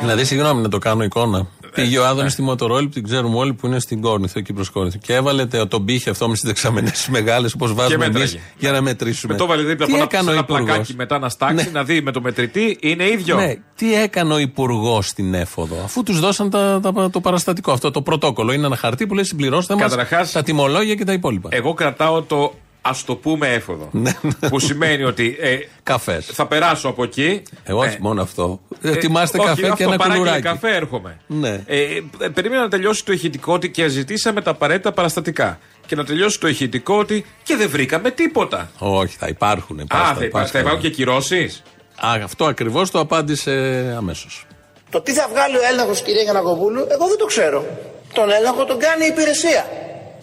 Δηλαδή, 0.01 0.25
συγγνώμη 0.25 0.61
να 0.61 0.69
το 0.69 0.77
κάνω 0.77 1.03
εικόνα. 1.03 1.47
Ε, 1.75 1.81
Πήγε 1.81 1.97
ο 1.97 2.05
Άδωνη 2.05 2.23
ναι. 2.23 2.29
στη 2.29 2.41
Μοτορόλη 2.41 2.85
που 2.85 2.93
την 2.93 3.03
ξέρουμε 3.03 3.37
όλοι 3.37 3.53
που 3.53 3.67
είναι 3.67 3.79
στην 3.79 4.01
Κόρνηθο, 4.01 4.39
εκεί 4.39 4.53
προ 4.53 4.63
Κόρνηθο. 4.73 4.97
Και 5.01 5.13
έβαλε 5.13 5.45
τε- 5.45 5.67
τον 5.67 5.85
πύχη 5.85 6.09
αυτό 6.09 6.29
μες 6.29 6.39
τι 6.39 6.47
δεξαμενές 6.47 7.07
μεγάλες 7.11 7.53
όπως 7.53 7.73
βάζουμε 7.73 8.05
εμείς 8.05 8.17
μέτραγε. 8.19 8.39
για 8.57 8.71
να 8.71 8.81
μετρήσουμε. 8.81 9.33
Με 9.33 9.39
το 9.39 9.45
βάλε 9.45 9.63
δίπλα 9.63 9.85
Τι 9.85 9.93
από 9.93 10.03
έκανε 10.03 10.29
ο 10.29 10.31
ένα 10.31 10.41
Υπουργός; 10.41 10.65
πλακάκι 10.65 10.93
μετά 10.95 11.19
να 11.19 11.29
στάξει, 11.29 11.55
Ναι. 11.65 11.71
να 11.73 11.83
δει 11.83 12.01
με 12.01 12.11
το 12.11 12.21
μετρητή, 12.21 12.77
είναι 12.81 13.03
ίδιο. 13.09 13.35
Ναι, 13.35 13.53
τι 13.75 13.95
έκανε 13.95 14.33
ο 14.33 14.37
Υπουργός 14.39 15.07
στην 15.07 15.33
έφοδο, 15.33 15.75
αφού 15.83 16.03
τους 16.03 16.19
δώσαν 16.19 16.49
τα, 16.49 16.79
τα- 16.79 17.09
το 17.09 17.21
παραστατικό 17.21 17.71
αυτό, 17.71 17.91
το 17.91 18.01
πρωτόκολλο. 18.01 18.51
Είναι 18.51 18.65
ένα 18.65 18.75
χαρτί 18.75 19.07
που 19.07 19.13
λέει 19.13 19.23
συμπληρώστε 19.23 19.75
μας 19.75 19.89
Καταρχάς- 19.89 20.31
τα 20.31 20.43
τιμολόγια 20.43 20.95
και 20.95 21.03
τα 21.05 21.13
υπόλοιπα. 21.13 21.49
Εγώ 21.51 21.73
κρατάω 21.73 22.21
το 22.21 22.53
ας 22.81 23.03
το 23.03 23.15
πούμε 23.15 23.53
έφοδο. 23.53 23.89
Ναι. 23.91 24.11
που 24.49 24.59
σημαίνει 24.59 25.03
ότι 25.03 25.37
ε, 25.39 25.57
Καφές. 25.83 26.25
θα 26.25 26.45
περάσω 26.47 26.87
από 26.89 27.03
εκεί. 27.03 27.41
Εγώ 27.63 27.79
όχι 27.79 27.95
Ε, 27.95 27.97
μόνο 27.99 28.21
αυτό. 28.21 28.61
ε, 28.81 28.91
Ετοιμάστε 28.91 29.37
όχι, 29.37 29.47
καφέ 29.47 29.61
και 29.61 29.67
αυτό, 29.67 29.83
ένα 29.83 29.95
παράγγειλε 29.97 30.29
κουλουράκι. 30.29 30.59
καφέ 30.61 30.75
έρχομαι. 30.75 31.17
Ναι. 31.27 31.63
Ε, 31.65 31.81
ε, 32.19 32.27
περίμενα 32.27 32.61
να 32.61 32.69
τελειώσει 32.69 33.05
το 33.05 33.11
ηχητικό 33.11 33.53
ότι 33.53 33.69
και 33.71 33.87
ζητήσαμε 33.87 34.41
τα 34.41 34.51
απαραίτητα 34.51 34.91
παραστατικά. 34.91 35.59
Και 35.85 35.95
να 35.95 36.03
τελειώσει 36.05 36.39
το 36.39 36.47
ηχητικό 36.47 36.97
ότι 36.97 37.25
και 37.43 37.55
δεν 37.55 37.69
βρήκαμε 37.69 38.11
τίποτα. 38.11 38.71
Όχι, 38.77 39.15
θα 39.19 39.27
υπάρχουν. 39.27 39.79
Α, 39.79 40.13
θα, 40.15 40.25
υπάρχει, 40.25 40.51
θα 40.51 40.59
υπάρχουν 40.59 40.81
και 40.81 40.89
κυρώσεις. 40.89 41.63
Α, 42.05 42.09
αυτό 42.23 42.45
ακριβώς 42.45 42.91
το 42.91 42.99
απάντησε 42.99 43.51
αμέσως. 43.97 44.45
Το 44.89 45.01
τι 45.01 45.11
θα 45.13 45.27
βγάλει 45.31 45.55
ο 45.55 45.59
έλεγχος 45.71 46.01
κυρία 46.01 46.21
Γιανακοπούλου, 46.21 46.79
εγώ 46.79 47.07
δεν 47.07 47.17
το 47.17 47.25
ξέρω. 47.25 47.65
Τον 48.13 48.29
έλεγχο 48.31 48.65
τον 48.65 48.79
κάνει 48.79 49.03
η 49.05 49.07
υπηρεσία. 49.07 49.65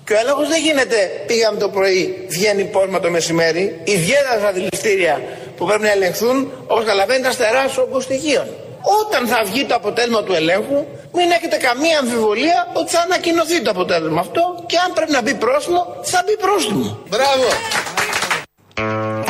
Και 0.09 0.15
ο 0.15 0.19
έλεγχος 0.19 0.49
δεν 0.49 0.61
γίνεται 0.63 0.97
πήγαμε 1.27 1.59
το 1.59 1.69
πρωί, 1.69 2.25
βγαίνει 2.29 2.65
πόρμα 2.65 3.01
το 3.01 3.11
μεσημέρι, 3.11 3.81
ιδιαίτερα 3.85 4.39
στα 4.39 4.53
δηληστήρια 4.53 5.23
που 5.57 5.65
πρέπει 5.67 5.83
να 5.83 5.91
ελεγχθούν, 5.91 6.53
όπως 6.67 6.85
καταλαβαίνετε, 6.85 7.25
τα 7.25 7.33
στερά 7.33 7.65
όγκων 7.83 8.01
στοιχείων. 8.01 8.47
Όταν 9.03 9.27
θα 9.27 9.43
βγει 9.45 9.65
το 9.65 9.75
αποτέλεσμα 9.75 10.23
του 10.23 10.33
ελέγχου, 10.33 10.87
μην 11.13 11.31
έχετε 11.31 11.57
καμία 11.57 11.99
αμφιβολία 11.99 12.69
ότι 12.73 12.91
θα 12.91 13.01
ανακοινωθεί 13.01 13.63
το 13.63 13.71
αποτέλεσμα 13.71 14.21
αυτό 14.21 14.65
και 14.67 14.77
αν 14.87 14.93
πρέπει 14.93 15.13
να 15.13 15.23
μπει 15.23 15.35
πρόστιμο, 15.35 15.97
θα 16.03 16.23
μπει 16.27 16.37
πρόστιμο. 16.37 16.99
Μπράβο. 17.09 17.47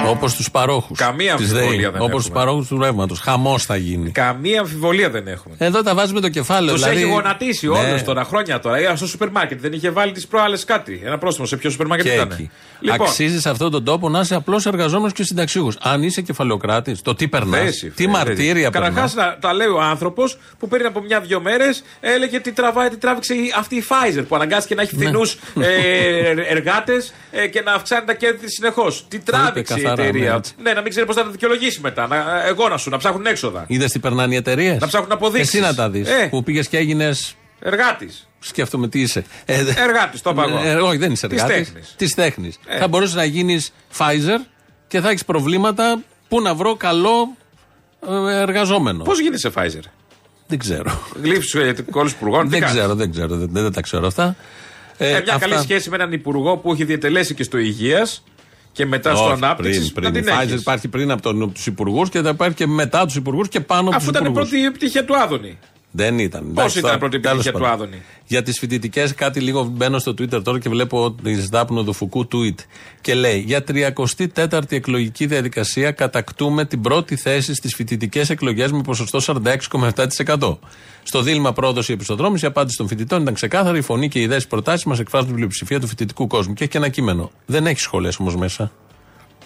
Όπως 0.07 0.35
τους 0.35 0.51
παρόχους. 0.51 0.99
Καμία 0.99 1.33
αμφιβολία 1.33 1.91
δεν 1.91 2.01
Όπως 2.01 2.15
τους 2.17 2.27
έχουμε. 2.27 2.39
παρόχους 2.45 2.67
του 2.69 2.79
ρεύματος. 2.79 3.19
Χαμός 3.21 3.65
θα 3.65 3.77
γίνει. 3.77 4.11
Καμία 4.11 4.61
αμφιβολία 4.61 5.11
δεν 5.11 5.27
έχουμε. 5.29 5.55
Εδώ 5.59 5.83
τα 5.83 5.95
βάζουμε 5.95 6.21
το 6.21 6.29
κεφάλαιο. 6.29 6.73
Τους 6.73 6.83
δηλαδή, 6.83 7.01
έχει 7.03 7.11
γονατίσει 7.11 7.69
Ναι. 7.69 7.79
όλους 7.79 8.03
τώρα, 8.03 8.25
χρόνια 8.25 8.61
τώρα. 8.61 8.77
Ε, 8.77 8.93
στο 8.97 9.07
σούπερ 9.07 9.31
μάρκετ 9.31 9.61
δεν 9.61 9.73
είχε 9.73 9.91
βάλει 9.91 10.13
τις 10.13 10.27
προάλλες 10.27 10.65
κάτι. 10.65 11.01
Ένα 11.05 11.19
πρόστιμο 11.19 11.47
σε 11.47 11.57
ποιο 11.57 11.71
σούπερ 11.71 11.87
μάρκετ 11.87 12.07
Και 12.07 12.15
ήταν. 12.15 12.31
εκεί. 12.33 12.51
Λοιπόν, 12.81 13.07
Αξίζεις 13.07 13.41
σε 13.43 13.51
αυτόν 13.51 13.71
τον 13.71 13.85
τόπο 13.85 14.09
να 14.09 14.21
είσαι 14.21 14.35
απλός 14.35 14.67
εργαζόμενος 14.67 15.13
και 15.13 15.23
συνταξιούχος. 15.25 15.77
Αν 15.81 16.03
είσαι 16.03 16.21
κεφαλαιοκράτης, 16.21 17.03
το 17.03 17.15
τι 17.15 17.29
περνάς. 17.29 17.61
θέση, 17.61 17.87
Τι 17.91 17.93
θέση. 18.03 18.09
μαρτύρια 18.09 18.71
περνάς. 18.71 19.13
Καταρχάς, 19.15 19.37
τα 19.41 19.53
λέει 19.53 19.67
ο 19.67 19.81
άνθρωπος 19.81 20.39
που 20.59 20.69
πριν 20.69 20.87
από 20.87 21.01
μια-δυο 21.01 21.41
μέρες 21.41 21.83
έλεγε 22.01 22.41
τι 22.41 22.53
τραβάει, 22.53 22.89
τι 22.89 22.97
τράβηξε 22.97 23.35
η- 23.35 23.53
αυτή 23.59 23.77
η 23.77 23.85
Pfizer 23.89 24.25
που 24.29 24.35
αναγκάστηκε 24.35 24.75
να 24.75 24.83
έχει 24.83 24.97
Ναι. 24.97 25.03
φθηνού 25.05 25.21
ε, 25.67 26.31
εργάτες 26.49 27.13
και 27.53 27.61
να 27.61 27.73
αυξάνει 27.73 28.07
τα 28.07 28.15
κέρδη 28.15 28.47
τη 28.47 28.51
συνεχώ. 28.53 28.87
Τι 29.09 29.19
τράβηξε 29.19 29.75
η 29.81 29.83
καθαρά, 29.83 30.03
εταιρεία. 30.03 30.23
ναι, 30.25 30.31
Ναι, 30.31 30.37
έτσι. 30.37 30.55
να 30.75 30.81
μην 30.81 30.91
ξέρει 30.91 31.07
πώς 31.07 31.15
θα 31.17 31.23
τα 31.25 31.31
δικαιολογήσει 31.31 31.81
μετά. 31.81 32.07
Να, 32.07 32.45
εγώ 32.47 32.69
να 32.69 32.77
σου, 32.77 32.91
να 32.91 32.97
ψάχνουν 32.97 33.27
έξοδα. 33.27 33.65
Είδες 33.69 33.93
τι 33.93 33.99
περνάνε 33.99 34.35
οι 34.35 34.37
εταιρείες; 34.37 34.81
Να 34.81 34.87
ψάχνουν 34.87 35.13
αποδείξεις. 35.13 35.55
Εσύ 35.55 35.63
να 35.63 35.75
τα 35.75 35.91
δεις. 35.91 36.09
Ε. 36.09 36.27
Που 36.31 36.43
πήγες 36.43 36.69
και 36.69 36.77
έγινες. 36.77 37.35
Εργάτης. 37.61 38.29
Σκέφτομαι 38.41 38.89
τι 38.89 39.01
είσαι. 39.01 39.25
Ε, 39.45 39.59
Εργάτης, 39.77 40.23
το 40.23 40.31
είπα 40.31 40.45
εγώ. 40.49 40.59
ε, 40.65 40.75
όχι, 40.75 40.97
δεν 40.97 41.13
είσαι 41.13 41.27
Της 41.29 41.43
εργάτης. 41.43 41.67
τέχνης. 41.67 41.95
Της 41.97 42.15
τέχνης. 42.15 42.59
Ε. 42.67 42.79
Θα 42.79 42.89
μπορούσες 42.89 43.15
να 43.15 43.25
γίνεις 43.25 43.73
Pfizer 43.99 44.39
και 44.89 45.01
θα 45.01 45.09
έχεις 45.09 45.25
προβλήματα. 45.25 46.01
Πού 46.29 46.41
να 46.41 46.55
βρω 46.55 46.77
καλό 46.77 47.37
ε, 48.31 48.41
εργαζόμενο. 48.41 49.03
Πώς 49.05 49.21
γίνεται 49.21 49.39
σε 49.39 49.51
Pfizer; 49.55 49.83
Δεν 50.47 50.59
ξέρω. 50.59 51.01
Γλύψει 51.23 51.73
του 51.75 51.85
κόλλου 51.91 52.09
υπουργών. 52.09 52.49
δεν 52.49 52.65
ξέρω, 52.65 52.95
δεν 52.95 53.11
ξέρω. 53.11 53.37
Δεν, 53.37 53.49
δεν 53.53 53.73
τα 53.73 53.81
ξέρω 53.81 54.07
αυτά. 54.07 54.37
Ε, 54.99 55.09
μια 55.09 55.19
αυτά- 55.19 55.39
καλή 55.49 55.63
σχέση 55.63 55.91
με 55.91 55.97
έναν 55.97 56.13
υπουργό 56.13 56.57
που 56.57 56.73
έχει 56.73 56.85
διατελέσει 56.85 57.35
και 57.35 57.43
στο 57.43 57.59
υγείας 57.59 58.25
και 58.79 58.87
μετά 58.87 59.15
στο 59.15 59.25
Όχι, 59.25 59.33
ανάπτυξη. 59.33 59.93
Πριν, 59.93 59.93
πριν. 59.93 60.13
Να 60.13 60.19
Η 60.19 60.23
την 60.23 60.33
Pfizer 60.33 60.49
έχεις. 60.51 60.61
υπάρχει 60.61 60.89
πριν 60.89 61.11
από 61.11 61.49
τους 61.49 61.67
υπουργούς 61.67 62.09
και 62.09 62.21
θα 62.21 62.29
υπάρχει 62.29 62.55
και 62.55 62.67
μετά 62.67 63.07
τους 63.07 63.17
υπουργούς 63.17 63.49
και 63.49 63.61
πάνω 63.61 63.81
από 63.89 63.97
Αφού 63.97 63.99
τους 63.99 64.09
ήταν 64.09 64.23
η 64.25 64.29
υπουργούς. 64.31 64.51
πρώτη 64.51 64.67
επιτυχία 64.67 65.05
του 65.05 65.17
Άδωνη. 65.17 65.59
Δεν 65.91 66.19
ήταν. 66.19 66.43
Πώς 66.43 66.51
Εντάξει, 66.51 66.79
ήταν 66.79 66.91
η 66.91 66.93
τώρα, 66.93 66.99
πρώτη 66.99 67.21
τέλος 67.21 67.47
επιτυχία 67.47 67.53
του 67.53 67.71
πάντων. 67.71 67.87
Άδωνη; 67.87 68.03
Για 68.27 68.43
τις 68.43 68.59
φοιτητικές, 68.59 69.15
κάτι 69.15 69.41
λίγο 69.41 69.65
μπαίνω 69.65 69.99
στο 69.99 70.13
Twitter 70.13 70.43
τώρα 70.43 70.59
και 70.59 70.69
βλέπω 70.69 71.15
τη 71.23 71.35
Σδάπνο 71.35 71.85
του 71.85 71.93
Φουκού 71.93 72.29
tweet. 72.33 72.65
Και 73.01 73.15
λέει: 73.15 73.39
Για 73.39 73.65
34η 73.69 74.73
εκλογική 74.73 75.27
διαδικασία 75.27 75.91
κατακτούμε 75.91 76.65
την 76.65 76.81
πρώτη 76.81 77.17
θέση 77.17 77.55
στις 77.55 77.75
φοιτητικές 77.75 78.31
εκλογές 78.31 78.73
με 78.73 78.83
ποσοστό 78.83 79.43
46,7%. 79.43 80.59
Στο 81.03 81.23
δίλημα 81.23 81.53
πρόδοση 81.53 81.93
επιστοδρόμηση, 81.93 82.45
η 82.45 82.49
απάντηση 82.49 82.77
των 82.77 82.89
φοιτητών 82.89 83.23
ήταν 83.23 83.35
ξεκάθαρη. 83.35 83.79
Η 83.79 83.83
φωνή 83.83 84.09
και 84.09 84.19
οι 84.19 84.23
ιδέες 84.23 84.47
προτάσει 84.47 84.89
μας 84.89 84.99
εκφράζουν 84.99 85.27
την 85.27 85.37
πλειοψηφία 85.37 85.81
του 85.81 85.87
φοιτητικού 85.87 86.27
κόσμου. 86.27 86.55
Και 86.55 86.63
έχει 86.63 86.73
και 86.73 86.79
ένα 86.79 86.89
κείμενο. 86.89 87.31
Δεν 87.47 87.67
έχει 87.67 87.81
σχολές 87.81 88.19
όμως 88.19 88.37
μέσα. 88.37 88.73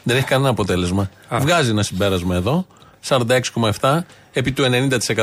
Δεν 0.03 0.17
έχει 0.17 0.27
κανένα 0.27 0.49
αποτέλεσμα. 0.49 1.11
Βγάζει 1.31 1.71
ένα 1.71 1.83
συμπέρασμα 1.83 2.35
εδώ. 2.35 2.67
46,7 3.09 3.99
επί 4.33 4.53
του 4.53 4.65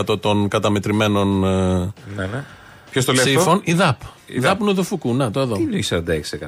90% 0.09 0.21
των 0.21 0.47
καταμετρημένων 0.47 1.43
ε, 1.43 1.77
Ναι, 2.15 2.25
ναι. 2.25 2.43
Ποιος 2.91 3.05
το 3.05 3.13
λέει 3.13 3.23
ψήφων. 3.25 3.41
αυτό. 3.57 3.61
Η 3.63 3.73
ΔΑΠ. 3.73 4.01
Η 4.01 4.05
Η 4.35 4.39
ΔΑΠ. 4.39 4.57
ΔΑΠ 4.57 4.61
Νοδοφουκού. 4.67 5.13
Να 5.15 5.31
το 5.31 5.39
εδώ. 5.39 5.55
Τι 5.55 5.61
είναι 5.61 5.79
46%. 5.89 6.47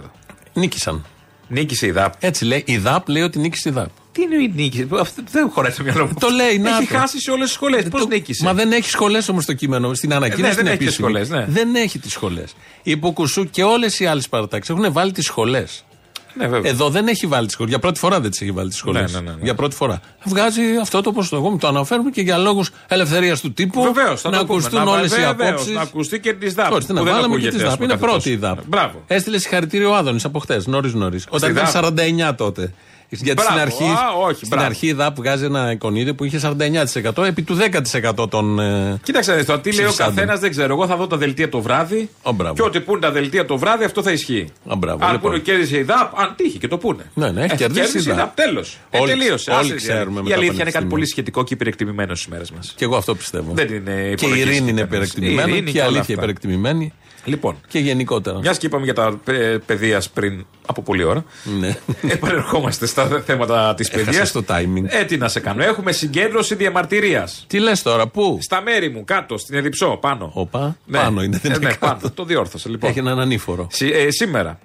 Νίκησαν. 0.53 1.05
Νίκησε 1.47 1.85
η 1.87 1.91
ΔΑΠ. 1.91 2.13
Έτσι 2.19 2.45
λέει. 2.45 2.63
Η 2.67 2.77
ΔΑΠ 2.77 3.09
λέει 3.09 3.21
ότι 3.21 3.39
νίκησε 3.39 3.69
η 3.69 3.71
ΔΑΠ. 3.71 3.89
Τι 4.11 4.21
είναι 4.21 4.35
η 4.35 4.51
νίκη; 4.55 4.87
Αυτό 4.99 5.21
δεν 5.31 5.49
χωράει 5.49 5.71
στο 5.71 5.83
μυαλό 5.83 6.05
μου. 6.05 6.13
Το 6.19 6.27
λέει, 6.29 6.57
να 6.59 6.69
Έχει 6.77 6.87
το. 6.87 6.97
χάσει 6.97 7.19
σε 7.19 7.31
όλες 7.31 7.45
τις 7.45 7.53
σχολές. 7.55 7.83
Πώς 7.83 8.01
Το- 8.01 8.07
νίκησε; 8.07 8.43
Μα 8.43 8.53
δεν 8.53 8.71
έχει 8.71 8.89
σχολές 8.89 9.29
όμως 9.29 9.45
το 9.45 9.53
κείμενο. 9.53 9.93
Στην 9.93 10.13
ανακοίνωση 10.13 10.41
ναι, 10.43 10.55
δεν 10.55 10.57
την 10.63 10.67
έχει 10.67 10.77
και 10.77 10.83
επίσημη. 10.83 11.07
σχολές, 11.09 11.29
ναι. 11.29 11.45
Δεν 11.49 11.75
έχει 11.75 11.99
τις 11.99 12.11
σχολές. 12.11 12.51
Η 12.83 12.91
Υποκουσού 12.91 13.49
και 13.49 13.63
όλες 13.63 13.99
οι 13.99 14.05
άλλες 14.05 14.29
παρατάξεις 14.29 14.75
έχουν 14.75 14.91
βάλει 14.93 15.11
τις 15.11 15.25
σχολές. 15.25 15.85
Ναι, 16.33 16.47
βέβαια. 16.47 16.71
Εδώ 16.71 16.89
δεν 16.89 17.07
έχει 17.07 17.27
βάλει 17.27 17.45
τι 17.45 17.51
σχολέ. 17.51 17.69
Για 17.69 17.79
πρώτη 17.79 17.99
φορά 17.99 18.19
δεν 18.19 18.31
τι 18.31 18.37
έχει 18.41 18.51
βάλει 18.51 18.69
τι 18.69 18.75
σχολέ. 18.75 19.01
Ναι, 19.01 19.07
ναι, 19.11 19.19
ναι, 19.19 19.29
ναι. 19.31 19.35
Για 19.41 19.55
πρώτη 19.55 19.75
φορά. 19.75 19.99
Βγάζει 20.25 20.61
αυτό 20.81 21.01
το 21.01 21.11
ποσοστό. 21.11 21.35
Εγώ 21.35 21.49
μου 21.49 21.57
το 21.57 21.67
αναφέρουμε 21.67 22.09
και 22.09 22.21
για 22.21 22.37
λόγους 22.37 22.69
ελευθερίας 22.87 23.41
του 23.41 23.53
τύπου. 23.53 23.81
Βεβαίως, 23.81 24.21
θα 24.21 24.29
να 24.29 24.37
το 24.37 24.45
πούμε. 24.45 24.57
ακουστούν 24.59 24.83
Να- 24.83 24.91
όλες 24.91 25.11
οι 25.11 25.15
βεβαίως, 25.19 25.49
απόψεις. 25.51 25.73
Να 25.73 25.81
ακουστεί 25.81 26.19
και 26.19 26.33
της 26.33 26.53
ΔΑΠ. 26.53 26.71
Όχι, 26.73 26.87
που 26.87 26.93
να 26.93 27.03
δεν 27.03 27.13
βάλαμε 27.13 27.27
και 27.27 27.33
ακούγεται, 27.33 27.49
της 27.55 27.63
ας 27.63 27.69
ΔΑΠ. 27.69 27.79
πούμε, 27.79 27.85
Είναι 27.93 28.01
καθεστώς. 28.01 28.23
πρώτη 28.23 28.35
η 28.35 28.39
ΔΑΠ. 28.39 28.57
Μπράβο. 28.67 29.03
Έστειλε 29.07 29.37
συγχαρητήριο 29.37 29.89
ο 29.89 29.95
Άδωνης 29.95 30.25
από 30.25 30.39
χτε, 30.39 30.61
νωρί-νωρί. 30.65 31.19
Όταν 31.29 31.39
Στη 31.49 31.59
ήταν 31.59 31.71
ΔΑΠ. 31.71 31.93
49 32.29 32.35
τότε. 32.35 32.73
Γιατί 33.13 33.41
στην 33.41 33.53
Μπράβο, 33.53 33.59
αρχή, 33.71 33.83
α, 33.83 34.11
όχι, 34.23 34.35
στην 34.35 34.47
μπράβο. 34.47 34.65
αρχή 34.65 34.87
η 34.87 34.93
ΔΑΠ 34.93 35.15
βγάζει 35.15 35.45
ένα 35.45 35.71
εικονίδιο 35.71 36.15
που 36.15 36.23
είχε 36.23 36.39
49% 36.39 37.23
επί 37.25 37.41
του 37.41 37.57
10% 38.15 38.29
των. 38.29 38.59
ε, 38.59 38.99
Κοίταξε, 39.03 39.33
δεις, 39.35 39.45
τώρα 39.45 39.59
τι 39.61 39.69
λέει 39.75 39.85
ο 39.85 39.87
ψηφισάντων. 39.87 40.15
καθένας 40.15 40.39
δεν 40.39 40.49
ξέρω. 40.49 40.73
Εγώ 40.73 40.87
θα 40.87 40.95
δω 40.95 41.07
τα 41.07 41.17
δελτία 41.17 41.49
το 41.49 41.61
βράδυ. 41.61 42.09
Ω, 42.21 42.31
μπράβο. 42.31 42.53
Και 42.53 42.61
ό,τι 42.61 42.79
πούνε 42.79 42.99
τα 42.99 43.11
δελτία 43.11 43.45
το 43.45 43.57
βράδυ, 43.57 43.83
αυτό 43.83 44.01
θα 44.03 44.11
ισχύει. 44.11 44.47
Α, 44.71 44.75
μπράβο, 44.75 45.05
αν 45.05 45.11
λοιπόν. 45.11 45.31
πούνε 45.31 45.41
κέρδισε 45.43 45.77
η 45.77 45.83
ΔΑΠ, 45.83 46.19
αν 46.19 46.33
τύχει 46.37 46.57
και 46.57 46.67
το 46.67 46.77
πούνε. 46.77 47.03
Ναι, 47.13 47.31
ναι, 47.31 47.43
έχει 47.43 47.55
κερδίσει 47.55 47.97
η 47.97 48.01
ΔΑΠ. 48.01 48.35
Τέλος. 48.35 48.77
Ε, 48.89 48.97
Όλοι- 48.99 49.11
τελείωσε. 49.11 49.51
όλοι 49.51 49.59
Άσε, 49.59 49.75
ξέρουμε 49.75 50.21
με 50.21 50.27
Η 50.27 50.29
τα 50.29 50.35
αλήθεια 50.35 50.37
είναι 50.37 50.45
κάτι 50.47 50.55
πανεπιστήμια. 50.55 50.89
πολύ 50.89 51.05
σχετικό 51.07 51.43
και 51.43 51.53
υπερεκτιμημένο 51.53 52.15
στις 52.15 52.27
μέρες 52.27 52.51
μας. 52.51 52.73
Και 52.77 52.83
εγώ 52.83 52.95
αυτό 52.95 53.15
πιστεύω. 53.15 53.51
Δεν 53.53 53.67
είναι 53.67 53.91
και 53.93 54.07
η 54.07 54.11
υπολογιστή 54.11 54.39
ειρήνη 54.49 54.55
είναι 54.57 54.81
κανένας. 54.81 54.81
υπερεκτιμημένη 54.87 55.49
Η 55.51 55.53
ειρήνη 55.53 55.63
και 55.63 55.69
η 55.69 55.73
και 55.73 55.79
όλα 55.79 55.87
αλήθεια 55.87 56.01
αυτά. 56.01 56.13
υπερεκτιμημένη 56.13 56.93
Λοιπόν, 57.25 57.55
και 57.67 57.79
γενικότερα. 57.79 58.37
μιας 58.39 58.57
και 58.57 58.65
είπαμε 58.65 58.83
για 58.83 58.93
τα 58.93 59.19
ε, 59.25 59.33
παιδείας 59.65 60.09
πριν 60.09 60.45
από 60.67 60.81
πολλή 60.81 61.03
ώρα. 61.03 61.23
Ναι. 61.59 61.77
Επανερχόμαστε 62.07 62.85
στα 62.85 63.21
θέματα 63.25 63.73
της 63.75 63.89
παιδείας. 63.89 64.07
Έχασες 64.15 64.31
το 64.31 64.43
timing. 64.49 64.83
Ε, 64.87 65.03
τι 65.03 65.17
να 65.17 65.27
σε 65.27 65.39
κάνω. 65.39 65.63
Έχουμε 65.63 65.91
συγκέντρωση 65.91 66.55
διαμαρτυρίας. 66.55 67.43
Τι 67.47 67.59
λες 67.59 67.81
τώρα, 67.81 68.07
πού; 68.07 68.37
Στα 68.41 68.61
μέρη 68.61 68.89
μου, 68.89 69.03
κάτω, 69.05 69.37
στην 69.37 69.55
Εδιψό, 69.57 69.97
πάνω. 70.01 70.31
Οπα, 70.33 70.77
Ναι. 70.85 70.97
πάνω 70.97 71.23
είναι, 71.23 71.39
δεν 71.41 71.51
Ε, 71.51 71.55
είναι 71.55 71.65
ναι, 71.67 71.73
κάτω. 71.73 71.85
πάνω. 71.95 72.11
Το 72.13 72.23
διόρθωσα 72.25 72.69
λοιπόν. 72.69 72.89
Έχει 72.89 72.99
έναν 72.99 73.19
ανήφορο. 73.19 73.67
Σι- 73.71 73.93
ε, 73.93 74.11
σήμερα. 74.11 74.59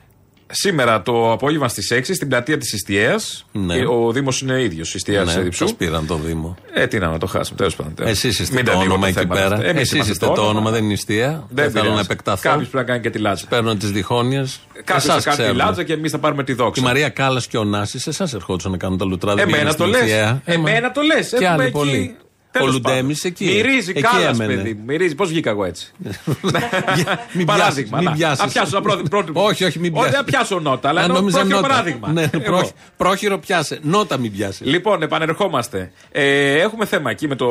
Σήμερα 0.50 1.02
το 1.02 1.32
απόγευμα 1.32 1.68
στις 1.68 1.92
6 1.92 2.14
στην 2.14 2.28
πλατεία 2.28 2.58
της 2.58 2.72
Ιστιαίας. 2.72 3.46
Ναι. 3.52 3.74
Ο 3.86 4.12
Δήμος 4.12 4.40
είναι 4.40 4.62
ίδιος, 4.62 4.94
Ιστιαίας 4.94 5.34
Ναι, 5.34 5.40
Εδιψού. 5.40 5.66
σας 5.66 5.74
πήραν 5.76 6.06
το 6.06 6.14
Δήμο. 6.16 6.56
Ε, 6.74 6.86
τι 6.86 6.98
να, 6.98 7.08
να 7.08 7.18
το 7.18 7.26
χάσουμε. 7.26 7.56
Τέλος 7.58 7.76
πάντων. 7.76 8.06
Εσείς 8.06 8.38
είστε 8.38 8.54
Μην 8.54 8.64
το 8.64 8.70
τα 8.70 8.76
ανοίγουμε 8.76 8.94
όνομα 8.94 9.08
εκεί 9.08 9.18
θέματα 9.18 9.40
πέρα. 9.42 9.54
αυτά. 9.54 9.66
Εμείς 9.68 9.80
Εσείς 9.80 9.92
είμαστε 9.92 10.12
είστε 10.12 10.26
το 10.26 10.48
όνομα, 10.48 10.70
δεν 10.70 10.78
είναι 10.82 10.88
νηστεία. 10.92 11.28
Δεν 11.30 11.46
Δεν 11.48 11.70
θέλω 11.70 11.82
να 11.84 11.90
πειράζει. 11.90 12.04
επεκταθώ. 12.10 12.48
Κάποιος 12.48 12.68
πρέπει 12.68 12.86
να 12.86 12.92
κάνει 12.92 13.02
και 13.02 13.10
τη 13.10 13.18
λάτζα. 13.18 13.46
Παίρνω 13.48 13.74
τις 13.76 13.90
διχόνοιες. 13.90 14.60
Κάποιος 14.84 15.22
θα 15.22 15.30
κάνει 15.36 15.50
τη 15.50 15.56
λάτζα 15.56 15.82
και 15.84 15.92
εμείς 15.92 16.10
θα 16.10 16.18
πάρουμε 16.18 16.44
τη 16.44 16.52
Η 16.52 16.54
δόξα. 16.54 16.82
Μαρία 16.82 17.08
Κάλλας 17.08 17.46
και 17.46 17.58
ο 17.58 17.64
Νάσης, 17.64 18.06
εσάς 18.06 18.34
ερχόντουσαν 18.34 18.70
να 18.70 18.76
κάνουν 18.76 18.98
τα 18.98 19.04
λουτράδια. 19.04 19.42
Εμένα 19.42 19.74
το 19.74 19.86
λες. 19.86 20.02
Εμένα 20.44 20.92
το 20.92 21.00
λες. 21.00 21.34
Και 21.38 21.48
άλλοι 21.48 21.70
πολλοί. 21.70 22.16
Ο 22.62 22.66
Λουντέμι 22.66 23.14
εκεί. 23.22 23.44
Μυρίζει 23.44 23.90
Εκεί 23.90 24.00
κάλας, 24.00 24.38
έμενε. 24.38 24.54
παιδί 24.54 24.74
μου. 24.74 24.82
Μυρίζει. 24.86 25.14
Πώς 25.14 25.28
βγήκα 25.28 25.50
εγώ 25.50 25.64
έτσι. 25.64 25.92
Μην 27.32 27.46
Παράδειγμα. 27.46 27.54
πιάσεις, 27.54 27.90
μην 27.90 28.04
να. 28.04 28.12
πιάσεις. 28.12 28.44
Να 28.44 28.48
πιάσω 28.50 28.76
ένα 28.76 28.80
πρώτο. 28.80 29.02
πρώτο- 29.10 29.32
Όχι, 29.34 29.64
όχι, 29.64 29.78
μην 29.78 29.90
Όχι, 29.92 30.00
πιάσεις. 30.02 30.14
δεν 30.16 30.24
πιάσω 30.24 30.58
νότα, 30.58 30.88
αλλά 30.88 31.00
Α, 31.00 31.02
εννοώ 31.04 31.18
νόμιζα 31.18 31.38
πρόχειρο 31.38 31.56
νότα. 31.60 31.68
παράδειγμα. 31.68 32.08
Ναι, 32.12 32.22
Εγώ. 32.32 32.44
πρόχει- 32.44 32.72
πρόχειρο 32.96 33.38
πιάσε. 33.38 33.78
Νότα 33.82 34.16
μην 34.16 34.32
πιάσεις. 34.32 34.66
Λοιπόν, 34.66 35.02
επανερχόμαστε. 35.02 35.90
Ε, 36.12 36.52
έχουμε 36.60 36.84
θέμα 36.86 37.10
εκεί 37.10 37.28
με 37.28 37.34
το, 37.34 37.46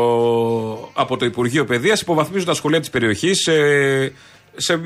από 0.94 1.18
το 1.18 1.26
Υπουργείο 1.26 1.66
Παιδείας. 1.66 2.02
Υποβαθμίζουν 2.02 2.46
τα 2.48 2.54
σχολεία 2.54 2.80
της 2.80 2.90
περιοχής 2.90 3.40
σε, 3.42 3.54
σε 4.56 4.80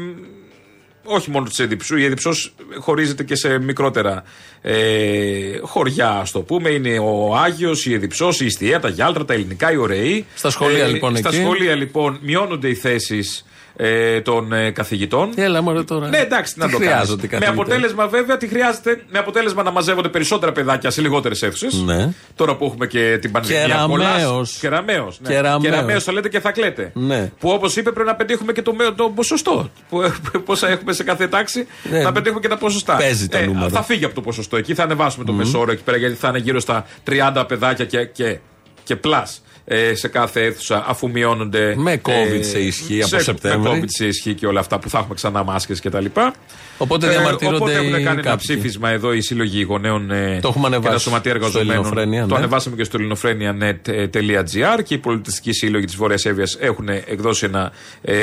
όχι 1.03 1.31
μόνο 1.31 1.45
της 1.45 1.59
Εδιψού. 1.59 1.97
Η 1.97 2.05
Εδιψός 2.05 2.53
χωρίζεται 2.79 3.23
και 3.23 3.35
σε 3.35 3.59
μικρότερα 3.59 4.23
ε, 4.61 5.57
χωριά, 5.61 6.09
ας 6.09 6.31
το 6.31 6.39
πούμε. 6.39 6.69
Είναι 6.69 6.99
ο 6.99 7.35
Άγιος, 7.35 7.85
η 7.85 7.93
Εδιψός, 7.93 8.41
η 8.41 8.45
Ιστιαία, 8.45 8.79
τα 8.79 8.89
Γιάλτρα, 8.89 9.25
τα 9.25 9.33
Ελληνικά, 9.33 9.71
οι 9.71 9.75
Ωραίοι. 9.75 10.25
Στα 10.35 10.49
σχολεία, 10.49 10.87
λοιπόν, 10.87 11.17
Στα 11.17 11.29
εκεί. 11.29 11.37
σχολεία 11.37 11.75
λοιπόν 11.75 12.19
μειώνονται 12.21 12.67
οι 12.67 12.75
θέσεις 12.75 13.45
ε, 13.81 14.21
των 14.21 14.53
ε, 14.53 14.71
καθηγητών. 14.71 15.29
Έλα 15.35 15.61
μωρέ 15.61 15.83
τώρα. 15.83 16.07
Ναι, 16.07 16.17
εντάξει, 16.17 16.53
τι 16.53 16.59
να 16.59 16.65
Τι 16.65 16.71
το 16.71 16.77
κάνεις. 16.77 16.93
χρειάζονται 16.93 17.25
οι 17.25 17.29
Με 17.31 17.37
καθηγητές; 17.37 17.59
αποτέλεσμα, 17.63 18.07
βέβαια, 18.07 18.37
τι 18.37 18.47
χρειάζεται. 18.47 19.01
Με 19.11 19.19
αποτέλεσμα 19.19 19.63
να 19.63 19.71
μαζεύονται 19.71 20.07
περισσότερα 20.09 20.51
παιδάκια 20.51 20.89
σε 20.89 21.01
λιγότερες 21.01 21.41
αίθουσες. 21.41 21.73
Ναι. 21.73 22.09
Τώρα 22.35 22.55
που 22.55 22.65
έχουμε 22.65 22.87
και 22.87 23.17
την 23.21 23.31
πανδημία. 23.31 23.65
Κεραμαίος. 23.65 24.57
Κεραμαίο. 24.59 25.13
Ναι. 25.19 25.29
Κεραμαίος. 25.29 25.61
Κεραμαίος 25.63 26.03
θα 26.03 26.11
λέτε 26.11 26.29
και 26.29 26.39
θα 26.39 26.51
κλαίτε. 26.51 26.91
Ναι. 26.93 27.31
Που 27.39 27.49
όπως 27.49 27.75
είπε 27.75 27.91
πρέπει 27.91 28.07
να 28.07 28.15
πετύχουμε 28.15 28.51
και 28.51 28.61
το, 28.61 28.73
με- 28.73 28.91
το 28.95 29.09
ποσοστό. 29.15 29.69
Που, 29.89 30.11
πόσα 30.45 30.67
έχουμε 30.69 30.93
σε 30.93 31.03
κάθε 31.03 31.27
τάξη. 31.27 31.67
Ναι. 31.89 32.01
Να 32.01 32.11
πετύχουμε 32.11 32.41
και 32.41 32.47
τα 32.47 32.57
ποσοστά. 32.57 32.93
Ε, 32.93 32.97
Παίζει 32.97 33.27
το 33.27 33.39
νούμερο. 33.45 33.69
Θα 33.69 33.83
φύγει 33.83 34.05
από 34.05 34.15
το 34.15 34.21
ποσοστό 34.21 34.57
εκεί. 34.57 34.73
Θα 34.73 34.83
ανεβάσουμε 34.83 35.25
το 35.25 35.31
μεσόρο 35.33 35.71
εκεί 35.71 35.83
πέρα 35.83 35.97
γιατί 35.97 36.15
θα 36.15 36.27
είναι 36.27 36.37
γύρω 36.37 36.59
στα 36.59 36.85
30 37.33 37.43
παιδάκια 37.47 37.85
και, 37.85 38.05
και, 38.05 38.37
και 38.83 38.95
πλάς 38.95 39.41
ε, 39.71 39.95
σε 39.95 40.07
κάθε 40.07 40.43
αίθουσα 40.45 40.83
αφού 40.87 41.09
μειώνονται. 41.09 41.73
Με 41.77 42.01
COVID 42.05 42.39
σε 42.41 42.59
ισχύ 42.59 43.03
από 43.03 43.19
Σεπτέμβρη. 43.19 43.71
Με 43.71 43.79
COVID 43.79 43.85
σε 43.87 44.05
ισχύ 44.05 44.33
και 44.33 44.47
όλα 44.47 44.59
αυτά 44.59 44.79
που 44.79 44.89
θα 44.89 44.97
έχουμε 44.97 45.13
ξανά 45.13 45.43
μάσκες 45.43 45.79
και 45.79 45.89
τα 45.89 45.99
λοιπά. 46.01 46.33
Οπότε 46.77 47.07
Ε, 47.07 47.09
διαμαρτύρονται 47.09 47.55
Οπότε 47.55 47.73
έχουν 47.73 47.87
οι 47.87 47.91
κάνει 47.91 48.19
ένα 48.19 48.21
κάποιοι. 48.21 48.35
ψήφισμα 48.37 48.89
εδώ 48.89 49.13
οι 49.13 49.21
σύλλογοι 49.21 49.61
γονέων 49.61 50.11
ε, 50.11 50.39
Το 50.41 50.47
έχουμε 50.47 50.67
και 50.69 50.75
ανεβάσει 50.75 50.93
τα 50.93 50.99
σωματεία 50.99 51.31
στο 51.31 51.39
εργαζομένων. 51.39 51.75
Ελληνοφρένεια, 51.75 52.21
Το 52.21 52.27
ναι. 52.33 52.37
ανεβάσαμε 52.37 52.75
και 52.75 52.83
στο 52.83 52.97
ελληνοφρένια.net.gr 52.97 54.83
και 54.83 54.93
οι 54.93 54.97
πολιτιστικοί 54.97 55.53
σύλλογοι 55.53 55.85
της 55.85 55.95
Βόρειας 55.95 56.25
Εύβοια 56.25 56.47
έχουν 56.59 56.87
εκδώσει 56.89 57.45
ένα 57.45 57.71
ε, 58.01 58.15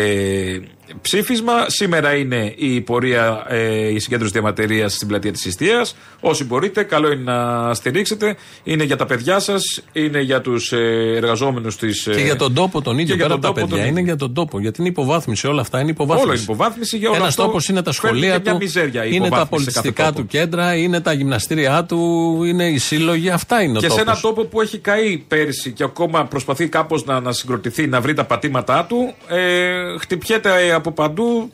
ψήφισμα. 1.01 1.53
Σήμερα 1.67 2.15
είναι 2.15 2.55
η 2.57 2.81
πορεία, 2.81 3.45
ε, 3.49 3.89
η 3.89 3.99
συγκέντρωση 3.99 4.33
διαματερία 4.33 4.89
στην 4.89 5.09
πλατεία 5.09 5.33
της 5.33 5.45
Ιστίας. 5.45 5.97
Όσοι 6.21 6.45
μπορείτε, 6.45 6.83
καλό 6.83 7.13
είναι 7.13 7.33
να 7.33 7.75
στηρίξετε. 7.75 8.37
Είναι 8.63 8.85
για 8.85 8.97
τα 8.97 9.07
παιδιά 9.07 9.39
σας, 9.39 9.83
είναι 9.93 10.21
για 10.21 10.41
τους 10.41 10.73
ε, 10.73 11.13
εργαζόμενους 11.17 11.77
της. 11.77 12.03
Και 12.03 12.21
για 12.21 12.37
τον 12.37 12.55
τόπο 12.55 12.83
τον 12.83 12.99
ίδιο, 12.99 13.17
πέρα 13.17 13.35
από 13.35 13.43
τα 13.43 13.53
παιδιά. 13.53 13.87
Είναι 13.87 14.01
για 14.01 14.17
τον 14.17 14.35
τόπο. 14.35 14.61
Γιατί 14.61 14.81
είναι 14.81 14.89
υποβάθμιση. 14.89 15.47
Όλα 15.47 15.61
αυτά 15.61 15.81
είναι 15.81 15.91
υποβάθμιση. 15.91 16.27
Όλο 16.27 16.35
είναι 16.35 16.43
υποβάθμιση 16.43 16.97
για 16.97 17.09
όλα 17.09 17.19
Ένας 17.19 17.35
τόπος 17.35 17.69
είναι 17.69 17.83
τα 17.83 17.93
σχολεία 17.93 18.43
του, 18.43 18.59
είναι 19.11 19.29
τα 19.29 19.47
πολιτιστικά 19.47 20.13
του 20.13 20.27
κέντρα, 20.27 20.75
είναι 20.75 21.01
τα 21.01 21.13
γυμναστήριά 21.13 21.85
του, 21.85 22.41
είναι 22.45 22.65
οι 22.65 22.79
σύλλογοι. 22.79 23.31
Αυτά 23.31 23.63
είναι 23.63 23.79
ο 23.79 23.81
Και 23.81 23.87
τόπος. 23.87 24.03
σε 24.05 24.11
ένα 24.11 24.21
τόπος 24.21 24.47
που 24.47 24.61
έχει 24.61 24.79
καεί 24.79 25.19
πέρσι 25.19 25.73
και 25.73 25.85
ακόμα 25.85 26.25
προσπαθεί 26.25 26.69
κάπως 26.69 27.05
να, 27.05 27.21
να 27.21 27.33
συγκροτηθεί, 27.33 27.87
να 27.87 28.01
βρει 28.01 28.15
τα 28.15 28.25
πατήματά 28.25 28.87
του, 28.89 29.15
ε, 29.29 29.99
χτυπιέται 29.99 30.51
από 30.77 30.91
παντού. 30.93 31.53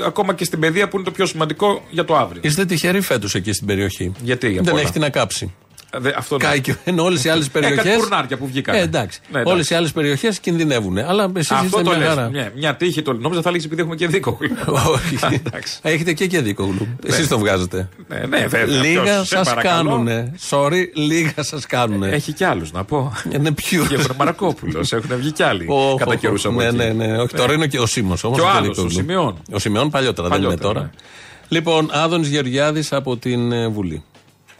Ε, 0.00 0.04
ακόμα 0.06 0.34
και 0.34 0.44
στην 0.44 0.60
παιδεία 0.60 0.88
που 0.88 0.96
είναι 0.96 1.04
το 1.04 1.10
πιο 1.10 1.26
σημαντικό 1.26 1.82
για 1.90 2.04
το 2.04 2.16
αύριο. 2.16 2.40
Είστε 2.44 2.64
τυχεροί 2.64 3.00
φέτος 3.00 3.34
εκεί 3.34 3.52
στην 3.52 3.66
περιοχή. 3.66 4.12
Γιατί, 4.22 4.50
για 4.50 4.62
Δεν 4.62 4.70
πολλά. 4.70 4.82
έχει 4.82 4.92
τι 4.92 4.98
να 4.98 5.10
κάψει. 5.10 5.52
Δε, 5.98 6.12
αυτό 6.16 6.36
Κάει 6.36 6.60
και 6.60 6.74
ενώ 6.84 7.02
όλες 7.04 7.24
οι 7.24 7.28
άλλες 7.28 7.46
Ε, 7.46 7.50
περιοχέ. 7.52 7.74
κάτι 7.76 7.90
κουρνάρια 7.96 8.36
που 8.36 8.46
βγήκαν. 8.46 8.74
Ε, 8.74 8.80
εντάξει. 8.80 9.20
Ναι, 9.22 9.38
εντάξει. 9.38 9.52
Όλες 9.54 9.70
οι 9.70 9.74
άλλες 9.74 9.92
περιοχές 9.92 10.38
κινδυνεύουν. 10.40 10.98
Αλλά 10.98 11.30
εσεί 11.36 11.54
Αυτό 11.54 11.64
είστε 11.66 11.82
το 11.82 11.88
μια 11.90 11.98
λες. 11.98 12.08
χαρά. 12.08 12.28
Μια, 12.30 12.52
μια 12.56 12.74
τύχη 12.76 13.02
το 13.02 13.12
νόμιζα 13.12 13.42
θα 13.42 13.50
λέγεις 13.50 13.64
επειδή 13.64 13.80
έχουμε 13.80 13.96
και 13.96 14.06
δίκο. 14.06 14.38
Όχι. 14.94 15.18
Έχετε 15.82 16.12
και 16.12 16.26
και 16.26 16.40
δίκο 16.40 16.64
γλου. 16.64 16.88
Εσείς 17.06 17.28
το 17.28 17.38
βγάζετε. 17.38 17.88
ναι, 18.08 18.18
ναι, 18.28 18.46
βέβαια. 18.46 18.76
Λίγα 18.82 19.02
Ποιος, 19.02 19.28
σε 19.28 19.36
σας 19.36 19.48
παρακαλώ. 19.48 19.88
κάνουνε. 19.90 20.32
Sorry, 20.50 20.84
λίγα 20.94 21.42
σας 21.42 21.66
κάνουνε. 21.66 22.08
Έχει 22.08 22.32
κι 22.32 22.44
άλλους 22.44 22.72
να 22.72 22.84
πω. 22.84 23.12
Είναι 23.34 23.52
ποιου; 23.52 23.84
Και 23.88 23.94
ο 23.94 24.14
Μαρακόπουλος. 24.18 24.92
Έχουν 24.92 25.16
βγει 25.16 25.32
κι 25.32 25.42
άλλοι. 25.42 25.66
Οχ, 25.68 25.98
Κατά 25.98 26.12
οχ, 26.12 26.20
καιρούς 26.20 26.44
οχ. 26.44 26.52
από 26.52 26.60
Ναι, 26.60 26.66
εκεί. 26.66 26.76
ναι, 26.76 27.06
ναι. 27.06 27.18
Όχι, 27.18 27.34
τώρα 27.34 27.52
είναι 27.52 27.66
και 27.66 27.78
ο 27.78 27.86
Σίμω 27.86 28.14
όμως. 28.22 28.38
Και 28.38 28.44
ο 28.44 28.48
άλλος, 28.48 28.78
ο 28.78 28.88
Σιμεών. 28.88 29.42
Ο 29.52 29.58
Σιμεών 29.58 29.90
παλιότερα, 29.90 30.28
δεν 30.28 30.36
είναι 30.38 30.46
Παλιότερα, 30.46 30.72
τώρα. 30.74 30.84
ναι. 30.86 30.90
Λοιπόν, 31.48 31.88
Άδωνης 31.92 32.28
Γεωργιάδης 32.28 32.92
από 32.92 33.16
την 33.16 33.52
ε, 33.52 33.68
Βουλή. 33.68 34.02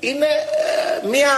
Είναι 0.01 0.27
ε, 0.27 1.07
μια, 1.07 1.31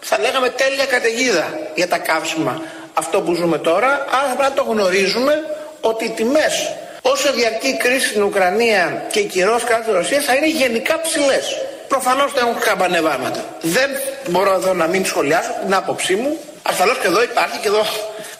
θα 0.00 0.18
λέγαμε, 0.18 0.48
τέλεια 0.48 0.86
καταιγίδα 0.86 1.58
για 1.74 1.88
τα 1.88 1.98
καύσιμα 1.98 2.62
αυτό 2.94 3.20
που 3.20 3.34
ζούμε 3.34 3.58
τώρα. 3.58 3.88
Άρα 3.88 4.28
θα 4.28 4.34
πρέπει 4.36 4.54
να 4.56 4.64
το 4.64 4.70
γνωρίζουμε 4.70 5.34
ότι 5.80 6.04
οι 6.04 6.10
τιμές 6.10 6.72
όσο 7.02 7.32
διαρκεί 7.32 7.68
η 7.68 7.76
κρίση 7.76 8.08
στην 8.08 8.22
Ουκρανία 8.22 9.06
και 9.12 9.18
η 9.18 9.24
κυρός 9.24 9.64
κατά 9.64 9.80
της 9.80 9.92
Ρωσίας 9.92 10.24
θα 10.24 10.34
είναι 10.34 10.48
γενικά 10.48 11.00
ψηλές. 11.00 11.56
Προφανώς 11.88 12.32
θα 12.32 12.40
έχουν 12.40 12.58
καμπανεβάματα. 12.58 13.44
Δεν 13.60 13.90
μπορώ 14.28 14.52
εδώ 14.52 14.74
να 14.74 14.86
μην 14.86 15.04
σχολιάσω 15.04 15.50
την 15.64 15.74
άποψή 15.74 16.14
μου. 16.14 16.38
Ασφαλώς 16.62 16.98
και 16.98 17.06
εδώ 17.06 17.22
υπάρχει 17.22 17.58
και 17.58 17.68
εδώ 17.68 17.84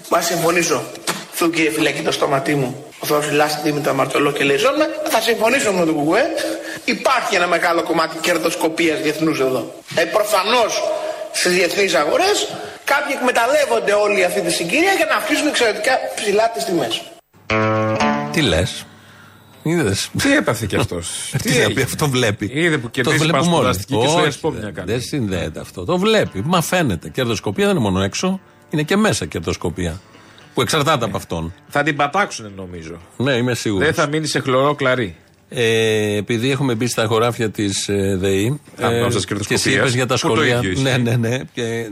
μα 0.08 0.20
συμφωνήσω. 0.20 0.82
Του 1.38 1.50
κύριε 1.50 1.70
φυλακή 1.70 2.02
το 2.02 2.12
στόματί 2.12 2.54
μου. 2.54 2.84
Ο 2.98 3.06
Θεός 3.06 3.26
φυλάσσει 3.26 3.58
Δήμητρα 3.62 3.92
Μαρτωλό 3.92 4.32
και 4.32 4.44
λέει 4.44 4.56
ζώνουμε. 4.56 4.88
Θα 5.08 5.20
συμφωνήσω 5.20 5.72
με 5.72 5.84
τον 5.84 5.94
Κουκουέ. 5.94 6.30
Υπάρχει 6.84 7.34
ένα 7.34 7.46
μεγάλο 7.46 7.82
κομμάτι 7.82 8.16
κερδοσκοπίας 8.20 9.00
διεθνούς 9.00 9.40
εδώ. 9.40 9.74
Ε, 9.94 10.04
προφανώς 10.04 10.82
στις 11.32 11.52
διεθνείς 11.52 11.94
αγορές 11.94 12.48
κάποιοι 12.84 13.14
εκμεταλλεύονται 13.18 13.92
όλη 13.92 14.24
αυτή 14.24 14.40
τη 14.40 14.52
συγκυρία 14.52 14.92
για 14.92 15.06
να 15.10 15.16
αυξήσουν 15.16 15.46
εξαιρετικά 15.46 15.92
ψηλά 16.14 16.50
τις 16.50 16.64
τιμές. 16.64 17.02
Τι 18.32 18.40
λες; 18.42 18.86
Είδες. 19.62 20.10
Τι 20.22 20.34
έπαθε 20.36 20.66
κι 20.66 20.76
αυτός; 20.76 21.08
Τι 21.42 21.48
θα 21.48 21.72
πει, 21.72 21.82
αυτό 21.82 22.08
βλέπει. 22.08 22.50
Είδε 22.54 22.76
που 22.76 22.82
το 22.82 22.88
κερδίζει 22.88 23.16
βλέπει 23.18 23.32
πάνω 23.32 23.44
μόνο. 23.44 23.56
σπουδαστική 23.56 23.96
και 23.98 24.06
στο 24.08 24.18
Όχι, 24.18 24.26
ΕΣΠΟ 24.26 24.50
μια 24.50 24.60
δεν- 24.60 24.74
κάνει. 24.74 24.90
Δεν 24.92 25.00
συνδέεται 25.00 25.60
αυτό. 25.60 25.84
Το 25.84 25.98
βλέπει. 25.98 26.42
Μα 26.44 26.60
φαίνεται. 26.62 27.08
Κερδοσκοπία 27.08 27.66
δεν 27.66 27.74
είναι 27.76 27.84
μόνο 27.84 28.02
έξω. 28.02 28.40
Είναι 28.70 28.82
και 28.82 28.96
μέσα 28.96 29.26
κερδοσκοπία. 29.26 30.00
Που 30.54 30.60
εξαρτάται 30.60 31.04
από 31.04 31.16
αυτόν. 31.16 31.54
Θα 31.68 31.82
την 31.82 31.96
πατάξουν 31.96 32.52
νομίζω. 32.56 33.00
Ναι, 33.16 33.32
είμαι 33.32 33.54
σίγουρος. 33.54 33.84
Δεν 33.86 33.94
θα 33.94 34.06
μείνει 34.06 34.26
σε 34.26 34.40
χλωρό 34.40 34.74
κλαρί. 34.74 35.16
Ε, 35.48 36.16
επειδή 36.16 36.50
έχουμε 36.50 36.74
μπει 36.74 36.86
στα 36.86 37.06
χωράφια 37.06 37.50
της 37.50 37.88
ε, 37.88 38.16
ΔΕΗ. 38.20 38.60
Α, 38.82 38.90
νόμιζα 38.90 39.08
της 39.08 39.26
και 39.26 39.34
εσύ 39.34 39.70
κερδοσκοπίας, 39.70 39.74
είπες 39.74 39.94
για 39.94 40.06
τα 40.06 40.14
που 40.14 40.20
το 40.20 40.34
σχολεία. 40.34 40.56
ίδιο 40.56 40.70
ισχύει. 40.70 40.82
Ναι, 40.82 40.96
ναι, 40.96 41.16
ναι. 41.16 41.38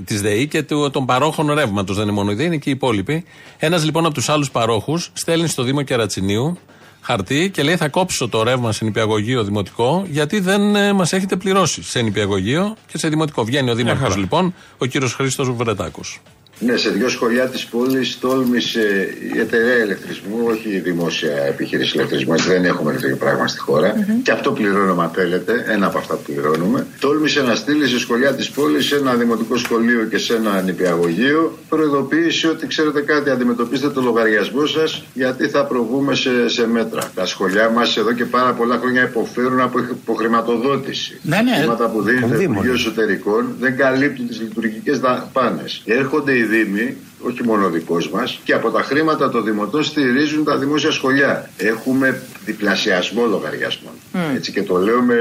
Της 0.05 0.21
ΔΕΗ 0.21 0.47
και 0.47 0.63
του, 0.63 0.91
των 0.91 1.07
παρόχων 1.07 1.53
ρεύματος. 1.53 1.97
Δεν 1.97 2.05
είναι 2.05 2.13
μόνο 2.13 2.31
η 2.31 2.35
ΔΕΗ, 2.35 2.47
είναι 2.47 2.57
και 2.57 2.69
οι 2.69 2.73
υπόλοιποι. 2.73 3.25
Ένας 3.59 3.85
λοιπόν 3.85 4.05
από 4.05 4.15
τους 4.15 4.29
άλλους 4.29 4.51
παρόχους 4.51 5.11
στέλνει 5.13 5.49
στο 5.49 5.63
Δήμο 5.63 5.83
Κερατσινίου 5.83 6.59
χαρτί 7.01 7.51
και 7.51 7.63
λέει: 7.63 7.77
Θα 7.77 7.89
κόψω 7.89 8.29
το 8.29 8.43
ρεύμα 8.43 8.73
σε 8.73 8.85
νηπιαγωγείο 8.85 9.45
δημοτικό, 9.45 10.07
γιατί 10.11 10.41
δεν 10.41 10.77
ε, 10.77 10.93
μας 10.93 11.13
έχετε 11.13 11.37
πληρώσει 11.37 11.83
σε 11.83 12.01
νηπιαγωγείο 12.03 12.77
και 12.87 12.99
σε 12.99 13.09
δημοτικό. 13.09 13.45
Βγαίνει 13.45 13.71
ο 13.71 13.75
Δήμαρχο 13.75 14.03
χαρά. 14.03 14.19
λοιπόν, 14.19 14.55
ο 14.79 14.87
κύριος 14.87 15.15
Χρήστος 15.15 15.51
Βρετάκος. 15.51 16.21
Ναι, 16.67 16.77
σε 16.77 16.91
δύο 16.91 17.09
σχολιά 17.09 17.47
της 17.47 17.65
πόλης 17.65 18.19
τόλμησε 18.19 19.15
η 19.35 19.39
εταιρεία 19.39 19.85
ηλεκτρισμού, 19.85 20.39
όχι 20.47 20.69
η 20.69 20.79
δημόσια 20.79 21.37
επιχείρηση 21.49 21.97
ηλεκτρισμού, 21.97 22.33
έτσι 22.33 22.49
δεν 22.49 22.65
έχουμε 22.65 22.93
τέτοιο 22.93 23.17
πράγμα 23.17 23.49
στη 23.49 23.59
χώρα. 23.59 23.95
Και 24.23 24.31
αυτό 24.31 24.53
πληρώνουμε 24.53 25.03
αν 25.03 25.11
θέλετε, 25.11 25.65
ένα 25.69 25.87
από 25.87 25.99
αυτά 25.99 26.15
που 26.15 26.23
πληρώνουμε. 26.33 26.87
Τόλμησε 27.01 27.43
να 27.43 27.55
στείλει 27.55 27.87
σε 27.89 27.99
σχολιά 27.99 28.35
της 28.35 28.51
πόλης, 28.51 28.87
σε 28.87 28.97
ένα 28.97 29.15
δημοτικό 29.15 29.57
σχολείο 29.57 30.05
και 30.05 30.19
σε 30.19 30.35
ένα 30.35 30.63
νηπιαγωγείο, 30.63 31.59
προειδοποίηση 31.69 32.47
ότι 32.47 32.67
ξέρετε 32.67 33.01
κάτι, 33.01 33.31
αντιμετωπίστε 33.31 33.89
το 33.89 34.01
λογαριασμό 34.01 34.67
σας, 34.67 35.05
γιατί 35.15 35.49
θα 35.49 35.65
προβούμε 35.65 36.15
σε, 36.15 36.49
σε 36.49 36.67
μέτρα. 36.67 37.11
Τα 37.15 37.27
σχολιά 37.27 37.69
μας 37.71 37.97
εδώ 37.97 38.13
και 38.13 38.25
πάρα 38.25 38.53
πολλά 38.53 38.79
χρόνια 38.79 39.03
υποφέρουν 39.03 39.61
από 39.61 39.79
υποχρηματοδότηση. 39.79 41.19
Ναι, 41.23 41.41
ναι. 41.43 41.57
Χρήματα 41.57 41.89
που 41.89 42.03
δίνει 42.03 42.21
το 42.21 42.27
Των 42.29 42.37
Δήμων. 42.37 42.53
Υπουργείο 42.53 42.73
Εσωτερικών 42.73 43.47
δεν 43.61 43.77
καλύπτουν 43.77 44.27
τις 44.27 44.41
λειτουργικές 44.41 44.99
δαπάνες. 45.01 45.83
Έρχονται 45.85 46.33
οι 46.33 46.43
Δήμοι, 46.53 46.97
όχι 47.21 47.45
μόνο 47.45 47.67
ο 47.67 47.71
δικός 47.71 48.11
μας, 48.11 48.41
και 48.45 48.53
από 48.53 48.71
τα 48.71 48.83
χρήματα 48.83 49.31
των 49.31 49.45
Δημοτών 49.45 49.85
στηρίζουν 49.85 50.45
τα 50.45 50.57
δημόσια 50.59 50.91
σχολεία. 50.91 51.51
Έχουμε 51.57 52.23
διπλασιασμό 52.45 53.27
λογαριασμών. 53.27 53.93
Έτσι 54.35 54.53
και 54.53 54.63
το 54.63 54.77
λέω 54.77 55.01
με, 55.01 55.17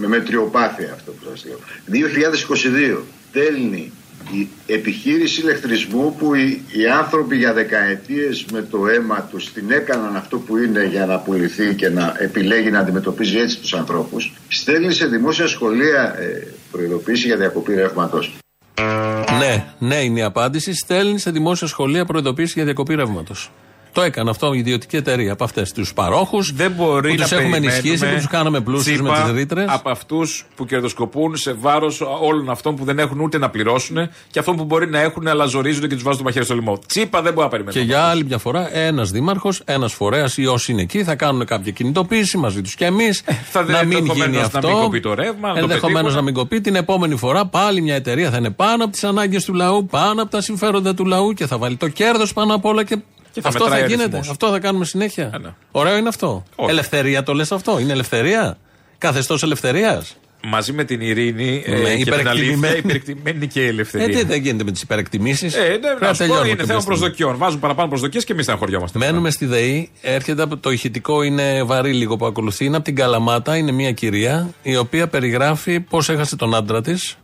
με 0.00 0.06
μετριοπάθεια 0.06 0.92
αυτό 0.92 1.10
που 1.10 1.24
σας 1.28 1.44
λέω. 1.44 1.58
2022 2.98 3.02
στέλνει 3.28 3.92
η 4.32 4.48
επιχείρηση 4.66 5.40
ηλεκτρισμού 5.40 6.16
που 6.18 6.34
οι, 6.34 6.62
οι 6.72 6.86
άνθρωποι 6.86 7.36
για 7.36 7.52
δεκαετίες 7.52 8.44
με 8.52 8.62
το 8.62 8.86
αίμα 8.86 9.28
τους 9.30 9.52
την 9.52 9.70
έκαναν 9.70 10.16
αυτό 10.16 10.38
που 10.38 10.56
είναι 10.56 10.84
για 10.84 11.06
να 11.06 11.18
πουληθεί 11.18 11.74
και 11.74 11.88
να 11.88 12.14
επιλέγει 12.18 12.70
να 12.70 12.78
αντιμετωπίζει 12.78 13.38
έτσι 13.38 13.58
τους 13.58 13.74
ανθρώπους 13.74 14.32
στέλνει 14.48 14.92
σε 14.92 15.06
δημόσια 15.06 15.46
σχολεία 15.46 16.14
ε, 16.18 16.46
προειδοποίηση 16.70 17.26
για 17.26 17.36
διακοπή 17.36 17.74
ρεύματος. 17.74 18.38
Ναι, 19.38 19.64
ναι 19.78 19.94
είναι 19.94 20.20
η 20.20 20.22
απάντηση. 20.22 20.74
Στέλνει 20.74 21.18
σε 21.18 21.30
δημόσια 21.30 21.66
σχολεία 21.66 22.04
προειδοποίηση 22.04 22.52
για 22.54 22.64
διακοπή 22.64 22.94
ρεύματος. 22.94 23.50
Το 23.98 24.04
έκανε 24.04 24.30
αυτό 24.30 24.54
η 24.54 24.58
ιδιωτική 24.58 24.96
εταιρεία 24.96 25.32
από 25.32 25.44
αυτές 25.44 25.72
τους 25.72 25.92
παρόχους. 25.94 26.52
Δεν 26.52 26.70
μπορεί 26.72 27.10
που 27.10 27.16
να 27.16 27.22
τους 27.22 27.32
έχουμε 27.32 27.56
ενισχύσει, 27.56 27.82
που 27.82 27.88
περιμένουμε 27.88 28.16
τους 28.20 28.30
κάναμε 28.30 28.60
πλούσιους 28.60 29.00
με 29.00 29.10
τσίπα 29.12 29.22
τις 29.22 29.32
ρήτρες. 29.32 29.64
Από 29.68 29.90
αυτούς 29.90 30.46
που 30.56 30.64
κερδοσκοπούν 30.64 31.36
σε 31.36 31.52
βάρος 31.52 32.00
όλων 32.20 32.50
αυτών 32.50 32.76
που 32.76 32.84
δεν 32.84 32.98
έχουν 32.98 33.20
ούτε 33.20 33.38
να 33.38 33.50
πληρώσουν 33.50 33.96
και 34.30 34.38
αυτών 34.38 34.56
που 34.56 34.64
μπορεί 34.64 34.88
να 34.88 35.00
έχουν 35.00 35.28
αλλά 35.28 35.44
ζορίζονται 35.44 35.86
και 35.86 35.94
τους 35.94 36.02
βάζουν 36.02 36.18
το 36.18 36.24
μαχαίρι 36.24 36.44
στο 36.44 36.54
λαιμό. 36.54 36.78
Τσίπα 36.86 37.22
δεν 37.22 37.32
μπορεί 37.32 37.44
να 37.44 37.50
περιμένει. 37.50 37.76
Και 37.76 37.82
για 37.82 38.02
άλλη 38.02 38.24
μια 38.24 38.38
φορά, 38.38 38.76
ένας 38.76 39.10
δήμαρχος, 39.10 39.62
ένας 39.64 39.92
φορέας 39.92 40.36
ή 40.36 40.46
όσοι 40.46 40.72
είναι 40.72 40.82
εκεί 40.82 41.04
θα 41.04 41.14
κάνουν 41.14 41.44
κάποια 41.44 41.72
κινητοποίηση 41.72 42.36
μαζί 42.38 42.62
τους 42.62 42.74
και 42.74 42.84
εμείς. 42.84 43.22
Ε, 43.24 43.32
θα 43.50 43.62
να 43.64 43.84
μην 43.84 43.96
ενδεχομένως 43.96 44.16
γίνει 44.26 44.36
να 44.36 44.42
αυτό. 44.42 44.68
μην 44.68 44.76
κοπεί 44.76 45.00
το 45.00 45.14
ρεύμα, 45.14 45.48
να 45.48 45.54
το 45.54 45.60
Ενδεχομένως 45.60 46.00
πετύχουν. 46.00 46.16
να 46.16 46.22
μην 46.22 46.34
κοπεί. 46.34 46.60
Την 46.60 46.74
επόμενη 46.74 47.16
φορά 47.16 47.46
πάλι 47.46 47.80
μια 47.80 47.94
εταιρεία 47.94 48.30
θα 48.30 48.36
είναι 48.36 48.50
πάνω 48.50 48.84
από 48.84 48.92
τις 48.92 49.04
ανάγκες 49.04 49.44
του 49.44 49.54
λαού, 49.54 49.86
πάνω 49.86 50.22
από 50.22 50.30
τα 50.30 50.40
συμφέροντα 50.40 50.94
του 50.94 51.04
λαού 51.04 51.32
και 51.32 51.46
θα 51.46 51.58
βάλει 51.58 51.76
το 51.76 51.88
κέρδος 51.88 52.32
πάνω 52.32 52.54
απ' 52.54 52.64
όλα 52.64 52.84
και. 52.84 52.96
Και 53.42 53.44
θα 53.44 53.48
αυτό 53.48 53.64
θα 53.64 53.70
μετράει 53.70 53.88
γίνεται. 53.88 54.04
αριθμούς. 54.04 54.28
Αυτό 54.28 54.50
θα 54.50 54.58
κάνουμε 54.58 54.84
συνέχεια. 54.84 55.30
Ε, 55.34 55.38
ναι. 55.38 55.48
Ωραίο 55.70 55.96
είναι 55.96 56.08
αυτό. 56.08 56.44
Όχι. 56.56 56.70
Ελευθερία 56.70 57.22
το 57.22 57.32
λες 57.34 57.52
αυτό; 57.52 57.78
Είναι 57.78 57.92
ελευθερία; 57.92 58.58
Καθεστώ 58.98 59.36
ελευθερίας; 59.42 60.16
Μαζί 60.44 60.72
με 60.72 60.84
την 60.84 61.00
ειρήνη 61.00 61.62
ε, 61.66 61.70
Με 61.70 61.78
και 61.78 61.90
την 61.90 62.00
υπερεκτιμημένη. 62.00 62.66
αλήθεια, 62.66 62.76
υπερεκτιμημένη 62.78 63.46
και 63.46 63.60
η 63.60 63.64
Ε, 63.64 63.68
ελευθερία. 63.68 64.06
τι 64.18 64.24
δεν 64.24 64.40
γίνεται 64.42 64.64
με 64.64 64.70
τις 64.72 64.82
υπερεκτιμήσεις. 64.82 65.54
Ε, 65.54 65.78
ναι, 65.82 66.06
να 66.06 66.14
σου 66.14 66.26
πω, 66.26 66.44
είναι 66.46 66.64
θέμα 66.64 66.82
προσδοκιών. 66.84 67.36
Βάζουν 67.36 67.60
παραπάνω 67.60 67.88
προσδοκίες 67.88 68.24
και 68.24 68.32
εμείς 68.32 68.44
στεναχωριόμαστε. 68.44 68.98
Μένουμε 68.98 69.30
στη 69.30 69.46
ΔΕΗ. 69.46 69.90
Έρχεται 70.02 70.42
από 70.42 70.56
το 70.56 70.70
ηχητικό, 70.70 71.22
είναι 71.22 71.62
βαρύ 71.62 71.92
λίγο 71.92 72.16
που 72.16 72.26
ακολουθεί. 72.26 72.64
Είναι 72.64 72.76
από 72.76 72.84
την 72.84 72.94
Καλαμάτα. 72.94 73.56
Είναι 73.56 73.72
μια 73.72 73.92
κυρία 73.92 74.50
η 74.62 74.76
οποία 74.76 75.08
περιγράφει 75.08 75.80
πώς 75.80 76.08
έχασε 76.08 76.36
τον 76.36 76.54
άντρα 76.54 76.80
της 76.82 77.16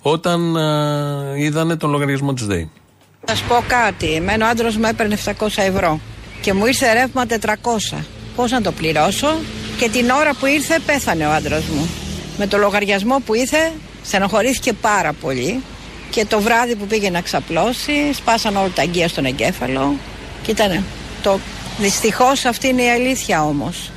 όταν 0.00 0.56
α, 0.56 1.36
είδανε 1.36 1.76
τον 1.76 1.90
λογαριασμό 1.90 2.34
της 2.34 2.46
ΔΕΗ. 2.46 2.70
Θα 3.24 3.34
σου 3.34 3.44
πω 3.48 3.64
κάτι. 3.68 4.14
Εμένα 4.14 4.46
ο 4.46 4.48
άντρας 4.48 4.76
μου 4.76 4.86
έπαιρνε 4.86 5.16
700 5.24 5.32
ευρώ 5.56 6.00
και 6.40 6.52
μου 6.52 6.66
ήρθε 6.66 6.92
ρεύμα 6.92 7.26
400. 7.26 8.04
Πώς 8.36 8.50
να 8.50 8.60
το 8.60 8.72
πληρώσω, 8.72 9.38
και 9.80 9.88
την 9.88 10.10
ώρα 10.10 10.34
που 10.34 10.46
ήρθε 10.46 10.78
πέθανε 10.86 11.26
ο 11.26 11.30
άντρας 11.30 11.64
μου. 11.64 11.88
Με 12.38 12.46
το 12.46 12.56
λογαριασμό 12.58 13.18
που 13.26 13.34
ήρθε, 13.34 13.72
στενοχωρήθηκε 14.04 14.72
πάρα 14.72 15.12
πολύ. 15.12 15.62
Και 16.10 16.24
το 16.24 16.40
βράδυ 16.40 16.74
που 16.74 16.86
πήγε 16.86 17.10
να 17.10 17.20
ξαπλώσει, 17.20 18.12
σπάσαν 18.12 18.56
όλα 18.56 18.68
τα 18.74 18.82
αγκία 18.82 19.08
στον 19.08 19.24
εγκέφαλο. 19.24 19.96
Και 20.42 20.50
ήταν 20.50 20.84
το. 21.22 21.40
Δυστυχώς 21.78 22.44
αυτή 22.44 22.68
είναι 22.68 22.82
η 22.82 22.90
αλήθεια 22.90 23.44
όμως. 23.44 23.90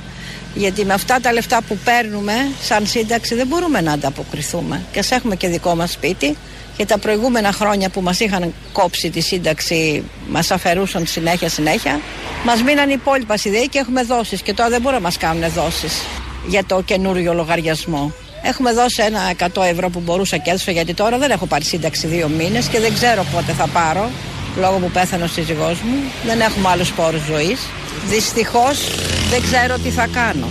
Γιατί 0.54 0.84
με 0.84 0.92
αυτά 0.94 1.20
τα 1.20 1.32
λεφτά 1.32 1.62
που 1.68 1.78
παίρνουμε 1.84 2.32
σαν 2.62 2.86
σύνταξη 2.86 3.34
δεν 3.34 3.46
μπορούμε 3.46 3.80
να 3.80 3.92
ανταποκριθούμε. 3.92 4.82
Και 4.92 4.98
ας 4.98 5.10
έχουμε 5.10 5.36
και 5.36 5.48
δικό 5.48 5.74
μας 5.74 5.90
σπίτι 5.90 6.36
και 6.76 6.86
τα 6.86 6.98
προηγούμενα 6.98 7.52
χρόνια 7.52 7.88
που 7.88 8.00
μας 8.00 8.20
είχαν 8.20 8.54
κόψει 8.72 9.10
τη 9.10 9.20
σύνταξη 9.20 10.04
μας 10.28 10.50
αφαιρούσαν 10.50 11.06
συνέχεια 11.06 11.48
συνέχεια 11.48 12.00
μας 12.44 12.62
μείναν 12.62 12.90
οι 12.90 12.94
υπόλοιπα 12.96 13.34
ιδέοι 13.42 13.68
και 13.68 13.78
έχουμε 13.78 14.02
δώσεις 14.02 14.42
και 14.42 14.54
τώρα 14.54 14.68
δεν 14.68 14.80
μπορούν 14.80 14.98
να 14.98 15.04
μας 15.04 15.16
κάνουν 15.16 15.50
δώσεις 15.50 16.02
για 16.46 16.64
το 16.64 16.82
καινούριο 16.82 17.34
λογαριασμό. 17.34 18.12
Έχουμε 18.42 18.72
δώσει 18.72 19.02
ένα 19.02 19.20
100 19.54 19.62
ευρώ 19.62 19.88
που 19.88 20.00
μπορούσα 20.00 20.36
και 20.36 20.50
έδωσα 20.50 20.70
γιατί 20.70 20.94
τώρα 20.94 21.18
δεν 21.18 21.30
έχω 21.30 21.46
πάρει 21.46 21.64
σύνταξη 21.64 22.06
δύο 22.06 22.28
μήνες 22.28 22.66
και 22.66 22.80
δεν 22.80 22.94
ξέρω 22.94 23.24
πότε 23.32 23.52
θα 23.52 23.66
πάρω 23.66 24.10
λόγω 24.56 24.78
που 24.78 24.90
πέθανε 24.90 25.24
ο 25.24 25.26
σύζυγός 25.26 25.80
μου. 25.80 25.96
Δεν 26.24 26.40
έχουμε 26.40 26.68
άλλους 26.68 26.92
πόρους 26.92 27.22
ζωής. 27.24 27.60
Δυστυχώς 28.08 28.90
δεν 29.30 29.42
ξέρω 29.42 29.78
τι 29.78 29.88
θα 29.88 30.06
κάνω. 30.06 30.48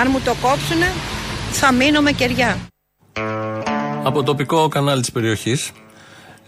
Αν 0.00 0.08
μου 0.12 0.20
το 0.24 0.34
κόψουνε 0.42 0.92
θα 1.52 1.72
μείνω 1.72 2.00
με 2.00 2.12
κεριά. 2.12 2.58
Από 4.06 4.22
τοπικό 4.22 4.68
κανάλι 4.68 5.00
της 5.00 5.12
περιοχής. 5.12 5.70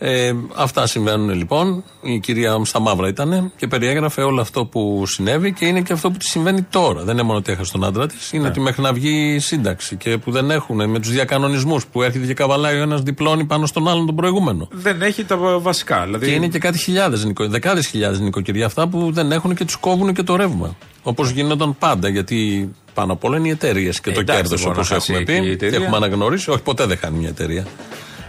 Ε, 0.01 0.33
αυτά 0.55 0.87
συμβαίνουν 0.87 1.31
λοιπόν. 1.31 1.85
Η 2.03 2.19
κυρία 2.19 2.61
στα 2.65 2.81
μαύρα 2.81 3.09
ήταν 3.09 3.53
και 3.57 3.67
περιέγραφε 3.67 4.23
όλο 4.23 4.41
αυτό 4.41 4.65
που 4.65 5.03
συνέβη 5.07 5.53
και 5.53 5.67
είναι 5.67 5.81
και 5.81 5.93
αυτό 5.93 6.11
που 6.11 6.17
τη 6.17 6.25
συμβαίνει 6.25 6.63
τώρα. 6.63 7.03
Δεν 7.03 7.15
είναι 7.15 7.23
μόνο 7.23 7.39
ότι 7.39 7.53
έχασε 7.53 7.73
τον 7.73 7.85
άντρα 7.85 8.07
της, 8.07 8.33
είναι 8.33 8.43
Ναι. 8.43 8.49
ότι 8.49 8.61
μέχρι 8.61 8.83
να 8.83 8.93
βγει 8.93 9.39
σύνταξη 9.39 9.97
και 9.97 10.19
που 10.19 10.31
δεν 10.31 10.51
έχουν 10.51 10.91
με 10.91 10.99
τους 11.01 11.11
διακανονισμούς 11.11 11.87
που 11.87 12.03
έρχεται 12.03 12.27
και 12.27 12.35
καβαλάει 12.35 12.79
ο 12.79 12.83
ένας 12.83 13.03
διπλώνει 13.03 13.45
πάνω 13.45 13.67
στον 13.67 13.89
άλλον 13.89 14.07
τον 14.07 14.15
προηγούμενο. 14.15 14.69
Δεν 14.71 15.03
έχει 15.03 15.25
τα 15.25 15.37
βα- 15.37 15.59
βασικά. 15.61 16.05
Δηλαδή, 16.05 16.27
Και 16.27 16.33
είναι 16.33 16.49
και 16.49 16.59
κάτι 16.59 16.79
χιλιάδες, 16.79 17.27
δεκάδες 17.39 17.87
χιλιάδες 17.87 18.21
νοικοκυριά 18.21 18.67
αυτά 18.67 18.89
που 18.89 19.11
δεν 19.13 19.33
έχουν 19.33 19.55
και 19.55 19.65
τους 19.65 19.77
κόβουν 19.77 20.13
και 20.15 20.23
το 20.23 20.37
ρεύμα. 20.37 20.77
Όπως 21.03 21.31
γίνονταν 21.31 21.77
πάντα, 21.79 22.09
γιατί 22.09 22.71
πάνω 22.99 23.13
απ' 23.13 23.25
όλα 23.25 23.37
είναι 23.37 23.49
οι 23.49 23.51
εταιρείες 23.51 24.01
και 24.01 24.11
Ε, 24.11 24.13
το 24.13 24.21
εντάξει, 24.21 24.41
κέρδος 24.43 24.61
δεν 24.63 24.69
μπορεί 24.69 24.79
όπως 24.79 24.91
να 24.91 24.97
χάσει 24.97 25.13
έχουμε 25.13 25.25
και 25.25 25.33
η 25.33 25.41
πει. 25.41 25.47
Και 25.47 25.53
εταιρεία. 25.67 25.79
έχουμε 25.85 25.97
αναγνωρίσει. 25.97 26.51
Όχι, 26.51 26.63
ποτέ 26.63 26.85
δεν 26.87 26.99
χάνει 26.99 27.19
μια 27.19 27.29
εταιρεία. 27.29 27.67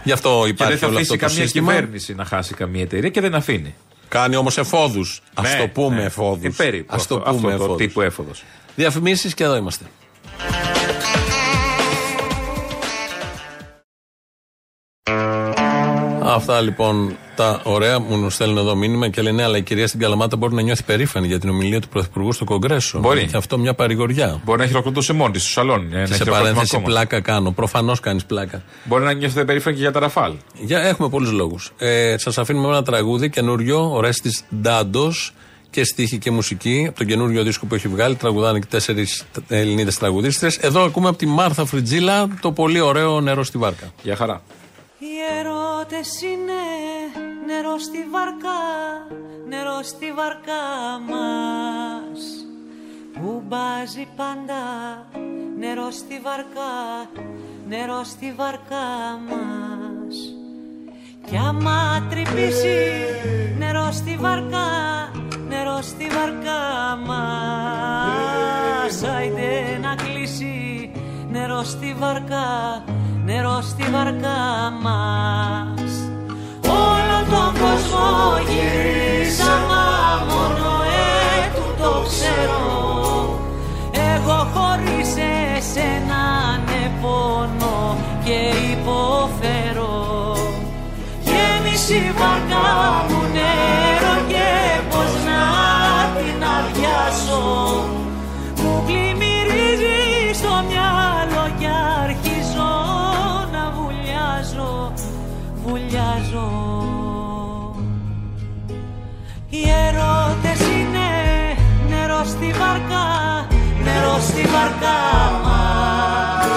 Γι' 0.04 0.12
αυτό 0.12 0.42
και 0.44 0.50
υπάρχει 0.50 0.72
δεν 0.74 0.82
θα 0.82 0.88
όλο 0.88 0.96
αφήσει 0.96 1.12
αυτό 1.14 1.26
το 1.26 1.30
καμία 1.32 1.44
σύστημα. 1.44 1.74
κυβέρνηση 1.74 2.14
να 2.16 2.26
χάσει 2.26 2.54
καμία 2.54 2.82
εταιρεία 2.82 3.10
και 3.10 3.22
δεν 3.22 3.36
αφήνει. 3.36 3.76
Κάνει 4.08 4.36
όμως 4.36 4.58
εφόδους. 4.58 5.22
Α 5.34 5.42
Ναι, 5.42 5.58
το 5.60 5.68
πούμε 5.68 5.96
ναι. 5.96 6.04
εφόδους. 6.04 6.46
Ε, 6.60 6.64
περίπου 6.64 6.94
Α 6.94 6.98
το 7.08 7.16
αυτό- 7.16 7.16
πούμε 7.16 7.34
αυτό 7.36 7.48
το 7.48 7.54
εφόδους. 7.64 7.78
τύπου 7.78 8.02
έφοδος. 8.02 8.44
Διαφημίσεις 8.76 9.34
και 9.34 9.44
εδώ 9.44 9.56
είμαστε. 9.56 9.86
Αυτά 16.24 16.62
λοιπόν 16.62 17.18
τα 17.40 17.62
ωραία 17.64 18.00
μου 18.00 18.30
στέλνουν 18.30 18.58
εδώ 18.58 18.76
μήνυμα 18.76 19.10
και 19.10 19.22
λένε 19.22 19.36
ναι, 19.36 19.44
αλλά 19.44 19.58
η 19.58 19.62
κυρία 19.62 19.88
στην 19.88 20.00
Καλαμάτα 20.00 20.36
μπορεί 20.38 20.54
να 20.54 20.62
νιώθει 20.62 20.84
περήφανη 20.84 21.28
για 21.28 21.40
την 21.40 21.50
ομιλία 21.50 21.82
του 21.82 21.88
Πρωθυπουργού 21.88 22.32
στο 22.34 22.46
Κογκρέσο. 22.46 23.00
Μπορεί. 23.00 23.26
Και 23.26 23.38
αυτό 23.38 23.58
μια 23.58 23.74
παρηγοριά. 23.74 24.42
Μπορεί 24.46 24.60
να 24.60 24.66
χειροκροτούσε 24.68 25.14
μόνη 25.14 25.32
τη 25.32 25.40
στο 25.40 25.50
σαλόνι. 25.50 25.88
ε, 25.92 25.96
να 25.96 26.00
Και 26.02 26.06
σε 26.06 26.14
χειροκροτούμε 26.14 26.40
παρένθεση 26.40 26.76
ακόμα. 26.76 26.94
πλάκα 26.94 27.20
κάνω. 27.22 27.52
Προφανώς 27.52 28.00
κάνεις 28.00 28.26
πλάκα. 28.26 28.64
Μπορεί 28.84 29.04
να 29.04 29.14
νιώθετε 29.14 29.46
περήφανοι 29.46 29.76
και 29.76 29.82
για 29.82 29.92
τα 29.92 30.00
ραφάλ. 30.00 30.34
Για, 30.62 30.80
έχουμε 30.80 31.10
πολλούς 31.10 31.32
λόγους. 31.32 31.72
Ε, 31.78 32.16
Σας 32.18 32.38
αφήνουμε 32.38 32.68
με 32.68 32.74
ένα 32.74 32.84
τραγούδι 32.84 33.30
καινούριο, 33.30 33.92
ο 33.96 34.00
Ρέστης 34.02 34.44
Ντάντος 34.62 35.34
και 35.70 35.84
στίχη 35.84 36.18
και 36.18 36.32
μουσική 36.32 36.86
από 36.88 36.98
τον 36.98 37.08
καινούριο 37.08 37.44
δίσκο 37.44 37.66
που 37.66 37.76
έχει 37.76 37.88
βγάλει. 37.88 38.16
Τραγουδάνε 38.16 38.60
και 38.60 38.68
τέσσερις 38.70 39.26
Ελληνίδες 39.48 39.98
τραγουδίστρες. 39.98 40.58
Εδώ 40.58 40.84
ακούμε 40.84 41.08
από 41.08 41.18
τη 41.18 41.26
Μάρθα 41.26 41.66
Φριτζίλα 41.66 42.28
το 42.42 42.52
πολύ 42.52 42.80
ωραίο 42.80 43.22
νερό 43.22 43.44
στη 43.44 43.58
βάρκα. 43.58 43.92
Για 44.04 44.16
χαρά. 44.16 44.42
Οι 45.02 45.14
ερώτες 45.40 46.22
είναι 46.22 46.62
νερό 47.46 47.78
στη 47.78 48.08
βαρκά, 48.12 48.62
νερό 49.48 49.80
στη 49.84 50.12
βαρκά 50.14 50.64
μας. 51.10 52.46
Που 53.14 53.44
μπάζει 53.48 54.08
πάντα 54.16 54.64
νερό 55.60 55.92
στη 55.92 56.20
βαρκά, 56.24 57.10
νερό 57.68 58.04
στη 58.04 58.34
βαρκά 58.38 58.88
μας. 59.30 60.16
Κι 61.26 61.38
άμα 61.38 62.08
τρυπήσει 62.10 63.06
νερό 63.58 63.92
στη 63.92 64.18
βαρκά, 64.20 64.68
νερό 65.48 65.82
στη 65.82 66.08
βαρκά 66.08 66.62
μας. 67.06 69.04
Άιντε 69.04 69.78
να 69.82 69.96
κλείσει 69.96 70.92
νερό 71.32 71.64
στη 71.64 71.96
βαρκά, 72.00 72.84
νερό 73.30 73.62
στη 73.62 73.84
βαρκά 73.92 74.42
μας. 74.84 75.92
Όλο 76.68 77.18
τον 77.34 77.52
κόσμο 77.62 78.08
γύρισα 78.50 79.54
μα 79.70 79.86
μόνο 80.32 80.70
έτου 81.38 81.68
το 81.82 81.92
ξέρω. 82.08 82.64
Εγώ 84.14 84.38
χωρίς 84.54 85.10
εσένα 85.56 86.24
ναι 86.66 86.92
πόνο 87.02 87.98
και 88.24 88.40
υποφέρω. 88.72 89.98
Γέμισε 91.28 91.96
η 91.96 92.12
βαρκά 92.20 93.06
μου 93.10 93.19
νερό 112.70 112.78
στη 112.78 112.92
βαρκά, 112.94 113.48
νερό 113.84 114.18
στη 114.20 114.42
βαρκά 114.42 115.00
μας. 115.44 116.48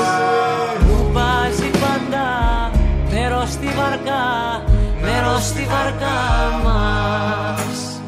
Που 0.79 1.13
βάζει 1.13 1.71
πάντα 1.71 2.27
νερό 3.11 3.45
στη 3.47 3.67
βαρκά, 3.67 4.25
νερό 5.03 5.39
στη 5.41 5.67
βαρκά 5.73 6.21
μας. 6.65 8.01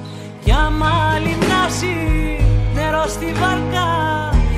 Κι 0.44 0.52
άμα 0.52 1.18
λιμνάσει 1.18 1.96
νερό 2.74 3.04
στη 3.08 3.32
βαρκά, 3.40 3.90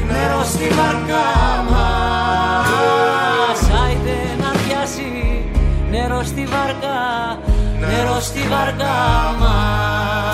νερό 0.08 0.44
στη 0.44 0.68
βαρκά 0.68 1.26
μας. 1.70 3.60
Άιντε 3.84 4.18
να 4.40 4.50
πιάσει 4.60 5.44
νερό 5.90 6.22
στη 6.24 6.44
βαρκά, 6.44 7.38
νερό 7.80 8.20
στη 8.20 8.40
βαρκά 8.40 8.96
μας. 9.40 9.46
Όλο 9.46 9.84